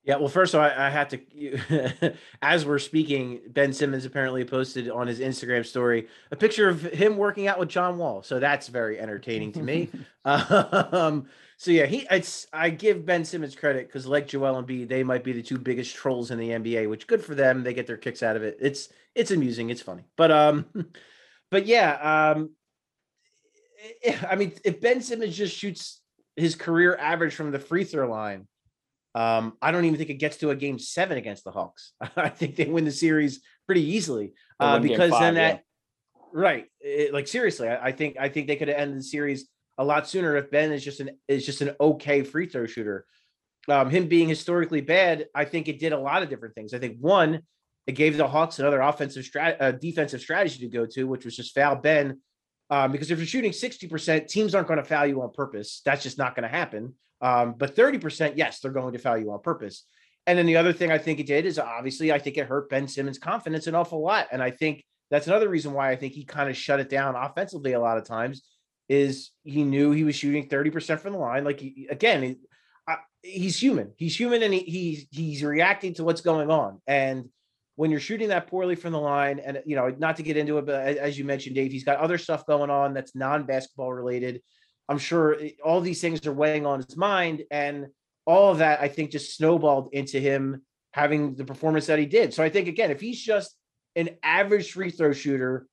Yeah, 0.08 0.16
well, 0.16 0.28
first 0.28 0.54
of 0.54 0.60
all, 0.60 0.66
I, 0.66 0.86
I 0.86 0.88
had 0.88 1.10
to, 1.10 2.14
as 2.42 2.64
we're 2.64 2.78
speaking, 2.78 3.40
Ben 3.50 3.74
Simmons 3.74 4.06
apparently 4.06 4.42
posted 4.42 4.88
on 4.88 5.06
his 5.06 5.20
Instagram 5.20 5.66
story 5.66 6.08
a 6.30 6.36
picture 6.36 6.66
of 6.66 6.80
him 6.80 7.18
working 7.18 7.46
out 7.46 7.58
with 7.58 7.68
John 7.68 7.98
Wall. 7.98 8.22
So 8.22 8.40
that's 8.40 8.68
very 8.68 8.98
entertaining 8.98 9.52
to 9.52 9.62
me. 9.62 9.90
um, 10.24 11.26
so 11.58 11.70
yeah, 11.72 11.84
he, 11.84 12.06
it's, 12.10 12.46
I 12.54 12.70
give 12.70 13.04
Ben 13.04 13.22
Simmons 13.22 13.54
credit 13.54 13.86
because 13.86 14.06
like 14.06 14.26
Joel 14.26 14.62
Embiid, 14.62 14.88
they 14.88 15.02
might 15.02 15.24
be 15.24 15.32
the 15.32 15.42
two 15.42 15.58
biggest 15.58 15.94
trolls 15.94 16.30
in 16.30 16.38
the 16.38 16.48
NBA, 16.48 16.88
which 16.88 17.06
good 17.06 17.22
for 17.22 17.34
them. 17.34 17.62
They 17.62 17.74
get 17.74 17.86
their 17.86 17.98
kicks 17.98 18.22
out 18.22 18.34
of 18.34 18.42
it. 18.42 18.56
It's, 18.62 18.88
it's 19.14 19.30
amusing. 19.30 19.68
It's 19.68 19.82
funny, 19.82 20.06
but, 20.16 20.30
um, 20.30 20.64
but 21.50 21.66
yeah, 21.66 22.32
um, 22.32 22.52
I 24.26 24.36
mean, 24.36 24.54
if 24.64 24.80
Ben 24.80 25.02
Simmons 25.02 25.36
just 25.36 25.54
shoots 25.54 26.00
his 26.34 26.54
career 26.54 26.96
average 26.96 27.34
from 27.34 27.50
the 27.50 27.58
free 27.58 27.84
throw 27.84 28.10
line, 28.10 28.46
um, 29.18 29.54
I 29.60 29.72
don't 29.72 29.84
even 29.84 29.98
think 29.98 30.10
it 30.10 30.14
gets 30.14 30.36
to 30.38 30.50
a 30.50 30.54
game 30.54 30.78
seven 30.78 31.18
against 31.18 31.42
the 31.42 31.50
Hawks. 31.50 31.92
I 32.16 32.28
think 32.28 32.54
they 32.54 32.66
win 32.66 32.84
the 32.84 32.92
series 32.92 33.40
pretty 33.66 33.82
easily 33.82 34.32
uh, 34.60 34.78
because 34.78 35.10
five, 35.10 35.20
then 35.20 35.34
that, 35.34 35.64
yeah. 36.14 36.20
right? 36.32 36.66
It, 36.80 37.12
like 37.12 37.26
seriously, 37.26 37.68
I, 37.68 37.86
I, 37.86 37.92
think 37.92 38.16
I 38.16 38.28
think 38.28 38.46
they 38.46 38.54
could 38.54 38.68
have 38.68 38.76
ended 38.76 38.98
the 38.98 39.02
series 39.02 39.48
a 39.76 39.82
lot 39.84 40.08
sooner 40.08 40.36
if 40.36 40.52
Ben 40.52 40.70
is 40.70 40.84
just 40.84 41.00
an 41.00 41.18
is 41.26 41.44
just 41.44 41.62
an 41.62 41.74
okay 41.80 42.22
free 42.22 42.46
throw 42.46 42.66
shooter. 42.66 43.06
Um, 43.68 43.90
him 43.90 44.06
being 44.06 44.28
historically 44.28 44.82
bad, 44.82 45.26
I 45.34 45.44
think 45.46 45.66
it 45.66 45.80
did 45.80 45.92
a 45.92 45.98
lot 45.98 46.22
of 46.22 46.30
different 46.30 46.54
things. 46.54 46.72
I 46.72 46.78
think 46.78 46.98
one, 47.00 47.40
it 47.88 47.96
gave 47.96 48.16
the 48.16 48.28
Hawks 48.28 48.60
another 48.60 48.80
offensive 48.80 49.24
strat, 49.24 49.56
uh, 49.58 49.72
defensive 49.72 50.20
strategy 50.20 50.60
to 50.60 50.68
go 50.68 50.86
to, 50.86 51.08
which 51.08 51.24
was 51.24 51.34
just 51.34 51.56
foul 51.56 51.74
Ben. 51.74 52.20
Um, 52.70 52.92
because 52.92 53.10
if 53.10 53.18
you're 53.18 53.26
shooting 53.26 53.50
60%, 53.50 54.28
teams 54.28 54.54
aren't 54.54 54.68
going 54.68 54.78
to 54.78 54.84
foul 54.84 55.06
you 55.06 55.22
on 55.22 55.32
purpose. 55.32 55.82
That's 55.84 56.02
just 56.02 56.18
not 56.18 56.36
going 56.36 56.44
to 56.44 56.56
happen. 56.56 56.94
Um, 57.20 57.54
but 57.56 57.74
30%, 57.74 58.34
yes, 58.36 58.60
they're 58.60 58.70
going 58.70 58.92
to 58.92 58.98
foul 58.98 59.18
you 59.18 59.32
on 59.32 59.40
purpose. 59.40 59.84
And 60.26 60.38
then 60.38 60.46
the 60.46 60.56
other 60.56 60.72
thing 60.72 60.92
I 60.92 60.98
think 60.98 61.20
it 61.20 61.26
did 61.26 61.46
is 61.46 61.58
obviously 61.58 62.12
I 62.12 62.18
think 62.18 62.36
it 62.36 62.46
hurt 62.46 62.68
Ben 62.68 62.86
Simmons' 62.86 63.18
confidence 63.18 63.66
an 63.66 63.74
awful 63.74 64.02
lot. 64.02 64.28
And 64.30 64.42
I 64.42 64.50
think 64.50 64.84
that's 65.10 65.26
another 65.26 65.48
reason 65.48 65.72
why 65.72 65.90
I 65.90 65.96
think 65.96 66.12
he 66.12 66.24
kind 66.24 66.50
of 66.50 66.56
shut 66.56 66.80
it 66.80 66.90
down 66.90 67.16
offensively 67.16 67.72
a 67.72 67.80
lot 67.80 67.98
of 67.98 68.04
times 68.04 68.42
is 68.88 69.30
he 69.44 69.64
knew 69.64 69.90
he 69.90 70.04
was 70.04 70.16
shooting 70.16 70.48
30% 70.48 71.00
from 71.00 71.12
the 71.12 71.18
line. 71.18 71.44
Like 71.44 71.60
he, 71.60 71.88
again, 71.90 72.22
he, 72.22 72.36
uh, 72.86 72.96
he's 73.22 73.60
human. 73.60 73.92
He's 73.96 74.18
human 74.18 74.42
and 74.42 74.52
he, 74.52 74.60
he's 74.60 75.06
he's 75.10 75.42
reacting 75.42 75.94
to 75.94 76.04
what's 76.04 76.20
going 76.20 76.50
on. 76.50 76.80
And 76.86 77.28
when 77.76 77.90
you're 77.90 78.00
shooting 78.00 78.28
that 78.28 78.48
poorly 78.48 78.74
from 78.74 78.92
the 78.92 79.00
line, 79.00 79.38
and 79.38 79.62
you 79.64 79.76
know, 79.76 79.94
not 79.98 80.16
to 80.16 80.22
get 80.22 80.36
into 80.36 80.58
it, 80.58 80.66
but 80.66 80.74
as 80.96 81.18
you 81.18 81.24
mentioned, 81.24 81.54
Dave, 81.54 81.70
he's 81.70 81.84
got 81.84 81.98
other 81.98 82.18
stuff 82.18 82.44
going 82.44 82.70
on 82.70 82.92
that's 82.92 83.14
non-basketball 83.14 83.92
related. 83.92 84.42
I'm 84.88 84.98
sure 84.98 85.36
all 85.64 85.80
these 85.80 86.00
things 86.00 86.26
are 86.26 86.32
weighing 86.32 86.66
on 86.66 86.82
his 86.82 86.96
mind, 86.96 87.44
and 87.50 87.88
all 88.26 88.50
of 88.50 88.58
that 88.58 88.80
I 88.80 88.88
think 88.88 89.10
just 89.10 89.36
snowballed 89.36 89.90
into 89.92 90.18
him 90.20 90.62
having 90.92 91.34
the 91.34 91.44
performance 91.44 91.86
that 91.86 91.98
he 91.98 92.06
did. 92.06 92.32
So 92.34 92.42
I 92.42 92.48
think 92.48 92.68
again, 92.68 92.90
if 92.90 93.00
he's 93.00 93.20
just 93.20 93.54
an 93.96 94.10
average 94.22 94.72
free 94.72 94.90
throw 94.90 95.12
shooter, 95.12 95.66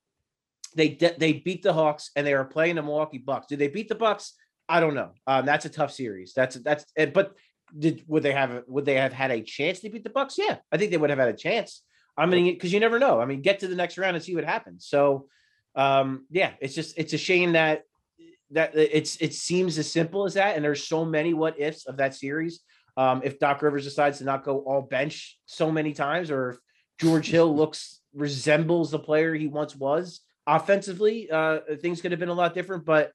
they 0.75 0.97
they 1.17 1.33
beat 1.33 1.63
the 1.63 1.73
Hawks 1.73 2.11
and 2.15 2.25
they 2.25 2.33
are 2.33 2.45
playing 2.45 2.75
the 2.75 2.83
Milwaukee 2.83 3.17
Bucks. 3.17 3.47
Did 3.47 3.59
they 3.59 3.69
beat 3.69 3.89
the 3.89 3.95
Bucks? 3.95 4.33
I 4.67 4.79
don't 4.79 4.95
know. 4.95 5.11
Um, 5.27 5.45
that's 5.45 5.65
a 5.65 5.69
tough 5.69 5.91
series. 5.91 6.33
That's 6.33 6.55
that's 6.55 6.85
but 7.13 7.33
did 7.77 8.03
would 8.07 8.23
they 8.23 8.33
have 8.33 8.63
would 8.67 8.85
they 8.85 8.95
have 8.95 9.13
had 9.13 9.31
a 9.31 9.41
chance 9.41 9.79
to 9.81 9.89
beat 9.89 10.03
the 10.03 10.09
Bucks? 10.09 10.37
Yeah, 10.37 10.57
I 10.71 10.77
think 10.77 10.91
they 10.91 10.97
would 10.97 11.09
have 11.09 11.19
had 11.19 11.29
a 11.29 11.33
chance. 11.33 11.81
I 12.17 12.25
mean, 12.25 12.53
because 12.53 12.71
you 12.71 12.79
never 12.79 12.99
know. 12.99 13.19
I 13.19 13.25
mean, 13.25 13.41
get 13.41 13.59
to 13.59 13.67
the 13.67 13.75
next 13.75 13.97
round 13.97 14.15
and 14.15 14.23
see 14.23 14.35
what 14.35 14.45
happens. 14.45 14.85
So, 14.87 15.27
um, 15.75 16.25
yeah, 16.29 16.51
it's 16.61 16.73
just 16.73 16.97
it's 16.97 17.13
a 17.13 17.17
shame 17.17 17.53
that 17.53 17.83
that 18.51 18.75
it's 18.75 19.17
it 19.17 19.33
seems 19.33 19.77
as 19.77 19.91
simple 19.91 20.25
as 20.25 20.35
that, 20.35 20.55
and 20.55 20.63
there's 20.63 20.87
so 20.87 21.03
many 21.03 21.33
what 21.33 21.59
ifs 21.59 21.85
of 21.85 21.97
that 21.97 22.15
series. 22.15 22.61
Um, 22.97 23.21
if 23.23 23.39
Doc 23.39 23.61
Rivers 23.61 23.83
decides 23.83 24.19
to 24.19 24.23
not 24.23 24.43
go 24.43 24.59
all 24.59 24.81
bench 24.81 25.37
so 25.45 25.71
many 25.71 25.93
times, 25.93 26.31
or 26.31 26.51
if 26.51 26.57
George 26.99 27.29
Hill 27.29 27.53
looks 27.61 28.01
resembles 28.13 28.91
the 28.91 28.99
player 28.99 29.33
he 29.33 29.47
once 29.47 29.75
was 29.75 30.21
offensively, 30.47 31.29
uh, 31.29 31.59
things 31.81 32.01
could 32.01 32.11
have 32.11 32.19
been 32.19 32.29
a 32.29 32.33
lot 32.33 32.53
different. 32.53 32.85
But 32.85 33.11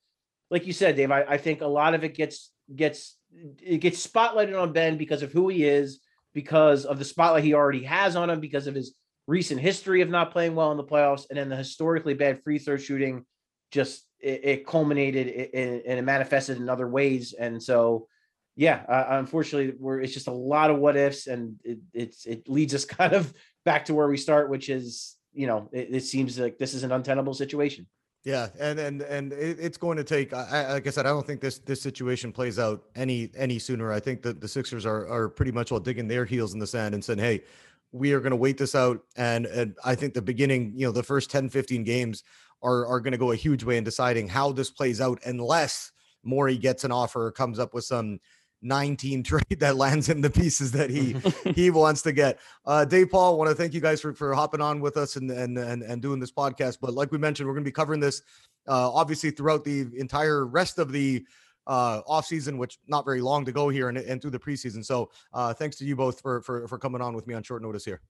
like 0.50 0.66
you 0.66 0.72
said, 0.72 0.96
Dave, 0.96 1.10
I, 1.10 1.22
I 1.22 1.36
think 1.38 1.60
a 1.60 1.66
lot 1.66 1.94
of 1.94 2.04
it 2.04 2.14
gets 2.14 2.50
gets 2.74 3.16
it 3.62 3.78
gets 3.78 4.04
spotlighted 4.04 4.60
on 4.60 4.72
Ben 4.72 4.98
because 4.98 5.22
of 5.22 5.32
who 5.32 5.48
he 5.48 5.64
is, 5.64 6.00
because 6.34 6.84
of 6.84 6.98
the 6.98 7.04
spotlight 7.04 7.44
he 7.44 7.54
already 7.54 7.84
has 7.84 8.16
on 8.16 8.30
him, 8.30 8.40
because 8.40 8.66
of 8.66 8.74
his 8.74 8.94
recent 9.26 9.60
history 9.60 10.02
of 10.02 10.08
not 10.08 10.32
playing 10.32 10.56
well 10.56 10.72
in 10.72 10.76
the 10.76 10.84
playoffs, 10.84 11.26
and 11.30 11.38
then 11.38 11.48
the 11.48 11.56
historically 11.56 12.14
bad 12.14 12.42
free 12.42 12.58
throw 12.58 12.76
shooting 12.76 13.24
just 13.70 14.04
it, 14.20 14.40
it 14.44 14.66
culminated 14.66 15.50
and 15.54 15.98
it 15.98 16.02
manifested 16.02 16.58
in 16.58 16.68
other 16.68 16.86
ways. 16.86 17.32
And 17.32 17.62
so, 17.62 18.08
yeah, 18.56 18.82
uh, 18.88 19.06
unfortunately, 19.18 19.74
we're 19.78 20.00
it's 20.00 20.14
just 20.14 20.28
a 20.28 20.32
lot 20.32 20.70
of 20.70 20.78
what 20.78 20.96
ifs, 20.96 21.26
and 21.26 21.56
it, 21.64 21.78
it's 21.92 22.26
it 22.26 22.48
leads 22.48 22.74
us 22.74 22.84
kind 22.98 23.12
of 23.12 23.32
back 23.64 23.86
to 23.86 23.94
where 23.94 24.08
we 24.08 24.16
start, 24.16 24.50
which 24.50 24.68
is 24.68 25.16
you 25.32 25.46
know 25.46 25.68
it, 25.72 25.88
it 25.94 26.04
seems 26.04 26.38
like 26.38 26.58
this 26.58 26.74
is 26.74 26.82
an 26.82 26.92
untenable 26.92 27.34
situation. 27.34 27.86
Yeah, 28.22 28.48
and 28.58 28.78
and 28.78 29.00
and 29.00 29.32
it's 29.32 29.78
going 29.78 29.96
to 29.96 30.04
take. 30.04 30.34
I, 30.34 30.74
like 30.74 30.86
I 30.86 30.90
said, 30.90 31.06
I 31.06 31.08
don't 31.08 31.26
think 31.26 31.40
this 31.40 31.58
this 31.58 31.80
situation 31.80 32.32
plays 32.32 32.58
out 32.58 32.84
any 32.94 33.30
any 33.34 33.58
sooner. 33.58 33.90
I 33.90 34.00
think 34.00 34.20
that 34.22 34.42
the 34.42 34.48
Sixers 34.48 34.84
are 34.84 35.08
are 35.08 35.30
pretty 35.30 35.52
much 35.52 35.72
all 35.72 35.80
digging 35.80 36.06
their 36.06 36.26
heels 36.26 36.52
in 36.52 36.58
the 36.60 36.66
sand 36.66 36.94
and 36.94 37.02
saying, 37.02 37.18
"Hey, 37.18 37.44
we 37.92 38.12
are 38.12 38.20
going 38.20 38.32
to 38.32 38.36
wait 38.36 38.58
this 38.58 38.74
out." 38.74 39.00
And 39.16 39.46
and 39.46 39.74
I 39.86 39.94
think 39.94 40.12
the 40.12 40.20
beginning, 40.20 40.74
you 40.76 40.86
know, 40.86 40.92
the 40.92 41.02
first 41.02 41.30
10, 41.30 41.48
15 41.48 41.82
games 41.82 42.22
are 42.62 42.86
are 42.86 43.00
going 43.00 43.12
to 43.12 43.18
go 43.18 43.32
a 43.32 43.36
huge 43.36 43.64
way 43.64 43.76
in 43.76 43.84
deciding 43.84 44.28
how 44.28 44.52
this 44.52 44.70
plays 44.70 45.00
out, 45.00 45.20
unless 45.24 45.92
Morey 46.22 46.56
gets 46.56 46.84
an 46.84 46.92
offer 46.92 47.26
or 47.26 47.32
comes 47.32 47.58
up 47.58 47.74
with 47.74 47.84
some 47.84 48.20
19 48.62 49.22
trade 49.24 49.60
that 49.60 49.76
lands 49.76 50.08
him 50.08 50.20
the 50.20 50.30
pieces 50.30 50.72
that 50.72 50.90
he 50.90 51.16
he 51.52 51.70
wants 51.70 52.02
to 52.02 52.12
get. 52.12 52.38
Uh, 52.66 52.84
Dave 52.84 53.10
Paul, 53.10 53.38
want 53.38 53.50
to 53.50 53.54
thank 53.54 53.74
you 53.74 53.80
guys 53.80 54.00
for, 54.00 54.12
for 54.12 54.34
hopping 54.34 54.60
on 54.60 54.80
with 54.80 54.96
us 54.96 55.16
and, 55.16 55.30
and 55.30 55.58
and 55.58 55.82
and 55.82 56.02
doing 56.02 56.20
this 56.20 56.32
podcast. 56.32 56.78
But 56.80 56.94
like 56.94 57.12
we 57.12 57.18
mentioned, 57.18 57.46
we're 57.46 57.54
going 57.54 57.64
to 57.64 57.68
be 57.68 57.74
covering 57.74 58.00
this 58.00 58.22
uh, 58.68 58.90
obviously 58.92 59.30
throughout 59.30 59.64
the 59.64 59.86
entire 59.96 60.46
rest 60.46 60.78
of 60.78 60.92
the 60.92 61.24
uh, 61.66 62.00
off 62.06 62.26
season, 62.26 62.58
which 62.58 62.78
not 62.86 63.04
very 63.04 63.20
long 63.20 63.44
to 63.44 63.52
go 63.52 63.68
here 63.68 63.88
and, 63.88 63.98
and 63.98 64.20
through 64.20 64.30
the 64.30 64.38
preseason. 64.38 64.84
So 64.84 65.10
uh, 65.32 65.54
thanks 65.54 65.76
to 65.76 65.84
you 65.84 65.96
both 65.96 66.20
for 66.20 66.42
for 66.42 66.66
for 66.68 66.78
coming 66.78 67.00
on 67.00 67.14
with 67.14 67.26
me 67.26 67.34
on 67.34 67.42
short 67.42 67.62
notice 67.62 67.84
here. 67.84 68.00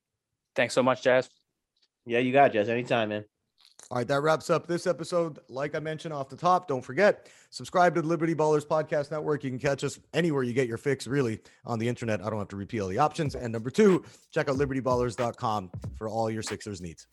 Thanks 0.56 0.74
so 0.74 0.82
much, 0.82 1.02
Jazz. 1.02 1.28
Yeah, 2.06 2.18
you 2.18 2.32
got 2.32 2.50
it, 2.50 2.52
Jazz. 2.54 2.68
Anytime, 2.68 3.10
man. 3.10 3.24
All 3.90 3.98
right, 3.98 4.06
that 4.06 4.20
wraps 4.20 4.50
up 4.50 4.68
this 4.68 4.86
episode. 4.86 5.40
Like 5.48 5.74
I 5.74 5.80
mentioned 5.80 6.14
off 6.14 6.28
the 6.28 6.36
top, 6.36 6.68
don't 6.68 6.84
forget, 6.84 7.28
subscribe 7.50 7.94
to 7.96 8.02
the 8.02 8.06
Liberty 8.06 8.34
Ballers 8.34 8.64
Podcast 8.64 9.10
Network. 9.10 9.42
You 9.42 9.50
can 9.50 9.58
catch 9.58 9.82
us 9.82 9.98
anywhere 10.14 10.44
you 10.44 10.52
get 10.52 10.68
your 10.68 10.78
fix, 10.78 11.08
really, 11.08 11.40
on 11.66 11.80
the 11.80 11.88
internet. 11.88 12.24
I 12.24 12.30
don't 12.30 12.38
have 12.38 12.48
to 12.48 12.56
repeat 12.56 12.80
all 12.80 12.88
the 12.88 12.98
options. 12.98 13.34
And 13.34 13.52
number 13.52 13.70
two, 13.70 14.04
check 14.30 14.48
out 14.48 14.56
libertyballers.com 14.56 15.70
for 15.96 16.08
all 16.08 16.30
your 16.30 16.42
Sixers 16.42 16.80
needs. 16.80 17.06